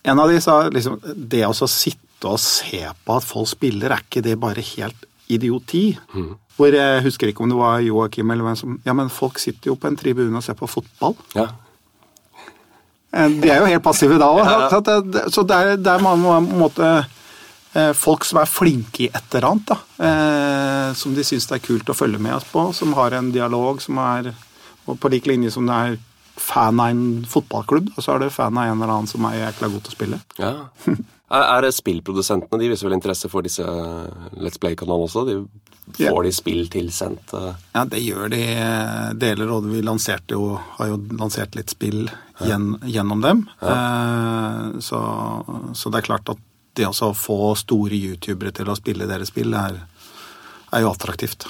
en 0.03 0.19
av 0.19 0.27
de 0.27 0.41
sa 0.43 0.57
liksom 0.67 0.99
Det 1.15 1.45
å 1.47 1.53
sitte 1.55 2.27
og 2.27 2.37
se 2.43 2.83
på 2.83 3.15
at 3.15 3.23
folk 3.23 3.47
spiller, 3.47 3.95
er 3.95 4.03
ikke 4.03 4.21
det 4.21 4.35
bare 4.43 4.61
helt 4.75 5.07
idioti? 5.37 5.85
Mm. 6.15 6.31
Hvor 6.57 6.75
jeg 6.75 7.03
husker 7.05 7.31
ikke 7.31 7.45
om 7.45 7.51
det 7.51 7.57
var 7.59 7.81
Joakim 7.83 8.31
eller 8.33 8.45
hvem 8.45 8.57
som 8.59 8.79
Ja, 8.85 8.93
men 8.97 9.09
folk 9.09 9.39
sitter 9.41 9.71
jo 9.71 9.77
på 9.79 9.89
en 9.89 9.97
tribune 9.97 10.37
og 10.37 10.43
ser 10.45 10.57
på 10.59 10.69
fotball. 10.69 11.15
Ja. 11.37 11.47
Eh, 13.11 13.31
de 13.41 13.49
er 13.49 13.63
jo 13.63 13.71
helt 13.71 13.85
passive 13.85 14.19
da 14.21 14.29
òg. 14.31 14.43
Ja. 14.45 14.69
Så 15.31 15.43
det 15.47 15.57
er, 15.57 15.73
det 15.79 15.95
er 15.95 16.03
på 16.03 16.13
en 16.13 16.51
måte 16.59 16.91
eh, 17.73 17.91
folk 17.97 18.27
som 18.27 18.41
er 18.41 18.51
flinke 18.51 19.05
i 19.07 19.09
et 19.11 19.35
eller 19.35 19.49
annet, 19.51 19.73
da. 19.73 19.79
Eh, 20.07 20.93
som 20.97 21.15
de 21.15 21.25
syns 21.27 21.49
det 21.49 21.59
er 21.59 21.65
kult 21.65 21.91
å 21.91 21.97
følge 21.97 22.21
med 22.21 22.47
på. 22.51 22.69
Som 22.77 22.95
har 22.99 23.17
en 23.17 23.33
dialog 23.33 23.81
som 23.83 23.99
er 24.03 24.33
på 24.85 25.11
lik 25.13 25.27
linje 25.29 25.53
som 25.53 25.67
det 25.69 25.75
er 25.77 25.99
fan 26.41 26.79
av 26.81 26.91
en 26.91 27.25
fotballklubb, 27.29 27.91
og 27.95 28.03
så 28.03 28.15
er 28.15 28.23
det 28.23 28.33
fan 28.33 28.57
av 28.57 28.69
en 28.69 28.79
eller 28.79 28.93
annen 28.95 29.09
som 29.09 29.25
er 29.29 29.37
jækla 29.43 29.69
god 29.71 29.83
til 29.85 29.91
å 29.91 29.97
spille. 29.97 30.21
Ja. 30.41 30.53
Er, 31.31 31.63
er 31.63 31.71
spillprodusentene 31.71 32.59
de 32.59 32.71
viser 32.73 32.89
vel 32.89 32.97
interesse 32.97 33.29
for 33.31 33.45
disse 33.45 33.63
Let's 33.63 34.59
Play-kanalene 34.59 35.07
også? 35.07 35.25
De 35.29 35.37
Får 35.91 36.03
ja. 36.03 36.23
de 36.23 36.31
spill 36.31 36.67
tilsendt? 36.71 37.33
Ja, 37.73 37.83
det 37.89 37.99
gjør 38.03 38.29
de 38.31 38.41
deler. 39.19 39.49
Og 39.51 39.65
vi 39.67 39.81
jo, 39.81 40.41
har 40.77 40.91
jo 40.91 40.99
lansert 41.19 41.55
litt 41.57 41.73
spill 41.73 42.05
ja. 42.39 42.59
gjennom 42.85 43.23
dem. 43.23 43.45
Ja. 43.59 43.73
Eh, 43.73 44.79
så, 44.79 45.01
så, 45.73 45.89
det 45.89 46.01
er 46.01 46.07
klart 46.07 46.31
at 46.31 46.43
det 46.79 46.87
å 46.87 47.13
få 47.17 47.55
store 47.59 47.97
youtubere 47.97 48.53
til 48.55 48.69
å 48.71 48.77
spille 48.77 49.09
deres 49.09 49.33
spill, 49.33 49.53
er, 49.57 49.81
er 50.71 50.85
jo 50.85 50.93
attraktivt. 50.93 51.49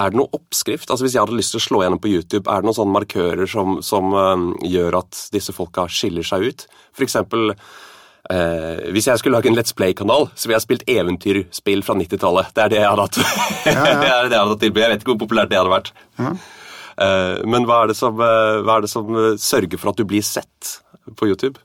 Er 0.00 0.12
det 0.12 0.20
noe 0.20 0.32
oppskrift? 0.36 0.90
Altså 0.90 1.06
Hvis 1.06 1.16
jeg 1.16 1.24
hadde 1.24 1.38
lyst 1.38 1.54
til 1.54 1.60
å 1.60 1.64
slå 1.64 1.82
gjennom 1.84 2.02
på 2.02 2.12
YouTube, 2.12 2.44
er 2.48 2.60
det 2.60 2.68
noen 2.68 2.76
sånne 2.76 2.96
markører 2.98 3.48
som, 3.48 3.80
som 3.84 4.12
um, 4.12 4.50
gjør 4.64 5.00
at 5.00 5.24
disse 5.32 5.54
folka 5.56 5.86
skiller 5.92 6.26
seg 6.26 6.50
ut? 6.50 6.66
For 6.96 7.06
eksempel 7.06 7.54
Eh, 8.28 8.90
hvis 8.92 9.08
jeg 9.08 9.20
skulle 9.20 9.38
lage 9.38 9.48
en 9.48 9.56
Let's 9.56 9.74
Play-kanal, 9.76 10.28
så 10.36 10.46
ville 10.46 10.58
jeg 10.58 10.66
spilt 10.66 10.86
eventyrspill 10.90 11.82
fra 11.86 11.96
90-tallet. 11.96 12.52
Det 12.54 12.64
er 12.64 12.72
det 12.72 12.80
jeg 12.82 12.90
hadde 12.90 13.06
hatt. 13.06 13.20
Ja, 13.64 13.72
ja. 13.74 13.96
det 13.96 14.10
er 14.10 14.28
det 14.28 14.36
jeg 14.36 14.42
hadde 14.42 14.52
hatt 14.52 14.62
tilbud. 14.66 14.82
Jeg 14.82 14.92
vet 14.92 15.04
ikke 15.04 15.14
hvor 15.14 15.22
populært 15.24 15.52
det 15.52 15.60
hadde 15.60 15.72
vært. 15.72 15.92
Ja. 16.20 16.34
Uh, 17.00 17.40
men 17.48 17.64
hva 17.64 17.80
er, 17.86 17.94
som, 17.96 18.18
uh, 18.20 18.60
hva 18.60 18.76
er, 18.76 18.84
det 18.84 18.92
som, 18.92 19.08
eh, 19.16 19.36
sørger 19.40 19.80
for 19.80 19.94
at 19.94 20.00
du 20.00 20.04
blir 20.04 20.24
sett 20.26 20.74
på 21.16 21.30
YouTube? 21.30 21.62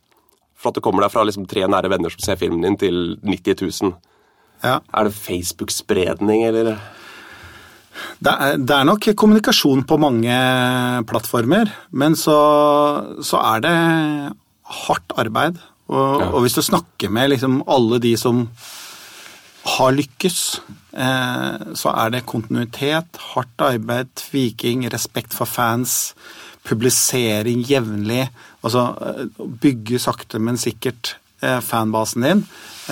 For 0.55 0.71
at 0.71 0.77
du 0.79 0.83
kommer 0.85 1.03
deg 1.03 1.11
fra 1.11 1.25
liksom, 1.27 1.47
tre 1.49 1.65
nære 1.67 1.91
venner 1.91 2.13
som 2.13 2.23
ser 2.23 2.39
filmen 2.39 2.63
din, 2.63 2.77
til 2.79 3.17
90 3.19 3.65
000. 3.83 3.97
Er 4.63 4.79
det 5.09 5.13
Facebook-spredning, 5.13 6.45
eller? 6.47 6.77
Det 8.23 8.31
er, 8.31 8.55
det 8.57 8.73
er, 8.73 8.87
nok 8.87 9.09
kommunikasjon 9.15 9.83
på 9.87 9.99
mange 9.99 10.39
plattformer, 11.07 11.69
men 11.91 12.15
så, 12.19 12.39
så 13.23 13.43
er 13.53 13.63
det 13.63 13.75
hardt 14.85 15.15
arbeid 15.19 15.59
og, 15.91 16.21
ja. 16.21 16.30
og 16.32 16.41
hvis 16.45 16.58
du 16.58 16.63
snakker 16.65 17.12
med 17.13 17.36
liksom 17.36 17.62
alle 17.69 18.00
de 18.02 18.15
som 18.17 18.45
har 19.76 19.93
lykkes, 19.98 20.39
eh, 20.93 21.74
så 21.78 21.93
er 21.93 22.13
det 22.13 22.26
kontinuitet, 22.30 23.19
hardt 23.34 23.62
arbeid, 23.65 24.12
tviking, 24.17 24.86
respekt 24.93 25.34
for 25.34 25.50
fans, 25.50 26.13
publisering 26.65 27.63
jevnlig. 27.65 28.28
Altså 28.65 28.88
eh, 29.02 29.45
bygge 29.62 30.02
sakte, 30.02 30.41
men 30.41 30.62
sikkert 30.62 31.15
eh, 31.41 31.62
fanbasen 31.65 32.26
din. 32.26 32.43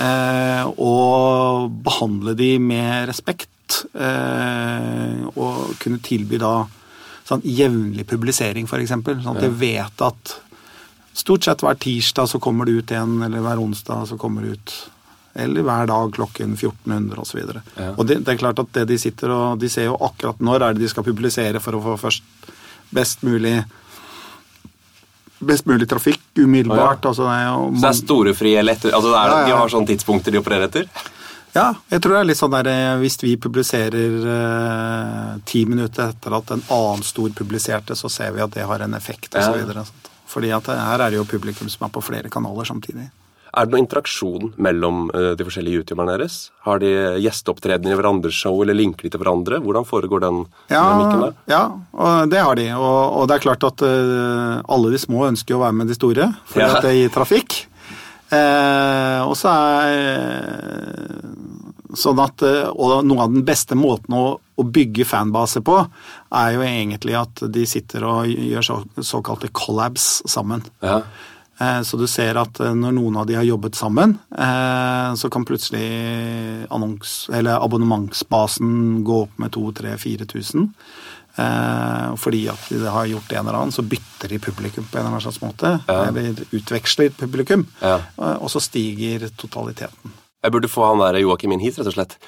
Eh, 0.02 0.66
og 0.74 1.70
behandle 1.86 2.34
de 2.38 2.56
med 2.62 3.10
respekt. 3.10 3.50
Eh, 3.94 5.22
og 5.34 5.76
kunne 5.82 6.02
tilby 6.04 6.42
da 6.42 6.56
sånn 7.24 7.44
jevnlig 7.46 8.04
publisering, 8.06 8.66
f.eks. 8.68 8.92
Sånn 8.92 9.36
at 9.36 9.42
de 9.42 9.54
vet 9.62 10.04
at 10.04 10.34
Stort 11.14 11.46
sett 11.46 11.62
hver 11.62 11.78
tirsdag 11.78 12.26
så 12.28 12.40
kommer 12.42 12.66
det 12.66 12.80
ut 12.80 12.92
en, 12.96 13.22
eller 13.22 13.44
hver 13.44 13.62
onsdag 13.62 14.08
så 14.10 14.18
kommer 14.18 14.42
det 14.42 14.58
ut 14.58 14.74
eller 15.34 15.66
hver 15.66 15.86
dag 15.90 16.12
klokken 16.14 16.52
1400 16.54 17.20
osv. 17.20 17.38
Og, 17.38 17.56
ja. 17.76 17.88
og 17.96 18.06
det, 18.06 18.20
det, 18.22 18.34
er 18.34 18.38
klart 18.38 18.60
at 18.62 18.70
det 18.76 18.84
de 18.86 18.98
sitter 19.02 19.32
og 19.34 19.58
De 19.58 19.70
ser 19.70 19.88
jo 19.88 19.96
akkurat 19.98 20.38
når 20.38 20.62
er 20.62 20.76
det 20.76 20.84
de 20.84 20.90
skal 20.92 21.06
publisere 21.06 21.62
for 21.62 21.74
å 21.74 21.82
få 21.82 21.96
først 22.06 22.52
best 22.94 23.24
mulig 23.26 23.56
best 25.44 25.66
mulig 25.66 25.88
trafikk 25.90 26.22
umiddelbart. 26.38 27.02
Ja. 27.02 27.10
Altså, 27.10 27.26
det 27.28 27.40
jo, 27.42 27.58
man, 27.64 27.80
så 27.80 27.86
det 27.86 27.90
er 27.90 27.98
storefri 27.98 28.54
eller 28.60 28.78
etter 28.78 28.94
altså 28.94 29.10
er, 29.10 29.34
ja, 29.34 29.42
De 29.48 29.58
har 29.58 29.74
sånne 29.74 29.90
tidspunkter 29.90 30.34
de 30.34 30.40
opererer 30.40 30.70
etter? 30.70 30.88
Ja, 31.54 31.68
jeg 31.90 32.02
tror 32.02 32.16
det 32.16 32.20
er 32.22 32.30
litt 32.30 32.38
sånn 32.40 32.54
der 32.54 32.70
eh, 32.70 32.94
hvis 32.98 33.18
vi 33.22 33.36
publiserer 33.38 34.24
eh, 34.36 35.28
ti 35.46 35.62
minutter 35.70 36.10
etter 36.10 36.34
at 36.34 36.50
en 36.50 36.64
annen 36.74 37.04
stor 37.06 37.30
publiserte, 37.36 37.94
så 37.94 38.10
ser 38.10 38.34
vi 38.34 38.42
at 38.42 38.54
det 38.56 38.66
har 38.66 38.82
en 38.82 38.96
effekt 38.98 39.36
osv. 39.38 39.60
Ja. 39.62 39.84
Fordi 40.34 40.50
at 40.54 40.66
her 40.66 41.04
er 41.04 41.12
det 41.12 41.20
jo 41.20 41.28
publikum 41.28 41.70
som 41.70 41.86
er 41.86 41.94
på 41.94 42.02
flere 42.02 42.32
kanaler 42.32 42.66
samtidig. 42.66 43.06
Er 43.54 43.68
det 43.68 43.70
noen 43.70 43.84
interaksjon 43.84 44.48
mellom 44.66 45.04
eh, 45.14 45.32
de 45.38 45.44
forskjellige 45.46 45.82
youtuberne 45.82 46.16
deres? 46.16 46.50
Har 46.66 46.80
de 46.82 46.90
gjesteopptredener 47.22 47.94
i 47.94 47.98
hverandres 48.00 48.34
show, 48.34 48.56
eller 48.64 48.74
linker 48.74 49.06
de 49.06 49.12
til 49.14 49.22
hverandre? 49.22 49.60
Hvordan 49.62 49.86
foregår 49.86 50.24
den 50.24 50.40
ja, 50.72 50.80
dynamikken 50.80 51.22
der? 51.22 51.36
Ja, 51.52 51.62
og 51.94 52.32
det 52.32 52.40
har 52.42 52.58
de. 52.58 52.66
Og, 52.74 52.98
og, 53.20 53.28
det 53.30 53.36
er 53.36 53.44
klart 53.44 53.66
at 53.68 53.84
uh, 53.86 54.58
alle 54.74 54.90
de 54.90 54.98
små 54.98 55.28
ønsker 55.28 55.54
å 55.54 55.62
være 55.62 55.78
med 55.78 55.92
de 55.92 55.98
store, 55.98 56.32
fordi 56.50 56.66
ja. 56.66 56.72
at 56.74 56.88
det 56.88 56.96
gir 56.98 57.14
trafikk. 57.14 57.60
Uh, 58.34 59.20
og 59.28 59.36
så 59.38 59.54
er 59.54 59.94
sånn 61.94 62.18
at, 62.24 62.42
og 62.74 63.04
noe 63.06 63.22
av 63.22 63.30
den 63.30 63.46
beste 63.46 63.78
måten 63.78 64.18
å 64.18 64.24
å 64.54 64.66
bygge 64.66 65.06
fanbase 65.08 65.62
på, 65.66 65.76
er 66.34 66.56
jo 66.56 66.64
egentlig 66.66 67.16
at 67.18 67.44
de 67.54 67.64
sitter 67.66 68.06
og 68.06 68.30
gjør 68.30 68.66
så, 68.66 68.80
såkalte 69.02 69.50
collabs 69.54 70.22
sammen. 70.30 70.62
Ja. 70.84 71.00
Eh, 71.58 71.80
så 71.82 71.96
du 71.96 72.06
ser 72.10 72.38
at 72.40 72.58
eh, 72.60 72.74
når 72.74 72.96
noen 72.96 73.18
av 73.20 73.28
de 73.28 73.36
har 73.38 73.46
jobbet 73.46 73.78
sammen, 73.78 74.16
eh, 74.34 75.10
så 75.18 75.30
kan 75.30 75.46
plutselig 75.46 75.86
annons, 76.74 77.16
abonnementsbasen 77.30 79.04
gå 79.06 79.20
opp 79.26 79.38
med 79.42 79.54
2000-4000. 79.54 80.70
Fordi 81.34 82.44
at 82.46 82.68
de 82.70 82.90
har 82.94 83.08
gjort 83.10 83.32
en 83.32 83.40
eller 83.40 83.56
annen, 83.58 83.74
så 83.74 83.82
bytter 83.82 84.30
de 84.30 84.36
publikum 84.38 84.84
på 84.86 84.94
en 84.94 85.00
eller 85.00 85.16
annen 85.16 85.24
slags 85.24 85.40
måte. 85.42 85.72
Ja. 85.88 86.04
Eller 86.06 86.38
utveksler 86.54 87.10
publikum. 87.18 87.64
Ja. 87.80 87.96
Og 88.36 88.52
så 88.54 88.62
stiger 88.62 89.26
totaliteten. 89.34 90.14
Jeg 90.44 90.52
burde 90.52 90.68
få 90.68 90.84
han 90.90 91.00
der 91.00 91.22
Joakim 91.22 91.54
inn 91.56 91.62
hit, 91.64 91.78
rett 91.80 91.88
og 91.88 91.96
slett. 91.96 92.18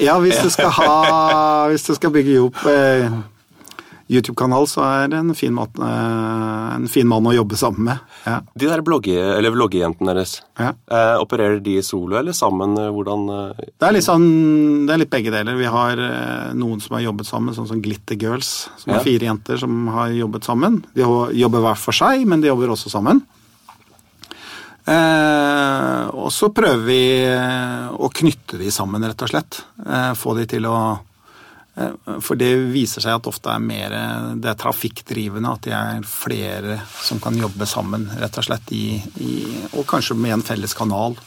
ja, 0.00 0.16
hvis 0.22 0.40
du 0.40 0.48
skal 0.52 0.72
ha 0.78 1.68
Hvis 1.68 1.84
du 1.84 1.92
skal 1.98 2.12
bygge 2.14 2.38
opp 2.46 2.62
eh, 2.70 3.12
YouTube-kanal, 4.12 4.66
så 4.68 4.82
er 4.84 5.10
det 5.12 5.18
en 5.20 5.34
fin, 5.36 5.52
mat, 5.54 5.76
eh, 5.76 6.70
en 6.76 6.88
fin, 6.90 7.06
mann 7.08 7.28
å 7.28 7.34
jobbe 7.34 7.56
sammen 7.60 7.86
med. 7.88 8.14
Ja. 8.26 8.38
De 8.58 8.68
der 8.68 8.82
blogge, 8.84 9.14
eller 9.36 9.54
vloggejentene 9.54 10.14
deres, 10.16 10.38
ja. 10.60 10.72
eh, 10.72 11.14
opererer 11.20 11.60
de 11.64 11.78
solo 11.86 12.18
eller 12.20 12.36
sammen? 12.36 12.74
Eh, 12.80 12.90
hvordan 12.92 13.28
eh? 13.36 13.68
Det 13.80 13.88
er 13.88 14.00
sånn, 14.04 14.26
det 14.88 14.96
er 14.96 15.02
litt 15.04 15.12
begge 15.12 15.32
deler. 15.34 15.56
Vi 15.60 15.70
har 15.76 16.02
eh, 16.08 16.50
noen 16.58 16.82
som 16.84 16.96
har 16.98 17.06
jobbet 17.06 17.30
sammen, 17.30 17.56
sånn 17.56 17.70
som 17.70 17.84
Glitter 17.84 18.18
Girls, 18.20 18.52
som 18.80 18.94
ja. 18.94 18.98
er 18.98 19.06
fire 19.06 19.30
jenter 19.30 19.60
som 19.60 19.86
har 19.94 20.12
jobbet 20.16 20.48
sammen. 20.48 20.82
De 20.96 21.04
jobber 21.04 21.68
hver 21.68 21.80
for 21.80 21.96
seg, 21.96 22.26
men 22.28 22.44
de 22.44 22.52
jobber 22.52 22.74
også 22.76 22.92
sammen. 22.92 23.24
Eh, 24.82 25.71
og 26.32 26.36
så 26.36 26.48
prøver 26.48 26.84
vi 26.86 27.00
eh, 27.28 27.88
å 27.92 28.08
knytte 28.08 28.56
de 28.56 28.70
sammen, 28.72 29.04
rett 29.04 29.20
og 29.20 29.28
slett. 29.28 29.58
Eh, 29.84 30.12
få 30.16 30.32
de 30.38 30.46
til 30.48 30.64
å 30.64 30.76
eh, 31.76 31.92
For 32.24 32.40
det 32.40 32.48
viser 32.72 33.04
seg 33.04 33.18
at 33.18 33.28
ofte 33.28 33.52
er 33.52 33.60
mer 33.60 33.96
det 34.40 34.48
er 34.48 34.56
trafikkdrivende, 34.62 35.52
at 35.52 35.68
de 35.68 35.74
er 35.76 36.08
flere 36.08 36.78
som 37.04 37.20
kan 37.20 37.36
jobbe 37.36 37.68
sammen, 37.68 38.08
rett 38.16 38.40
og 38.40 38.48
slett, 38.48 38.72
i, 38.72 38.96
i, 39.20 39.34
og 39.74 39.84
kanskje 39.92 40.16
med 40.16 40.38
en 40.38 40.46
felles 40.46 40.72
kanal. 40.78 41.18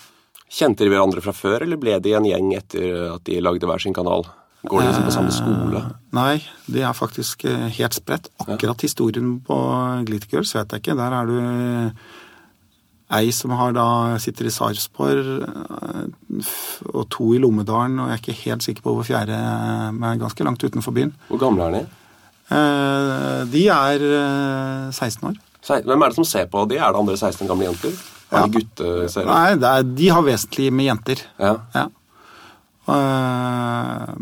Kjente 0.50 0.82
de 0.82 0.89
hverandre 0.89 1.22
fra 1.22 1.36
før, 1.38 1.68
eller 1.68 1.78
ble 1.78 2.00
de 2.02 2.18
en 2.18 2.26
gjeng 2.26 2.56
etter 2.58 3.06
at 3.12 3.30
de 3.30 3.38
lagde 3.46 3.70
hver 3.70 3.86
sin 3.86 3.94
kanal? 3.94 4.26
Går 4.65 4.82
de 4.82 4.89
liksom 4.89 5.06
på 5.06 5.18
samme 5.20 5.38
skole? 5.38 5.86
Nei, 6.18 6.39
de 6.65 6.82
er 6.82 6.98
faktisk 6.98 7.46
helt 7.46 7.94
spredt. 7.94 8.32
Akkurat 8.41 8.82
historien 8.82 9.36
på 9.46 9.58
Glittergirls 10.08 10.58
vet 10.58 10.74
jeg 10.74 10.82
ikke. 10.82 10.98
Der 10.98 11.20
er 11.20 11.30
du 11.30 11.36
ei 13.13 13.30
som 13.34 13.54
har 13.54 13.74
da, 13.76 13.88
sitter 14.22 14.48
i 14.50 14.54
Sarpsborg, 14.54 15.28
eh, 15.46 16.54
og 16.91 17.06
to 17.13 17.34
i 17.36 17.41
Lommedalen, 17.41 18.00
og 18.02 18.10
jeg 18.10 18.18
er 18.18 18.24
ikke 18.24 18.38
helt 18.46 18.65
sikker 18.65 18.86
på 18.86 18.96
hvor 18.96 19.06
fjerde 19.06 19.38
men 19.94 20.22
ganske 20.22 20.48
langt 20.48 20.63
utenfor 20.63 20.96
byen. 20.96 21.13
Hvor 21.30 21.41
gamle 21.44 21.68
er 21.68 21.76
de? 21.76 21.84
Eh, 22.56 23.44
de 23.54 23.68
er 23.74 24.08
16 24.89 25.22
eh, 25.22 25.30
år. 25.30 25.38
Hvem 25.86 26.02
er 26.02 26.13
det 26.13 26.18
som 26.18 26.28
ser 26.30 26.50
på 26.50 26.65
de? 26.70 26.80
Er 26.80 26.94
det 26.94 27.04
andre 27.04 27.18
16 27.18 27.46
gamle 27.50 27.70
jenter? 27.70 27.94
Er 28.32 28.41
ja. 28.41 28.48
de 28.48 28.58
gutteseere? 28.58 29.30
Nei, 29.30 29.70
er, 29.70 29.86
de 30.02 30.10
har 30.10 30.26
vesentlig 30.26 30.72
med 30.74 30.89
jenter. 30.89 31.22
Ja. 31.41 31.56
ja. 31.76 31.86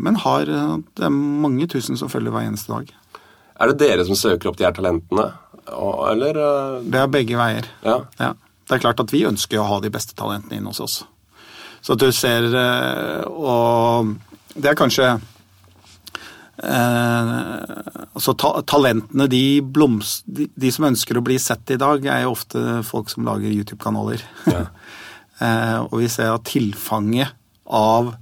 Men 0.00 0.16
har 0.22 0.48
Det 0.48 1.04
er 1.04 1.10
mange 1.12 1.66
tusen 1.68 1.98
som 2.00 2.08
følger 2.08 2.32
hver 2.32 2.46
eneste 2.48 2.72
dag. 2.72 2.94
Er 3.60 3.70
det 3.70 3.76
dere 3.82 4.06
som 4.08 4.16
søker 4.16 4.48
opp 4.48 4.56
de 4.56 4.64
her 4.64 4.72
talentene, 4.76 5.26
eller? 5.68 6.40
Det 6.80 7.02
er 7.02 7.12
begge 7.12 7.36
veier. 7.36 7.68
Ja. 7.84 7.98
ja. 8.20 8.32
Det 8.64 8.76
er 8.76 8.82
klart 8.82 9.02
at 9.02 9.12
vi 9.12 9.26
ønsker 9.28 9.60
å 9.60 9.68
ha 9.68 9.80
de 9.84 9.92
beste 9.92 10.16
talentene 10.16 10.58
inn 10.58 10.68
hos 10.70 10.80
oss. 10.80 11.02
Så 11.84 11.94
at 11.94 12.00
du 12.00 12.08
ser 12.16 12.46
Og 13.28 14.14
det 14.56 14.70
er 14.70 14.78
kanskje 14.78 15.10
Eh, 16.54 17.30
altså 18.14 18.34
ta, 18.38 18.50
Talentene, 18.70 19.26
de, 19.30 19.58
blomst, 19.62 20.22
de, 20.26 20.46
de, 20.54 20.70
som 20.72 20.86
ønsker 20.86 21.18
å 21.18 21.24
bli 21.26 21.38
sett 21.42 21.74
i 21.74 21.78
dag, 21.80 22.04
er 22.06 22.24
jo 22.24 22.34
ofte 22.34 22.62
folk 22.86 23.10
som 23.12 23.26
lager 23.26 23.50
YouTube-kanaler. 23.50 24.22
Ja. 24.50 24.66
eh, 25.44 25.78
og 25.88 25.98
vi 26.02 26.10
ser 26.12 26.34
at 26.34 26.46
tilfanget 26.50 27.34
av 27.64 28.14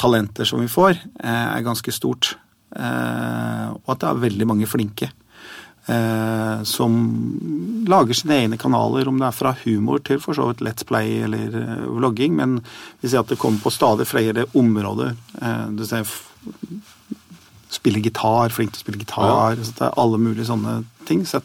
talenter 0.00 0.48
som 0.48 0.62
vi 0.62 0.68
får, 0.70 1.00
eh, 1.22 1.46
er 1.56 1.66
ganske 1.66 1.94
stort. 1.94 2.34
Eh, 2.76 3.66
og 3.72 3.94
at 3.94 4.04
det 4.04 4.10
er 4.10 4.24
veldig 4.28 4.50
mange 4.52 4.68
flinke. 4.70 5.10
Eh, 5.86 6.62
som 6.68 6.96
lager 7.88 8.14
sine 8.14 8.36
egne 8.42 8.58
kanaler, 8.60 9.08
om 9.08 9.18
det 9.18 9.30
er 9.30 9.36
fra 9.36 9.54
humor 9.64 10.02
til 10.04 10.20
for 10.22 10.36
så 10.36 10.50
vidt 10.50 10.62
Let's 10.64 10.86
Play 10.86 11.22
eller 11.24 11.56
uh, 11.56 11.86
vlogging. 11.96 12.36
Men 12.36 12.60
vi 13.00 13.08
ser 13.08 13.24
at 13.24 13.32
det 13.32 13.40
kommer 13.40 13.62
på 13.64 13.72
stadig 13.74 14.06
flere 14.10 14.46
områder. 14.54 15.16
Uh, 15.40 15.66
du 15.74 15.86
ser 15.88 16.06
spiller 17.70 18.02
gitar, 18.04 18.52
flink 18.54 18.74
til 18.74 18.82
å 18.82 18.84
spille 18.84 19.02
gitar. 19.02 19.56
Ja. 19.56 19.64
Så 19.64 19.76
det 19.78 19.88
er 19.88 19.98
alle 20.02 20.20
mulige 20.20 20.48
sånne 20.50 20.82
ting. 21.08 21.24
Så 21.26 21.42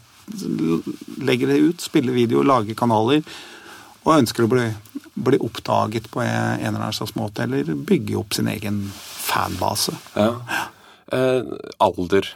legger 1.21 1.53
det 1.53 1.61
ut, 1.61 1.83
spiller 1.83 2.15
video, 2.15 2.43
lager 2.45 2.77
kanaler. 2.77 3.23
Og 4.05 4.19
ønsker 4.19 4.45
å 4.45 4.51
bli, 4.51 4.67
bli 5.25 5.41
oppdaget 5.41 6.11
på 6.13 6.21
en 6.21 6.61
eller 6.61 6.77
annen 6.77 6.93
slags 6.93 7.15
måte, 7.17 7.47
eller 7.47 7.73
bygge 7.73 8.17
opp 8.19 8.35
sin 8.37 8.49
egen 8.51 8.83
fanbase. 8.93 9.95
Ja. 10.13 10.35
Eh, 11.13 11.53
alder. 11.81 12.29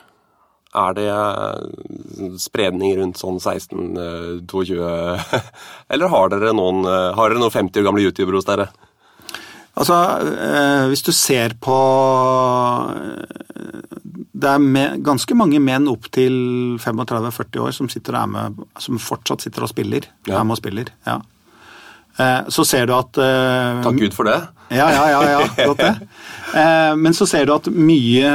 Er 0.77 0.93
det 0.93 1.08
eh, 1.10 2.36
spredning 2.38 2.93
rundt 2.99 3.17
sånn 3.17 3.39
16-22 3.41 4.75
eh, 4.77 5.32
Eller 5.95 6.12
har 6.13 6.29
dere 6.29 6.53
noen, 6.53 6.84
eh, 6.86 7.10
har 7.17 7.32
dere 7.32 7.41
noen 7.41 7.55
50 7.55 7.82
år 7.82 7.88
gamle 7.88 8.03
youtubere 8.05 8.38
hos 8.38 8.45
dere? 8.45 8.69
Altså, 9.79 9.95
hvis 10.91 11.05
du 11.05 11.13
ser 11.15 11.53
på 11.63 11.75
Det 14.36 14.49
er 14.49 14.60
med, 14.60 14.97
ganske 15.05 15.38
mange 15.38 15.62
menn 15.63 15.88
opp 15.88 16.10
til 16.12 16.34
35-40 16.84 17.63
år 17.63 17.75
som, 17.77 17.88
sitter 17.88 18.17
er 18.19 18.27
med, 18.27 18.60
som 18.82 18.99
fortsatt 18.99 19.45
sitter 19.45 19.63
og 19.63 19.71
spiller. 19.71 20.10
Ja. 20.27 20.41
Er 20.41 20.49
med 20.49 20.58
og 20.58 20.60
spiller, 20.60 20.91
ja. 21.08 21.15
Så 22.51 22.65
ser 22.67 22.89
du 22.89 22.97
at 22.97 23.15
Takk 23.15 24.01
Gud 24.01 24.17
for 24.17 24.27
det. 24.27 24.36
Ja, 24.67 24.89
ja, 24.91 25.05
ja. 25.13 25.23
ja 25.38 25.67
godt 25.69 25.86
det. 25.86 25.95
Men 27.05 27.15
så 27.15 27.29
ser 27.29 27.47
du 27.47 27.55
at 27.55 27.71
mye 27.71 28.34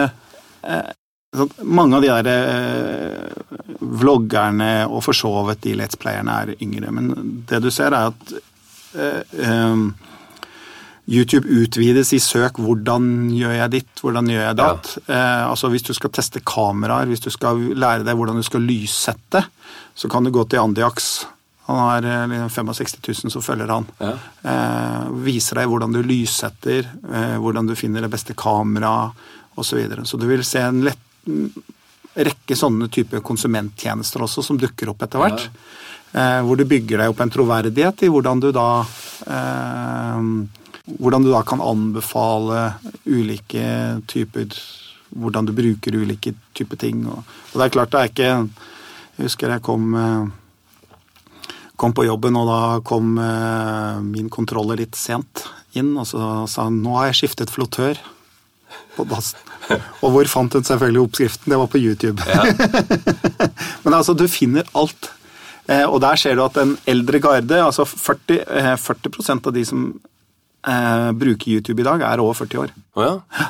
mange 1.62 1.98
av 1.98 2.04
de 2.04 2.10
der 2.12 2.28
eh, 2.30 3.76
vloggerne 3.80 4.72
og 4.86 5.02
for 5.06 5.16
så 5.16 5.32
vidt 5.48 5.64
de 5.66 5.76
Let's 5.78 5.98
Playerne 6.00 6.40
er 6.42 6.56
yngre, 6.62 6.92
men 6.94 7.12
det 7.48 7.62
du 7.64 7.70
ser, 7.74 7.94
er 7.94 8.12
at 8.12 8.34
eh, 8.94 9.22
eh 9.44 10.10
YouTube 11.04 11.44
utvides 11.44 12.14
i 12.16 12.18
søk 12.18 12.56
'hvordan 12.56 13.28
gjør 13.36 13.52
jeg 13.52 13.70
ditt', 13.70 14.00
'hvordan 14.00 14.24
gjør 14.24 14.46
jeg 14.46 14.56
datt'. 14.56 14.98
Ja. 15.08 15.50
Altså 15.50 15.68
Hvis 15.68 15.82
du 15.82 15.92
skal 15.92 16.10
teste 16.10 16.40
kameraer, 16.40 17.04
hvis 17.04 17.20
du 17.20 17.30
skal 17.30 17.60
lære 17.76 18.04
deg 18.04 18.16
hvordan 18.16 18.36
du 18.36 18.42
skal 18.42 18.60
lyssette, 18.60 19.44
så 19.94 20.08
kan 20.08 20.24
du 20.24 20.30
gå 20.30 20.48
til 20.48 20.58
Andiax. 20.58 21.26
Han 21.66 21.76
har 21.76 22.48
65 22.48 22.94
eh, 22.94 23.14
000 23.24 23.30
som 23.30 23.42
følger 23.42 23.68
han. 23.68 23.86
Ja. 23.98 24.12
Eh, 24.42 25.08
viser 25.24 25.60
deg 25.60 25.68
hvordan 25.68 25.92
du 25.92 26.02
lyssetter, 26.02 26.84
eh, 27.12 27.36
hvordan 27.40 27.66
du 27.66 27.74
finner 27.74 28.04
det 28.04 28.10
beste 28.12 28.34
kameraet 28.36 29.12
osv. 29.56 29.64
Så, 29.64 29.76
videre. 29.76 30.04
så 30.04 30.18
du 30.18 30.26
vil 30.26 30.44
se 30.44 30.60
en 30.60 30.82
lett 30.84 31.00
rekke 32.14 32.56
sånne 32.56 32.88
type 32.92 33.20
konsumenttjenester 33.26 34.22
også 34.24 34.44
som 34.46 34.58
dukker 34.60 34.92
opp 34.92 35.02
etter 35.06 35.22
hvert. 35.22 35.46
Ja. 35.48 35.64
Eh, 36.14 36.40
hvor 36.46 36.58
du 36.58 36.62
bygger 36.68 37.02
deg 37.02 37.10
opp 37.10 37.24
en 37.24 37.32
troverdighet 37.34 38.04
i 38.06 38.10
hvordan 38.12 38.42
du 38.42 38.52
da 38.54 38.68
eh, 39.26 40.28
Hvordan 40.84 41.24
du 41.24 41.30
da 41.32 41.40
kan 41.48 41.62
anbefale 41.64 42.74
ulike 43.08 43.64
typer 44.06 44.52
Hvordan 45.16 45.48
du 45.48 45.54
bruker 45.56 45.96
ulike 45.96 46.34
typer 46.52 46.76
ting. 46.76 47.06
Og, 47.08 47.24
det 47.54 47.64
er 47.64 47.72
klart 47.72 47.94
det 47.94 48.00
er 48.00 48.12
ikke 48.12 48.30
Jeg 48.30 49.24
husker 49.24 49.56
jeg 49.56 49.64
kom 49.64 49.94
eh, 49.98 50.24
kom 51.74 51.96
på 51.96 52.04
jobben, 52.06 52.36
og 52.38 52.46
da 52.46 52.58
kom 52.86 53.16
min 54.06 54.28
kontroller 54.30 54.78
litt 54.78 54.94
sent 54.94 55.42
inn, 55.74 55.96
og 55.98 56.06
så 56.06 56.44
sa 56.46 56.68
han 56.68 56.76
nå 56.84 56.92
har 56.94 57.08
jeg 57.08 57.24
skiftet 57.24 57.50
flottør 57.50 57.98
på 58.94 59.06
dassen. 59.10 59.40
Og 60.04 60.12
hvor 60.12 60.30
fant 60.30 60.54
hun 60.54 60.64
selvfølgelig 60.66 61.02
oppskriften? 61.06 61.50
Det 61.52 61.58
var 61.60 61.70
på 61.72 61.80
YouTube. 61.80 62.22
Ja. 62.28 62.44
Men 63.84 63.96
altså, 63.96 64.14
du 64.16 64.26
finner 64.30 64.68
alt. 64.76 65.10
Eh, 65.68 65.84
og 65.88 66.00
der 66.04 66.20
ser 66.20 66.36
du 66.36 66.44
at 66.44 66.58
en 66.60 66.76
eldre 66.90 67.20
garde, 67.24 67.60
altså 67.64 67.86
40, 67.88 68.42
40 68.80 69.12
eh, 69.22 69.36
av 69.38 69.52
de 69.56 69.64
som 69.64 69.84
eh, 70.68 71.10
bruker 71.16 71.56
YouTube 71.56 71.80
i 71.80 71.86
dag, 71.86 72.04
er 72.04 72.22
over 72.22 72.36
40 72.44 72.66
år. 72.66 72.74
Oh, 72.96 73.06
ja. 73.06 73.48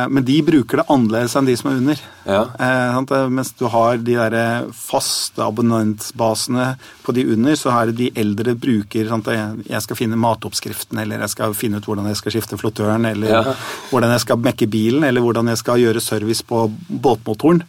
Eh, 0.00 0.08
men 0.08 0.24
de 0.26 0.36
bruker 0.44 0.80
det 0.80 0.86
annerledes 0.92 1.36
enn 1.38 1.48
de 1.48 1.56
som 1.58 1.70
er 1.70 1.80
under. 1.80 2.02
Ja. 2.26 2.42
Eh, 2.60 3.26
mens 3.32 3.52
du 3.58 3.66
har 3.72 4.00
de 4.00 4.16
der 4.16 4.68
faste 4.76 5.44
abonnentbasene 5.44 6.74
på 7.04 7.14
de 7.16 7.26
under, 7.34 7.56
så 7.58 7.72
er 7.74 7.90
det 7.90 7.96
de 8.00 8.10
eldre 8.20 8.54
bruker 8.58 9.10
sant? 9.10 9.30
Jeg 9.30 9.86
skal 9.86 9.98
finne 9.98 10.20
matoppskriften, 10.20 11.00
eller 11.02 11.24
jeg 11.24 11.34
skal 11.34 11.56
finne 11.58 11.80
ut 11.80 11.88
hvordan 11.88 12.10
jeg 12.10 12.20
skal 12.20 12.36
skifte 12.36 12.60
flottøren, 12.60 13.08
eller 13.10 13.34
ja. 13.34 13.56
hvordan 13.90 14.14
jeg 14.16 14.24
skal 14.26 14.40
mekke 14.44 14.70
bilen, 14.70 15.06
eller 15.08 15.24
hvordan 15.24 15.52
jeg 15.52 15.62
skal 15.62 15.82
gjøre 15.82 16.04
service 16.04 16.46
på 16.46 16.66
båtmotoren. 16.88 17.64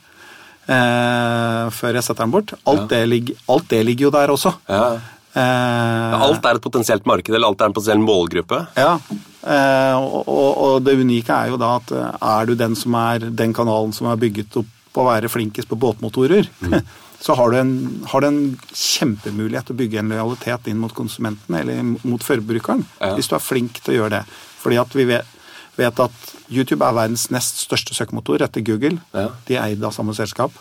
Eh, 0.71 1.65
før 1.73 1.97
jeg 1.97 2.05
setter 2.05 2.23
den 2.23 2.35
bort. 2.35 2.53
Alt, 2.61 2.85
ja. 2.85 2.91
det, 2.93 3.01
ligger, 3.09 3.41
alt 3.51 3.67
det 3.71 3.81
ligger 3.87 4.07
jo 4.07 4.13
der 4.13 4.33
også. 4.35 4.53
Ja. 4.69 4.85
Eh, 5.31 6.21
alt 6.27 6.45
er 6.45 6.59
et 6.59 6.63
potensielt 6.63 7.05
marked, 7.07 7.33
eller 7.33 7.49
alt 7.49 7.61
er 7.61 7.71
en 7.71 7.75
potensiell 7.75 8.01
målgruppe? 8.03 8.65
Ja, 8.77 8.97
eh, 9.43 9.95
og, 9.97 10.29
og, 10.29 10.75
det 10.85 10.97
unike 10.99 11.35
er 11.35 11.51
jo 11.51 11.59
da 11.61 11.75
at 11.79 11.93
eh, 11.95 12.19
er 12.33 12.49
du 12.49 12.55
den 12.59 12.75
som 12.77 12.95
er 12.99 13.27
den 13.29 13.55
kanalen 13.57 13.93
som 13.95 14.09
er 14.11 14.21
bygget 14.21 14.61
opp 14.61 14.77
på 14.91 15.03
å 15.03 15.07
være 15.07 15.31
flinkest 15.31 15.69
på 15.71 15.79
båtmotorer, 15.79 16.49
mm. 16.59 16.73
så 17.25 17.35
har 17.39 17.53
du, 17.53 17.57
en, 17.61 17.75
har 18.11 18.23
du, 18.23 18.27
en, 18.27 18.41
kjempemulighet 18.75 19.69
til 19.69 19.77
å 19.77 19.81
bygge 19.83 20.01
en 20.01 20.11
lojalitet 20.11 20.71
inn 20.71 20.81
mot 20.81 20.93
konsumenten 20.95 21.55
eller 21.55 21.93
mot 22.03 22.23
forbrukeren, 22.25 22.83
ja. 22.99 23.13
hvis 23.15 23.31
du 23.31 23.37
er 23.37 23.45
flink 23.45 23.79
til 23.79 23.93
å 23.93 23.99
gjøre 24.01 24.17
det. 24.17 24.41
Fordi 24.61 24.81
at 24.81 24.97
vi 24.97 25.05
vet, 25.13 25.37
vet 25.77 26.01
at 26.03 26.33
YouTube 26.51 26.83
er 26.83 26.97
verdens 26.97 27.29
nest 27.31 27.61
største 27.63 27.95
søkemotor 27.95 28.43
etter 28.43 28.65
Google. 28.67 28.99
Ja. 29.15 29.29
De 29.47 29.55
er 29.55 29.69
eid 29.69 29.85
av 29.87 29.95
samme 29.95 30.17
selskap 30.17 30.57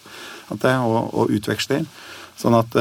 og, 0.50 0.60
og 0.62 1.34
utveksler. 1.34 1.82
Sånn 2.38 2.54
at 2.56 2.78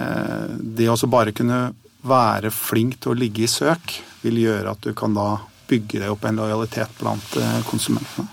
Eh, 0.00 0.50
det 0.78 0.88
å 0.90 1.10
bare 1.10 1.34
kunne 1.36 1.70
være 2.06 2.52
flink 2.54 3.00
til 3.00 3.12
å 3.12 3.18
ligge 3.18 3.44
i 3.44 3.50
søk, 3.50 3.98
vil 4.22 4.42
gjøre 4.42 4.74
at 4.74 4.84
du 4.84 4.92
kan 4.96 5.16
da 5.16 5.30
bygge 5.70 6.02
deg 6.02 6.12
opp 6.12 6.26
en 6.26 6.40
lojalitet 6.40 6.98
blant 7.00 7.36
eh, 7.38 7.60
konsumentene. 7.68 8.28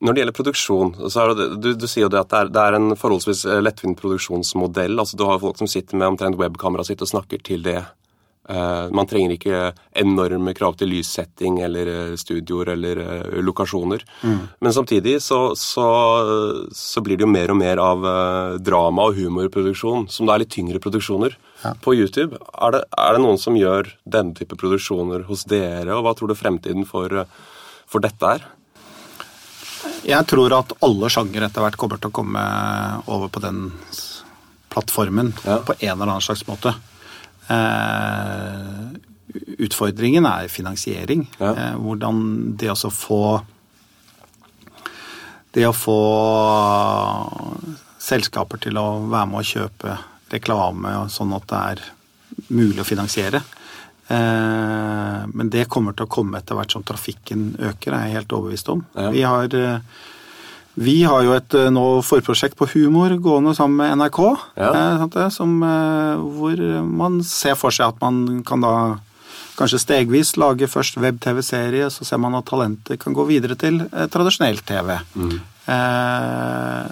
Når 0.00 0.16
det 0.16 0.22
gjelder 0.22 0.36
produksjon, 0.36 0.90
så 1.12 1.22
er 1.22 1.32
det, 1.36 1.46
du, 1.60 1.70
du 1.76 1.86
sier 1.88 2.06
jo 2.06 2.12
det 2.12 2.22
at 2.22 2.30
det 2.32 2.38
er, 2.38 2.52
det 2.54 2.60
er 2.64 2.76
en 2.78 2.92
forholdsvis 2.96 3.44
eh, 3.48 3.62
lettvint 3.64 3.98
produksjonsmodell. 4.00 4.96
altså 5.00 5.18
Du 5.18 5.26
har 5.28 5.40
folk 5.42 5.60
som 5.60 5.68
sitter 5.68 6.00
med 6.00 6.14
omtrent 6.14 6.40
webkameraet 6.40 6.92
sitt 6.92 7.04
og 7.04 7.10
snakker 7.10 7.42
til 7.44 7.64
det 7.66 7.82
man 8.90 9.06
trenger 9.06 9.34
ikke 9.34 9.58
enorme 10.00 10.54
krav 10.56 10.76
til 10.78 10.90
lyssetting 10.92 11.60
eller 11.64 11.90
eh, 11.92 12.14
studioer 12.20 12.72
eller 12.74 13.00
eh, 13.04 13.38
lokasjoner. 13.44 14.04
Mm. 14.22 14.40
Men 14.60 14.74
samtidig 14.74 15.16
så, 15.22 15.40
så, 15.58 15.86
så, 16.74 17.02
blir 17.04 17.18
det 17.18 17.26
jo 17.26 17.30
mer 17.30 17.52
og 17.52 17.60
mer 17.60 17.82
av 17.82 18.06
drama- 18.60 19.08
og 19.10 19.18
humorproduksjon, 19.18 20.08
som 20.10 20.28
da 20.28 20.36
er 20.36 20.44
litt 20.44 20.54
tyngre 20.54 20.82
produksjoner, 20.82 21.36
ja. 21.64 21.74
på 21.82 21.94
YouTube. 21.96 22.38
Er 22.54 22.76
det, 22.76 22.84
er 22.98 23.16
det, 23.16 23.24
noen 23.24 23.40
som 23.40 23.58
gjør 23.58 23.92
denne 24.04 24.36
type 24.38 24.58
produksjoner 24.58 25.26
hos 25.30 25.46
dere, 25.50 25.92
og 25.96 26.06
hva 26.06 26.14
tror 26.18 26.32
du 26.32 26.38
fremtiden 26.38 26.88
for, 26.88 27.24
for 27.90 28.04
dette 28.04 28.34
er? 28.38 28.48
Jeg 30.04 30.26
tror 30.28 30.52
at 30.56 30.72
alle 30.84 31.08
sjangere 31.12 31.48
etter 31.48 31.64
hvert 31.64 31.78
kommer 31.80 32.00
til 32.00 32.10
å 32.10 32.16
komme 32.20 32.44
over 33.08 33.30
på 33.32 33.42
den 33.44 33.68
plattformen 34.70 35.34
ja. 35.44 35.58
på 35.66 35.74
en 35.78 35.94
eller 35.96 36.14
annen 36.14 36.24
slags 36.24 36.46
måte. 36.48 36.74
Eh, 37.50 38.90
utfordringen 39.58 40.26
er 40.26 40.48
finansiering. 40.48 41.26
Ja. 41.38 41.54
Eh, 41.54 41.76
hvordan 41.78 42.56
det 42.56 42.70
å 42.70 42.90
få 42.90 43.22
Det 45.50 45.64
å 45.66 45.72
få 45.74 46.00
selskaper 47.98 48.60
til 48.62 48.76
å 48.78 48.84
være 49.10 49.26
med 49.26 49.40
å 49.40 49.48
kjøpe 49.48 49.96
reklame 50.30 50.92
sånn 51.10 51.34
at 51.34 51.48
det 51.50 51.62
er 51.72 51.80
mulig 52.54 52.84
å 52.84 52.86
finansiere. 52.86 53.40
Eh, 54.06 55.26
men 55.26 55.50
det 55.50 55.66
kommer 55.66 55.96
til 55.98 56.06
å 56.06 56.12
komme 56.12 56.38
etter 56.38 56.54
hvert 56.54 56.70
som 56.70 56.86
trafikken 56.86 57.56
øker, 57.58 57.96
er 57.96 58.06
jeg 58.06 58.20
helt 58.20 58.36
overbevist 58.38 58.70
om. 58.70 58.84
Ja. 58.94 59.10
Vi 59.10 59.26
har 59.26 59.50
vi 60.80 60.96
har 61.04 61.26
jo 61.26 61.36
et 61.36 61.54
eh, 61.58 61.68
nå 61.72 61.84
forprosjekt 62.06 62.56
på 62.56 62.70
humor 62.72 63.12
gående 63.20 63.52
sammen 63.56 63.82
med 63.82 64.00
NRK. 64.00 64.20
Ja. 64.56 64.70
Eh, 65.04 65.28
som, 65.34 65.58
eh, 65.62 66.24
hvor 66.38 66.64
man 66.88 67.20
ser 67.26 67.58
for 67.60 67.74
seg 67.74 67.92
at 67.92 68.02
man 68.02 68.42
kan 68.48 68.64
da 68.64 68.74
kanskje 69.60 69.82
stegvis 69.82 70.38
lage 70.40 70.70
først 70.70 70.96
web-TV-serie, 71.02 71.90
så 71.92 72.06
ser 72.08 72.20
man 72.22 72.38
at 72.38 72.48
talentet 72.48 73.00
kan 73.02 73.12
gå 73.12 73.26
videre 73.28 73.58
til 73.60 73.82
tradisjonell 74.08 74.62
TV. 74.64 74.94
Mm. 75.12 75.34
Eh, 75.70 76.84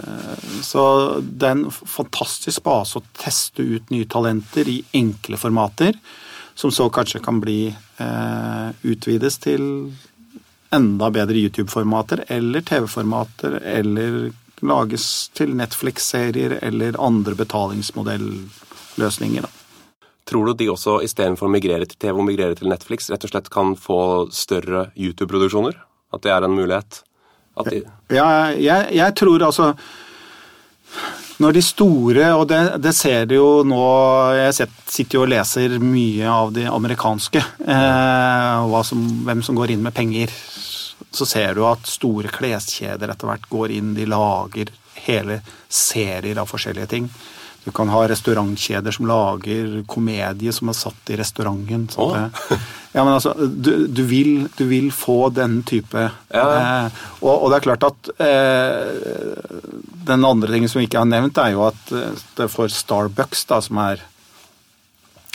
så 0.63 0.83
det 1.19 1.49
er 1.49 1.57
en 1.57 1.69
fantastisk 1.73 2.63
base 2.67 3.01
å 3.01 3.07
teste 3.17 3.65
ut 3.65 3.91
nye 3.95 4.09
talenter 4.11 4.69
i 4.71 4.83
enkle 4.99 5.39
formater, 5.41 5.97
som 6.59 6.73
så 6.75 6.89
kanskje 6.93 7.23
kan 7.25 7.41
bli 7.43 7.61
eh, 7.71 8.69
utvides 8.87 9.41
til 9.43 9.65
enda 10.75 11.11
bedre 11.11 11.39
YouTube-formater 11.39 12.25
eller 12.29 12.61
TV-formater, 12.61 13.61
eller 13.65 14.31
lages 14.61 15.29
til 15.39 15.57
Netflix-serier 15.57 16.59
eller 16.63 17.01
andre 17.01 17.35
betalingsmodelløsninger. 17.39 19.45
Tror 20.29 20.47
du 20.47 20.53
de 20.61 20.69
også 20.69 20.99
istedenfor 21.07 21.47
å 21.49 21.53
migrere 21.53 21.87
til 21.89 21.99
TV 22.05 22.19
og 22.19 22.27
migrere 22.29 22.55
til 22.59 22.69
Netflix, 22.69 23.09
rett 23.09 23.25
og 23.25 23.31
slett 23.33 23.49
kan 23.53 23.77
få 23.81 24.29
større 24.35 24.91
YouTube-produksjoner? 24.93 25.75
At 26.13 26.23
det 26.25 26.33
er 26.35 26.43
en 26.45 26.57
mulighet? 26.57 27.03
De... 27.67 27.81
Ja, 28.15 28.55
jeg, 28.55 28.93
jeg, 28.95 29.15
tror 29.19 29.43
altså 29.49 29.73
Når 31.39 31.55
de 31.55 31.61
store, 31.63 32.31
og 32.35 32.49
det, 32.51 32.61
det 32.83 32.93
ser 32.99 33.29
du 33.31 33.37
jo 33.37 33.51
nå 33.67 33.83
Jeg 34.35 34.57
sitter 34.59 35.19
jo 35.19 35.23
og 35.23 35.31
leser 35.31 35.77
mye 35.79 36.27
av 36.33 36.51
de 36.57 36.65
amerikanske, 36.67 37.43
eh, 37.63 38.75
som, 38.89 39.05
hvem 39.29 39.45
som 39.47 39.59
går 39.59 39.75
inn 39.75 39.85
med 39.87 39.95
penger. 39.95 40.35
Så 41.15 41.29
ser 41.31 41.55
du 41.55 41.63
at 41.69 41.87
store 41.87 42.33
kleskjeder 42.35 43.15
etter 43.15 43.31
hvert 43.31 43.47
går 43.53 43.77
inn, 43.79 43.95
de 43.95 44.09
lager 44.11 44.75
hele 45.07 45.39
serier 45.71 46.43
av 46.43 46.51
forskjellige 46.51 46.91
ting. 46.91 47.07
Du 47.69 47.73
kan 47.77 47.91
ha 47.93 48.07
restaurantkjeder 48.09 48.95
som 48.97 49.05
lager 49.05 49.83
komedie 49.93 50.53
som 50.57 50.71
er 50.73 50.77
satt 50.79 51.11
i 51.13 51.19
restauranten. 51.21 51.83
Oh. 52.01 52.15
ja, 52.95 53.03
men 53.03 53.11
altså, 53.13 53.35
du, 53.37 53.85
du, 53.93 54.01
vil, 54.09 54.47
du, 54.57 54.63
vil, 54.71 54.87
få 54.95 55.29
den 55.37 55.59
type 55.69 56.01
ja. 56.01 56.45
eh, 56.47 57.03
og, 57.21 57.35
og, 57.35 57.51
det 57.51 57.59
er 57.59 57.67
klart 57.67 57.85
at 57.91 58.09
eh, 58.25 59.51
Den 60.09 60.25
andre 60.25 60.55
tingen 60.55 60.73
som 60.73 60.81
vi 60.81 60.87
ikke 60.89 61.03
har 61.03 61.11
nevnt, 61.11 61.37
er 61.43 61.53
jo 61.53 61.67
at 61.67 61.93
eh, 61.93 62.23
det 62.39 62.49
for 62.55 62.73
Starbucks, 62.73 63.45
da, 63.53 63.61
som 63.69 63.83
er 63.85 64.01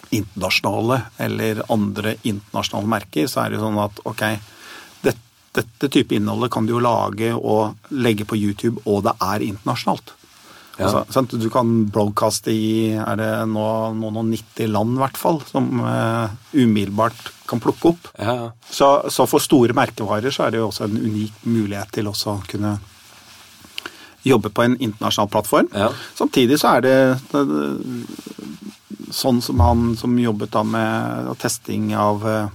internasjonale, 0.10 1.04
eller 1.22 1.62
andre 1.69 2.15
internasjonale 2.24 2.93
merker, 2.96 3.30
så 3.30 3.43
er 3.43 3.54
det 3.54 3.62
jo 3.62 3.67
sånn 3.67 3.80
at 3.84 4.02
ok, 4.10 4.26
dette, 5.06 5.22
dette 5.54 5.93
type 6.00 6.17
innholdet 6.17 6.50
kan 6.58 6.65
du 6.65 6.74
jo 6.74 6.82
lage 6.82 7.30
og 7.38 7.93
legge 7.93 8.26
på 8.26 8.41
YouTube, 8.41 8.82
og 8.89 9.06
det 9.06 9.13
er 9.22 9.46
internasjonalt. 9.52 10.17
Ja. 10.78 10.90
Altså, 11.06 11.22
du 11.38 11.50
kan 11.54 11.86
broadcaste 11.94 12.50
i 12.50 12.96
er 12.98 13.18
det 13.20 13.30
nå, 13.52 13.66
noen 14.00 14.16
og 14.24 14.26
90 14.32 14.72
land, 14.74 14.96
i 14.98 15.02
hvert 15.04 15.20
fall, 15.22 15.38
som 15.46 15.68
uh, 15.86 16.34
umiddelbart 16.56 17.30
kan 17.50 17.62
plukke 17.62 17.92
opp. 17.92 18.10
Ja. 18.18 18.50
Så, 18.66 18.90
så, 19.14 19.28
for 19.30 19.44
store 19.44 19.76
merkevarer 19.78 20.34
så 20.34 20.48
er 20.48 20.56
det 20.56 20.64
jo 20.64 20.72
også 20.72 20.88
en 20.88 20.98
unik 20.98 21.46
mulighet 21.46 21.94
til 21.94 22.10
også 22.10 22.34
å 22.34 22.42
kunne 22.50 22.74
jobbe 24.26 24.50
på 24.56 24.66
en 24.66 24.80
internasjonal 24.80 25.30
plattform. 25.30 25.70
Ja. 25.78 25.92
Samtidig 26.18 26.58
så 26.64 26.78
er 26.80 26.86
det, 26.88 26.98
det 27.30 27.44
sånn 29.14 29.44
som 29.46 29.62
han 29.62 29.94
som 30.00 30.18
jobbet 30.18 30.56
da 30.56 30.66
med 30.66 31.34
testing 31.44 31.92
av 31.94 32.26
uh, 32.26 32.50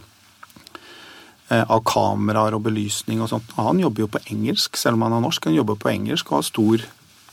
av 1.48 1.81
kameraer 1.87 2.57
og 2.57 2.66
belysning 2.66 3.22
og 3.22 3.31
sånt. 3.31 3.54
Han 3.57 3.78
jobber 3.81 4.04
jo 4.04 4.11
på 4.11 4.26
engelsk, 4.35 4.76
selv 4.76 4.98
om 4.98 5.07
han 5.07 5.14
er 5.16 5.22
norsk. 5.24 5.46
Han 5.48 5.57
jobber 5.57 5.78
på 5.81 5.94
engelsk 5.94 6.33
og 6.33 6.42
har 6.42 6.48
stor 6.50 6.88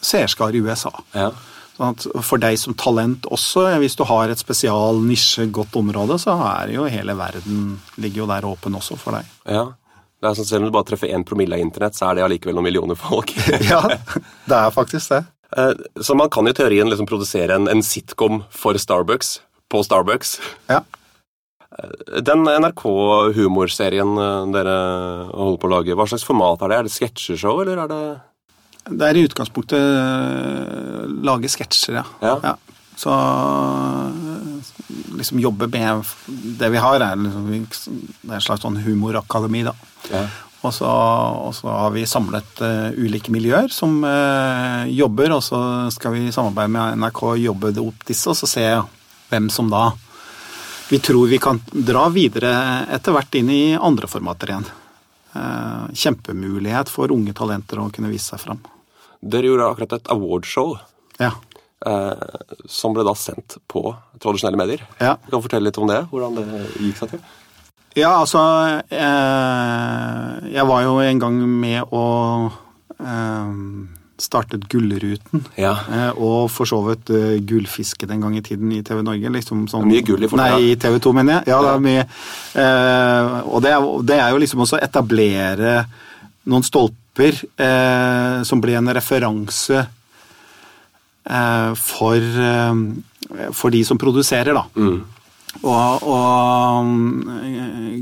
seerskare 0.06 0.58
i 0.58 0.64
USA. 0.64 0.94
Ja. 1.16 1.32
Sånn 1.76 1.98
for 2.24 2.40
deg 2.40 2.56
som 2.60 2.76
talent 2.80 3.26
også, 3.28 3.66
hvis 3.82 3.98
du 4.00 4.06
har 4.08 4.32
et 4.32 4.40
spesial 4.40 5.02
nisje, 5.04 5.50
godt 5.52 5.76
område, 5.76 6.16
så 6.22 6.38
er 6.54 6.72
jo 6.78 6.86
hele 6.88 7.18
verden 7.20 7.76
ligger 8.00 8.24
jo 8.24 8.30
der 8.32 8.48
åpen 8.48 8.78
også 8.80 8.96
for 9.00 9.18
deg. 9.18 9.34
Ja. 9.44 9.66
Det 10.16 10.30
er 10.30 10.38
sånn, 10.38 10.48
Selv 10.48 10.64
om 10.64 10.70
du 10.70 10.74
bare 10.74 10.88
treffer 10.88 11.12
én 11.12 11.26
promille 11.28 11.58
av 11.58 11.62
internett, 11.62 11.98
så 11.98 12.08
er 12.08 12.18
det 12.18 12.24
allikevel 12.26 12.56
noen 12.56 12.70
millioner 12.70 12.98
folk. 12.98 13.34
ja, 13.72 13.82
det 14.48 14.58
er 14.58 14.72
faktisk 14.74 15.12
det. 15.12 15.26
Eh, 15.58 15.74
så 16.02 16.16
man 16.16 16.32
kan 16.32 16.48
i 16.48 16.56
teorien 16.56 16.90
liksom 16.90 17.10
produsere 17.10 17.60
en, 17.60 17.68
en 17.72 17.84
sitcom 17.84 18.44
for 18.50 18.80
Starbucks 18.80 19.40
på 19.72 19.84
Starbucks. 19.84 20.38
Ja. 20.72 20.80
Eh, 21.76 22.22
den 22.26 22.48
NRK-humorserien 22.48 24.16
eh, 24.24 24.48
dere 24.56 24.78
holder 25.34 25.60
på 25.60 25.70
å 25.70 25.74
lage, 25.76 26.00
hva 26.00 26.08
slags 26.10 26.26
format 26.28 26.64
er 26.64 26.72
det? 26.72 26.80
Er 26.80 26.90
det 26.90 26.96
sketsjeshow, 26.96 27.62
eller 27.66 27.84
er 27.84 27.92
det 27.92 28.02
det 28.86 29.08
er 29.08 29.18
i 29.18 29.26
utgangspunktet 29.26 29.82
uh, 29.82 31.06
lage 31.26 31.50
sketsjer, 31.50 32.02
ja. 32.02 32.06
ja. 32.22 32.36
ja. 32.44 32.56
Så 32.96 33.12
liksom 35.18 35.40
jobbe 35.40 35.68
med 35.68 36.04
Det 36.28 36.70
vi 36.70 36.78
har, 36.80 37.02
er, 37.04 37.16
liksom, 37.20 37.50
det 38.22 38.30
er 38.30 38.38
et 38.38 38.46
slags 38.46 38.64
sånn 38.64 38.78
humorakademi, 38.86 39.66
da. 39.68 39.74
Ja. 40.12 40.22
Og, 40.62 40.72
så, 40.74 40.88
og, 40.88 41.52
så, 41.54 41.70
har 41.70 41.92
vi 41.94 42.06
samlet 42.10 42.62
uh, 42.62 42.94
ulike 42.98 43.34
miljøer 43.34 43.74
som 43.74 44.00
uh, 44.06 44.86
jobber, 44.90 45.36
og 45.36 45.44
så 45.46 45.60
skal 45.94 46.16
vi 46.16 46.32
samarbeide 46.34 46.74
med 46.74 47.02
NRK 47.02 47.22
og 47.34 47.42
jobbe 47.42 47.74
opp 47.84 48.08
disse, 48.08 48.30
og 48.32 48.38
så 48.38 48.50
se 48.50 48.66
hvem 49.32 49.50
som 49.54 49.70
da 49.74 49.90
vi 50.86 51.00
tror 51.02 51.26
vi 51.28 51.42
kan 51.42 51.58
dra 51.74 52.06
videre 52.14 52.86
etter 52.94 53.16
hvert 53.16 53.38
inn 53.40 53.50
i 53.50 53.64
andre 53.74 54.06
formater 54.06 54.52
igjen. 54.54 54.68
Kjempemulighet 55.98 56.92
for 56.94 57.10
unge 57.10 57.34
talenter 57.34 57.82
å 57.82 57.88
kunne 57.90 58.12
vise 58.14 58.36
seg 58.36 58.44
fram. 58.44 58.62
Dere 59.26 59.50
gjorde 59.50 59.72
akkurat 59.72 59.98
et 59.98 60.12
awardshow. 60.14 60.76
Ja. 61.22 61.32
Eh, 61.86 62.28
som 62.70 62.94
ble 62.96 63.06
da 63.06 63.16
sendt 63.18 63.58
på 63.72 63.88
tradisjonelle 64.22 64.60
medier. 64.60 64.86
Ja. 65.02 65.16
Du 65.26 65.34
kan 65.36 65.44
fortelle 65.46 65.70
litt 65.70 65.82
om 65.82 65.90
det? 65.90 66.04
Hvordan 66.12 66.38
det 66.40 66.46
gikk 66.84 67.02
seg 67.02 67.16
til? 67.16 67.26
Ja, 67.96 68.12
altså 68.20 68.42
eh, 68.92 70.50
Jeg 70.52 70.66
var 70.68 70.82
jo 70.84 70.98
en 71.00 71.22
gang 71.22 71.38
med 71.48 71.94
å 71.96 72.08
eh, 73.00 73.54
startet 74.22 74.68
Gullruten. 74.72 75.46
Ja. 75.60 75.74
Eh, 75.92 76.12
og 76.16 76.50
for 76.54 76.70
så 76.70 76.80
vidt 76.86 77.12
uh, 77.12 77.36
Gullfiske 77.44 78.08
den 78.08 78.24
gang 78.24 78.38
i 78.38 78.44
tiden 78.46 78.72
i 78.72 78.82
TV 78.86 79.02
Norge. 79.04 79.32
Liksom 79.38 79.66
sånn, 79.72 79.88
mye 79.90 80.04
gull 80.08 80.24
i 80.24 80.30
fortida. 80.32 80.56
Nei, 80.56 80.72
i 80.72 80.78
TV 80.80 81.00
2, 81.04 81.16
mener 81.18 81.38
jeg. 81.38 81.52
Ja, 81.52 81.62
det 81.66 81.74
er 81.74 81.84
mye. 81.84 82.06
Uh, 82.56 83.40
og 83.52 83.66
det 83.66 83.74
er, 83.76 83.90
det 84.12 84.20
er, 84.20 84.30
jo 84.32 84.44
liksom 84.46 84.64
også 84.66 84.80
å 84.80 84.86
etablere 84.86 85.82
noen 86.52 86.66
stolper 86.66 87.04
grupper 87.16 87.46
eh, 87.58 88.44
som 88.44 88.62
ble 88.62 88.76
en 88.76 88.94
referanse 88.94 89.88
eh, 91.26 91.74
for, 91.76 92.18
eh, 92.18 92.74
for, 93.52 93.72
de 93.72 93.84
som 93.86 93.98
produserer, 93.98 94.54
da. 94.54 94.66
Mm. 94.76 95.04
Og, 95.64 96.04
og, 96.04 96.86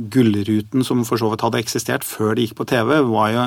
Gullruten, 0.10 0.84
som 0.84 1.06
for 1.06 1.18
så 1.18 1.30
vidt 1.30 1.44
hadde 1.46 1.60
eksistert 1.62 2.04
før 2.04 2.34
det 2.34 2.48
gikk 2.48 2.58
på 2.58 2.66
TV, 2.66 2.98
var 3.06 3.30
jo, 3.32 3.44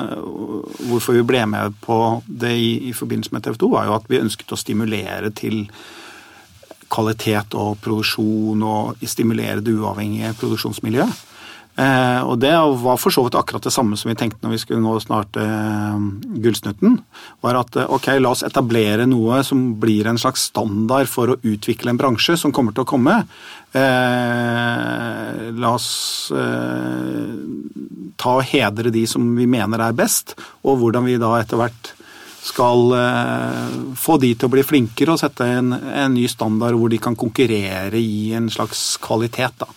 hvorfor 0.87 1.13
vi 1.17 1.25
ble 1.27 1.45
med 1.45 1.75
på 1.83 2.23
det 2.27 2.55
i, 2.55 2.89
i 2.89 2.93
forbindelse 2.95 3.33
med 3.33 3.43
TV 3.43 3.59
2, 3.59 3.71
var 3.71 3.87
jo 3.87 3.97
at 3.97 4.07
vi 4.07 4.21
ønsket 4.21 4.51
å 4.51 4.59
stimulere 4.59 5.31
til 5.35 5.67
kvalitet 6.87 7.51
og 7.59 7.81
produksjon 7.83 8.63
og 8.63 9.03
stimulere 9.03 9.59
det 9.59 9.75
uavhengige 9.75 10.31
produksjonsmiljøet. 10.39 11.25
Eh, 11.77 12.21
og 12.25 12.39
det 12.41 12.55
var 12.81 12.97
for 12.97 13.13
så 13.13 13.21
vidt 13.27 13.35
akkurat 13.37 13.67
det 13.67 13.73
samme 13.73 13.97
som 13.99 14.09
vi 14.09 14.15
tenkte 14.17 14.41
når 14.41 14.55
vi 14.55 14.59
skulle 14.63 14.81
nå 14.81 14.95
snart 15.03 15.37
eh, 15.37 15.99
Gullsnutten. 16.41 16.95
Var 17.45 17.59
at 17.59 17.77
eh, 17.77 17.91
ok, 17.93 18.09
la 18.17 18.31
oss 18.33 18.41
etablere 18.47 19.05
noe 19.05 19.43
som 19.45 19.75
blir 19.77 20.09
en 20.09 20.17
slags 20.17 20.47
standard 20.49 21.11
for 21.11 21.35
å 21.35 21.37
utvikle 21.45 21.93
en 21.93 21.99
bransje 22.01 22.37
som 22.41 22.53
kommer 22.55 22.73
til 22.73 22.81
å 22.81 22.89
komme. 22.89 23.19
Eh, 23.77 25.43
la 25.53 25.75
oss 25.75 25.91
eh, 26.33 27.37
ta 28.17 28.35
og 28.39 28.49
hedre 28.49 28.89
de 28.93 29.05
som 29.05 29.29
vi 29.37 29.45
mener 29.45 29.85
er 29.85 29.97
best, 29.97 30.33
og 30.65 30.81
hvordan 30.81 31.05
vi 31.05 31.21
da 31.21 31.35
etter 31.37 31.61
hvert 31.61 31.93
skal 32.47 32.93
eh, 32.97 33.73
få 33.99 34.17
de 34.23 34.33
til 34.33 34.49
å 34.49 34.53
bli 34.55 34.65
flinkere 34.65 35.13
og 35.13 35.21
sette 35.21 35.45
en, 35.59 35.75
en, 35.77 36.13
ny 36.15 36.25
standard 36.31 36.77
hvor 36.79 36.89
de 36.89 36.97
kan 37.01 37.17
konkurrere 37.19 37.99
i 38.01 38.31
en 38.37 38.49
slags 38.49 38.95
kvalitet. 39.03 39.61
da. 39.61 39.69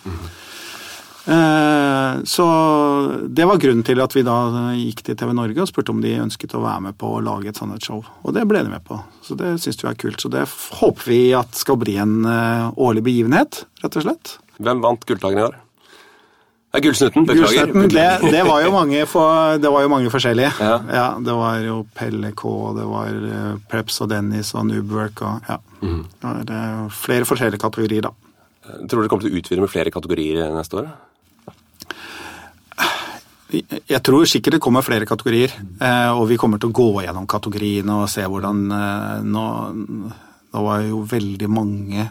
Eh, 1.31 2.25
så 2.25 2.47
det 3.29 3.47
var 3.47 3.61
grunnen 3.63 3.85
til 3.87 4.03
at 4.03 4.15
vi 4.17 4.25
da 4.27 4.37
gikk 4.75 5.05
til 5.07 5.19
TV 5.19 5.31
Norge 5.37 5.63
og 5.63 5.71
spurte 5.71 5.95
om 5.95 6.03
de 6.03 6.17
ønsket 6.25 6.57
å 6.59 6.65
være 6.65 6.89
med 6.89 6.99
på 6.99 7.13
å 7.15 7.23
lage 7.23 7.53
et 7.53 7.61
sånt 7.61 7.87
show. 7.87 8.03
Og 8.25 8.35
det 8.35 8.47
ble 8.51 8.65
de 8.67 8.73
med 8.73 8.83
på. 8.87 8.99
Så 9.23 9.37
det 9.39 9.55
syns 9.63 9.79
vi 9.83 9.91
er 9.93 9.99
kult. 10.01 10.21
Så 10.23 10.31
det 10.33 10.47
håper 10.81 11.11
vi 11.13 11.23
at 11.39 11.59
skal 11.59 11.79
bli 11.81 11.99
en 12.03 12.23
eh, 12.27 12.71
årlig 12.75 13.05
begivenhet, 13.07 13.65
rett 13.85 13.99
og 14.01 14.07
slett. 14.07 14.39
Hvem 14.61 14.83
vant 14.83 15.07
Gulldagen 15.07 15.39
i 15.39 15.45
år? 15.47 15.59
Ja, 16.71 16.79
Gullsnutten, 16.83 17.25
beklager. 17.27 17.67
Gullsnutten, 17.67 17.89
det, 17.95 18.09
det, 18.35 18.43
var 18.47 18.63
jo 18.63 18.73
mange, 18.75 19.03
for, 19.11 19.59
det 19.63 19.71
var 19.75 19.87
jo 19.87 19.91
mange 19.91 20.11
forskjellige. 20.11 20.51
Ja. 20.63 20.77
ja. 20.95 21.07
Det 21.23 21.35
var 21.35 21.63
jo 21.67 21.81
Pelle 21.99 22.33
K, 22.39 22.57
det 22.79 22.89
var 22.91 23.23
eh, 23.31 23.53
Preps 23.71 24.03
og 24.03 24.11
Dennis 24.13 24.51
og 24.55 24.67
Noobwork 24.71 25.23
og 25.27 25.51
ja. 25.51 25.61
Mm. 25.81 26.03
Det 26.21 26.59
var 26.59 26.91
flere 26.93 27.27
forskjellige 27.27 27.63
kategorier, 27.63 28.11
da. 28.11 28.13
Tror 28.91 29.01
du 29.01 29.07
det 29.07 29.11
kommer 29.11 29.25
til 29.25 29.33
å 29.33 29.41
utvide 29.41 29.63
med 29.63 29.73
flere 29.73 29.95
kategorier 29.95 30.51
neste 30.55 30.83
år? 30.83 30.91
Jeg 33.51 34.01
tror 34.07 34.29
sikkert 34.31 34.57
det 34.57 34.63
kommer 34.63 34.85
flere 34.87 35.09
kategorier, 35.09 35.53
eh, 35.83 36.11
og 36.15 36.29
vi 36.31 36.39
kommer 36.39 36.61
til 36.61 36.71
å 36.71 36.77
gå 36.77 37.05
gjennom 37.05 37.27
kategoriene 37.31 37.97
og 38.03 38.11
se 38.13 38.23
hvordan 38.23 38.63
eh, 38.77 39.17
Nå, 39.27 39.45
nå 40.55 40.63
var 40.67 40.85
jo 40.87 41.03
veldig 41.11 41.49
mange 41.51 42.07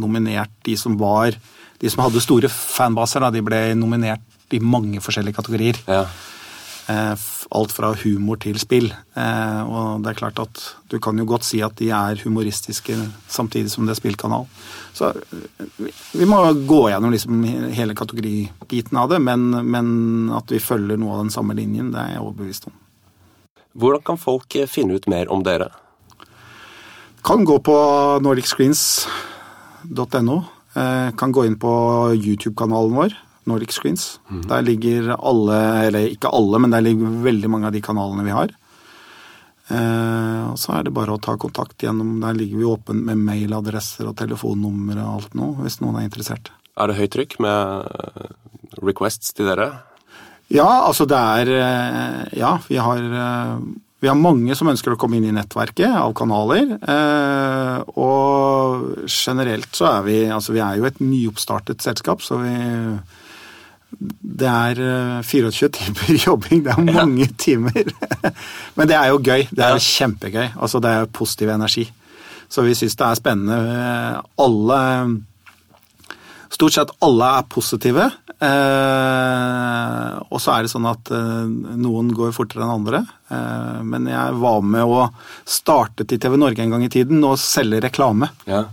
nominert, 0.00 0.52
de 0.66 0.76
som 0.80 0.96
var 0.98 1.36
De 1.80 1.90
som 1.90 2.04
hadde 2.04 2.22
store 2.22 2.48
fanbaser, 2.48 3.24
da, 3.24 3.32
de 3.32 3.42
ble 3.44 3.60
nominert 3.76 4.54
i 4.54 4.60
mange 4.62 5.00
forskjellige 5.02 5.36
kategorier. 5.36 5.80
Ja. 5.90 6.04
Eh, 6.86 7.14
alt 7.50 7.72
fra 7.72 7.94
humor 7.96 8.36
til 8.42 8.58
spill. 8.60 8.90
Eh, 9.16 9.60
og 9.64 10.02
det 10.04 10.10
er 10.10 10.18
klart 10.18 10.40
at 10.42 10.58
du 10.92 10.98
kan 11.00 11.16
jo 11.16 11.24
godt 11.28 11.46
si 11.48 11.62
at 11.64 11.72
de 11.80 11.88
er 11.96 12.20
humoristiske 12.20 12.92
samtidig 13.30 13.70
som 13.72 13.88
det 13.88 13.94
er 13.94 14.02
spillkanal. 14.02 14.44
Så 14.92 15.08
eh, 15.16 15.88
vi 16.12 16.28
må 16.28 16.42
gå 16.68 16.92
gjennom 16.92 17.14
liksom 17.14 17.40
hele 17.72 17.96
kategoribiten 17.96 19.00
av 19.00 19.08
det, 19.14 19.20
men, 19.24 19.48
men, 19.64 19.86
at 20.36 20.52
vi 20.52 20.60
følger 20.60 21.00
noe 21.00 21.16
av 21.16 21.24
den 21.24 21.32
samme 21.32 21.56
linjen, 21.56 21.88
det 21.94 22.00
er 22.02 22.10
jeg 22.18 22.24
overbevist 22.26 22.68
om. 22.68 22.76
Hvordan 23.80 24.04
kan 24.04 24.20
folk 24.20 24.52
finne 24.70 24.94
ut 24.98 25.08
mer 25.10 25.32
om 25.32 25.42
dere? 25.46 25.68
Kan 27.24 27.48
gå 27.48 27.56
på 27.64 27.76
nordicscreens.no. 28.22 30.36
Kan 31.16 31.32
gå 31.32 31.44
inn 31.48 31.56
på 31.58 31.72
YouTube-kanalen 32.12 32.94
vår. 32.98 33.16
Nordic 33.50 33.74
Screens. 33.76 34.18
Mm. 34.30 34.42
Der 34.50 34.66
ligger 34.66 35.14
alle, 35.16 35.60
eller 35.88 36.10
ikke 36.10 36.32
alle, 36.32 36.60
men 36.62 36.74
der 36.74 36.84
ligger 36.84 37.22
veldig 37.24 37.50
mange 37.52 37.70
av 37.70 37.76
de 37.76 37.82
kanalene 37.84 38.26
vi 38.26 38.36
har. 38.36 38.52
Eh, 39.68 40.42
og 40.50 40.58
så 40.60 40.76
er 40.76 40.84
det 40.86 40.92
bare 40.96 41.14
å 41.14 41.20
ta 41.24 41.38
kontakt 41.40 41.80
gjennom 41.80 42.18
Der 42.20 42.34
ligger 42.36 42.58
vi 42.60 42.66
åpent 42.68 43.00
med 43.00 43.22
mailadresser 43.24 44.10
og 44.10 44.18
telefonnummer 44.18 44.98
og 45.00 45.14
alt 45.14 45.38
nå, 45.38 45.54
hvis 45.64 45.80
noen 45.80 46.02
er 46.02 46.08
interessert. 46.08 46.52
Er 46.76 46.90
det 46.90 46.98
høyt 46.98 47.14
trykk 47.14 47.38
med 47.40 48.82
requests 48.84 49.32
til 49.32 49.48
dere? 49.48 49.70
Ja, 50.52 50.68
altså 50.84 51.06
det 51.08 51.16
er 51.16 51.50
eh, 51.56 52.20
Ja, 52.38 52.58
vi 52.68 52.76
har, 52.76 53.00
eh, 53.00 53.56
vi 54.04 54.10
har 54.10 54.18
mange 54.20 54.56
som 54.58 54.68
ønsker 54.68 54.94
å 54.94 54.98
komme 55.00 55.16
inn 55.18 55.30
i 55.30 55.34
nettverket 55.34 55.96
av 55.96 56.12
kanaler. 56.18 56.76
Eh, 56.76 57.78
og 57.96 59.08
generelt 59.08 59.70
så 59.72 59.88
er 59.94 60.08
vi 60.08 60.18
Altså 60.28 60.56
vi 60.56 60.64
er 60.64 60.80
jo 60.80 60.88
et 60.88 61.00
nyoppstartet 61.00 61.84
selskap, 61.84 62.24
så 62.24 62.42
vi 62.42 62.54
det 63.98 64.48
er 64.50 64.80
24 65.24 65.66
eh, 65.68 65.74
timer 65.74 66.16
jobbing. 66.26 66.64
Det 66.64 66.72
er 66.72 66.88
mange 66.88 67.26
ja. 67.26 67.34
timer. 67.38 67.92
Men 68.76 68.90
det 68.90 68.96
er 68.98 69.12
jo 69.12 69.20
gøy. 69.20 69.46
Det 69.50 69.64
er 69.64 69.76
jo 69.76 69.84
kjempegøy. 69.84 70.48
Altså, 70.54 70.80
det 70.82 70.90
er 70.90 71.12
positiv 71.20 71.52
energi. 71.54 71.86
Så 72.48 72.64
vi 72.66 72.74
syns 72.78 72.98
det 72.98 73.06
er 73.06 73.20
spennende. 73.22 73.60
Alle 74.40 74.80
Stort 76.54 76.76
sett 76.76 76.92
alle 77.02 77.28
er 77.40 77.46
positive. 77.50 78.04
Eh, 78.46 80.10
og 80.22 80.38
så 80.38 80.52
er 80.52 80.62
det 80.62 80.70
sånn 80.70 80.86
at 80.86 81.10
eh, 81.10 81.48
noen 81.82 82.12
går 82.14 82.30
fortere 82.36 82.62
enn 82.62 82.76
andre. 82.76 83.00
Men 83.82 84.06
jeg 84.06 84.36
var 84.38 84.60
med 84.62 84.86
og 84.86 85.24
startet 85.50 86.12
i 86.14 86.18
TV 86.22 86.36
Norge 86.38 86.62
en 86.62 86.76
gang 86.76 86.84
i 86.86 86.92
tiden 86.92 87.24
og 87.26 87.40
selge 87.42 87.80
reklame. 87.82 88.28
Ja. 88.46 88.68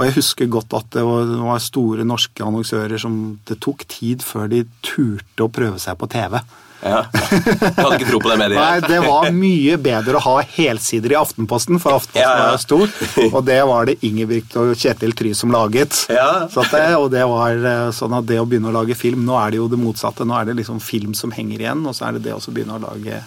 Og 0.00 0.06
jeg 0.08 0.16
husker 0.16 0.48
godt 0.48 0.72
at 0.78 0.88
det 0.96 1.04
var, 1.04 1.60
store 1.60 2.06
norske 2.08 2.40
annonsører 2.40 3.00
som 3.02 3.20
det 3.48 3.58
tok 3.60 3.84
tid 3.90 4.24
før 4.24 4.48
de 4.48 4.64
turte 4.80 5.44
å 5.44 5.52
prøve 5.52 5.76
seg 5.82 5.98
på 6.00 6.08
TV. 6.08 6.38
Ja, 6.80 7.02
hadde 7.12 7.98
ikke 7.98 8.06
tro 8.08 8.22
på 8.24 8.30
det 8.30 8.38
mediet. 8.40 8.56
Nei, 8.56 8.80
Det 8.88 9.00
var 9.04 9.26
mye 9.36 9.76
bedre 9.84 10.16
å 10.16 10.22
ha 10.24 10.36
helsider 10.54 11.12
i 11.12 11.18
Aftenposten, 11.20 11.76
for 11.82 11.98
Aftenposten 11.98 12.22
ja, 12.22 12.30
ja. 12.38 12.46
var 12.54 12.62
stor. 12.62 12.94
Og 13.28 13.44
det 13.44 13.58
var 13.68 13.90
det 13.90 13.98
Ingebrigt 14.08 14.56
og 14.56 14.72
Kjetil 14.72 15.12
Try 15.18 15.34
som 15.36 15.52
laget. 15.52 16.06
Ja. 16.08 16.46
Det, 16.48 16.84
og 16.96 17.10
det 17.12 17.26
var 17.28 17.68
eh, 17.74 17.90
sånn 17.92 18.16
at 18.16 18.24
det 18.30 18.40
å 18.40 18.48
begynne 18.48 18.72
å 18.72 18.76
lage 18.78 18.96
film 18.96 19.26
Nå 19.28 19.36
er 19.36 19.52
det 19.52 19.60
jo 19.60 19.68
det 19.68 19.82
motsatte. 19.82 20.24
Nå 20.24 20.38
er 20.38 20.48
det 20.48 20.56
liksom 20.62 20.80
film 20.80 21.12
som 21.18 21.36
henger 21.36 21.66
igjen, 21.66 21.84
og 21.84 21.92
så 21.96 22.08
er 22.08 22.16
det 22.16 22.30
det 22.30 22.38
å 22.38 22.40
begynne 22.48 22.80
å 22.80 22.84
lage 22.88 23.20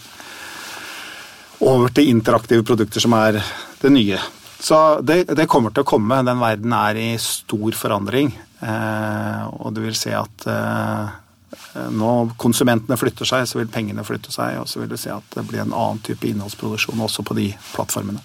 over 1.63 1.93
til 1.93 2.09
interaktive 2.09 2.65
produkter 2.65 3.05
som 3.05 3.13
er 3.21 3.37
det 3.83 3.93
nye. 3.93 4.17
Så 4.63 4.77
det, 5.03 5.25
det, 5.35 5.49
kommer 5.51 5.73
til 5.75 5.83
å 5.83 5.87
komme. 5.87 6.21
Den 6.23 6.39
verden 6.39 6.71
er 6.77 6.95
i 6.95 7.09
stor 7.19 7.75
forandring. 7.75 8.31
Eh, 8.63 9.41
og 9.59 9.73
du 9.75 9.81
vil 9.83 9.97
se 9.99 10.13
at 10.15 10.45
eh, 10.47 11.89
når 11.91 12.31
konsumentene 12.39 12.95
flytter 12.99 13.27
seg, 13.27 13.43
så 13.49 13.59
vil 13.59 13.71
pengene 13.71 14.05
flytte 14.07 14.31
seg. 14.31 14.61
Og 14.61 14.69
så 14.71 14.79
vil 14.79 14.93
du 14.93 14.95
se 14.99 15.11
at 15.11 15.35
det 15.35 15.43
blir 15.49 15.65
en 15.65 15.75
annen 15.75 15.99
type 16.07 16.29
innholdsproduksjon 16.29 17.03
også 17.03 17.27
på 17.27 17.35
de 17.41 17.49
plattformene. 17.73 18.23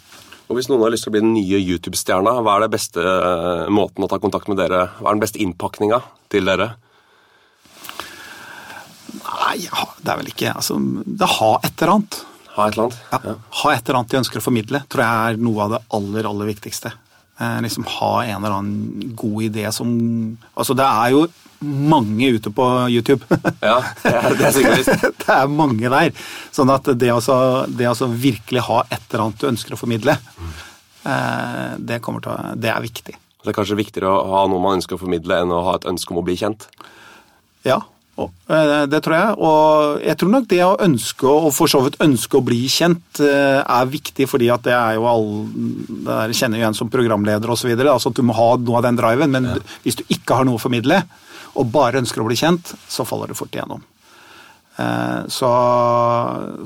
Og 0.49 0.57
Hvis 0.57 0.71
noen 0.71 0.87
har 0.87 0.95
lyst 0.95 1.05
til 1.05 1.11
å 1.11 1.17
bli 1.17 1.25
den 1.27 1.35
nye 1.35 1.59
YouTube-stjerna, 1.59 2.39
hva 2.41 2.55
er 2.55 2.69
det 2.69 2.73
beste 2.77 3.03
eh, 3.03 3.67
måten 3.75 4.07
å 4.07 4.09
ta 4.11 4.23
kontakt 4.23 4.47
med 4.49 4.63
dere 4.63 4.87
Hva 5.01 5.11
er 5.11 5.19
den 5.19 5.27
beste 5.27 5.43
innpakninga 5.43 6.01
til 6.33 6.47
dere? 6.49 6.71
Nei, 9.19 9.59
det 9.59 10.13
er 10.13 10.21
vel 10.23 10.31
ikke 10.31 10.55
altså, 10.55 10.79
Det 11.05 11.35
har 11.35 11.59
et 11.67 11.75
eller 11.83 11.99
annet. 11.99 12.23
Ha 12.59 12.67
et 12.67 12.75
eller 12.75 12.89
annet? 12.89 13.03
Ja. 13.13 13.35
Ha 13.63 13.73
et 13.73 13.85
eller 13.85 14.01
annet 14.01 14.15
de 14.15 14.19
ønsker 14.19 14.41
å 14.41 14.43
formidle, 14.43 14.81
tror 14.91 15.05
jeg 15.05 15.35
er 15.35 15.45
noe 15.47 15.67
av 15.67 15.77
det 15.77 15.83
aller, 15.95 16.27
aller 16.27 16.51
viktigste. 16.51 16.91
Eh, 17.39 17.61
liksom 17.63 17.87
Ha 17.87 18.15
en 18.25 18.41
eller 18.41 18.57
annen 18.57 19.13
god 19.15 19.43
idé 19.47 19.69
som 19.71 19.93
Altså, 20.57 20.75
det 20.75 20.87
er 20.87 21.13
jo 21.15 21.29
mange 21.59 22.33
ute 22.35 22.51
på 22.55 22.65
YouTube. 22.91 23.23
ja, 23.63 23.79
det 24.03 24.47
er 24.47 24.55
sikkert. 24.55 25.19
det 25.25 25.37
er 25.37 25.51
mange 25.51 25.91
der. 25.91 26.11
Sånn 26.55 26.71
at 26.71 26.91
det 26.99 27.11
å 27.11 27.19
altså 27.19 28.11
virkelig 28.11 28.63
ha 28.69 28.83
et 28.87 29.07
eller 29.11 29.25
annet 29.25 29.43
du 29.43 29.49
ønsker 29.51 29.75
å 29.75 29.81
formidle, 29.81 30.15
eh, 31.03 31.73
det, 31.79 31.99
å, 31.99 32.37
det 32.59 32.71
er 32.75 32.85
viktig. 32.85 33.17
Det 33.43 33.51
er 33.51 33.57
kanskje 33.57 33.79
viktigere 33.79 34.11
å 34.11 34.23
ha 34.35 34.45
noe 34.51 34.63
man 34.63 34.79
ønsker 34.79 34.99
å 34.99 35.03
formidle, 35.03 35.41
enn 35.43 35.55
å 35.55 35.65
ha 35.67 35.77
et 35.79 35.87
ønske 35.91 36.15
om 36.15 36.23
å 36.23 36.27
bli 36.27 36.39
kjent? 36.39 36.69
Ja, 37.67 37.81
det 38.91 39.01
tror 39.05 39.15
jeg. 39.15 39.35
Og 39.39 40.01
jeg 40.03 40.19
tror 40.19 40.33
nok 40.33 40.49
det 40.51 40.61
å 40.65 40.79
ønske, 40.83 41.29
og 41.29 41.53
for 41.55 41.71
så 41.71 41.81
vidt 41.85 42.01
ønske 42.03 42.39
å 42.39 42.45
bli 42.45 42.61
kjent, 42.73 43.21
eh, 43.23 43.61
er 43.63 43.93
viktig, 43.93 44.27
fordi 44.31 44.49
at 44.55 44.65
det 44.67 44.75
er 44.75 44.97
jo 44.99 45.07
alle 45.07 45.45
Det 45.89 46.09
der 46.09 46.35
kjenner 46.35 46.59
jo 46.59 46.69
en 46.69 46.79
som 46.79 46.91
programleder 46.91 47.51
osv. 47.51 47.71
Altså 47.71 48.11
at 48.11 48.17
du 48.17 48.23
må 48.23 48.35
ha 48.35 48.57
noe 48.57 48.81
av 48.81 48.89
den 48.89 48.99
driven. 48.99 49.31
Men 49.31 49.45
ja. 49.45 49.59
hvis 49.85 50.01
du 50.01 50.05
ikke 50.09 50.41
har 50.41 50.49
noe 50.49 50.59
å 50.59 50.63
formidle, 50.63 51.03
og 51.59 51.71
bare 51.73 52.03
ønsker 52.03 52.23
å 52.23 52.27
bli 52.27 52.37
kjent, 52.39 52.75
så 52.89 53.07
faller 53.07 53.31
det 53.31 53.39
fort 53.39 53.55
igjennom. 53.55 53.85
Eh, 54.79 55.23
så, 55.29 55.53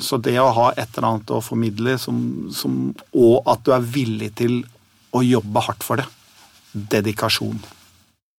så 0.01 0.21
det 0.21 0.39
å 0.41 0.51
ha 0.53 0.71
et 0.73 0.89
eller 0.97 1.09
annet 1.09 1.33
å 1.33 1.41
formidle, 1.45 1.99
som, 1.99 2.49
som, 2.53 2.95
og 3.13 3.49
at 3.49 3.65
du 3.65 3.73
er 3.73 3.85
villig 3.85 4.33
til 4.41 4.63
å 5.13 5.25
jobbe 5.25 5.65
hardt 5.69 5.85
for 5.85 6.01
det. 6.01 6.09
Dedikasjon. 6.73 7.61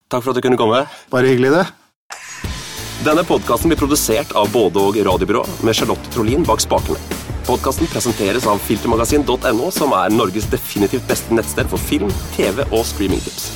Takk 0.09 0.21
for 0.21 0.33
at 0.33 0.41
du 0.41 0.45
kunne 0.45 0.61
komme. 0.61 0.85
Bare 1.13 1.33
hyggelig, 1.33 1.53
det. 1.57 2.52
Denne 3.01 3.23
podkasten 3.23 3.71
blir 3.71 3.79
produsert 3.79 4.31
av 4.37 4.51
både 4.53 4.79
og 4.79 4.97
radiobyrå 5.07 5.41
med 5.65 5.75
Charlotte 5.75 6.13
Trolin 6.13 6.45
bak 6.47 6.61
spakene. 6.63 6.99
Podkasten 7.43 7.89
presenteres 7.91 8.45
av 8.47 8.61
filtermagasin.no, 8.63 9.71
som 9.75 9.97
er 9.97 10.13
Norges 10.13 10.47
definitivt 10.51 11.09
beste 11.09 11.35
nettsted 11.35 11.67
for 11.73 11.81
film, 11.81 12.13
TV 12.37 12.63
og 12.69 12.85
streamingtips. 12.87 13.49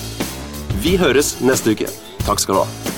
Vi 0.84 0.98
høres 1.00 1.38
neste 1.46 1.78
uke. 1.78 1.88
Takk 2.26 2.44
skal 2.44 2.58
du 2.60 2.66
ha. 2.66 2.97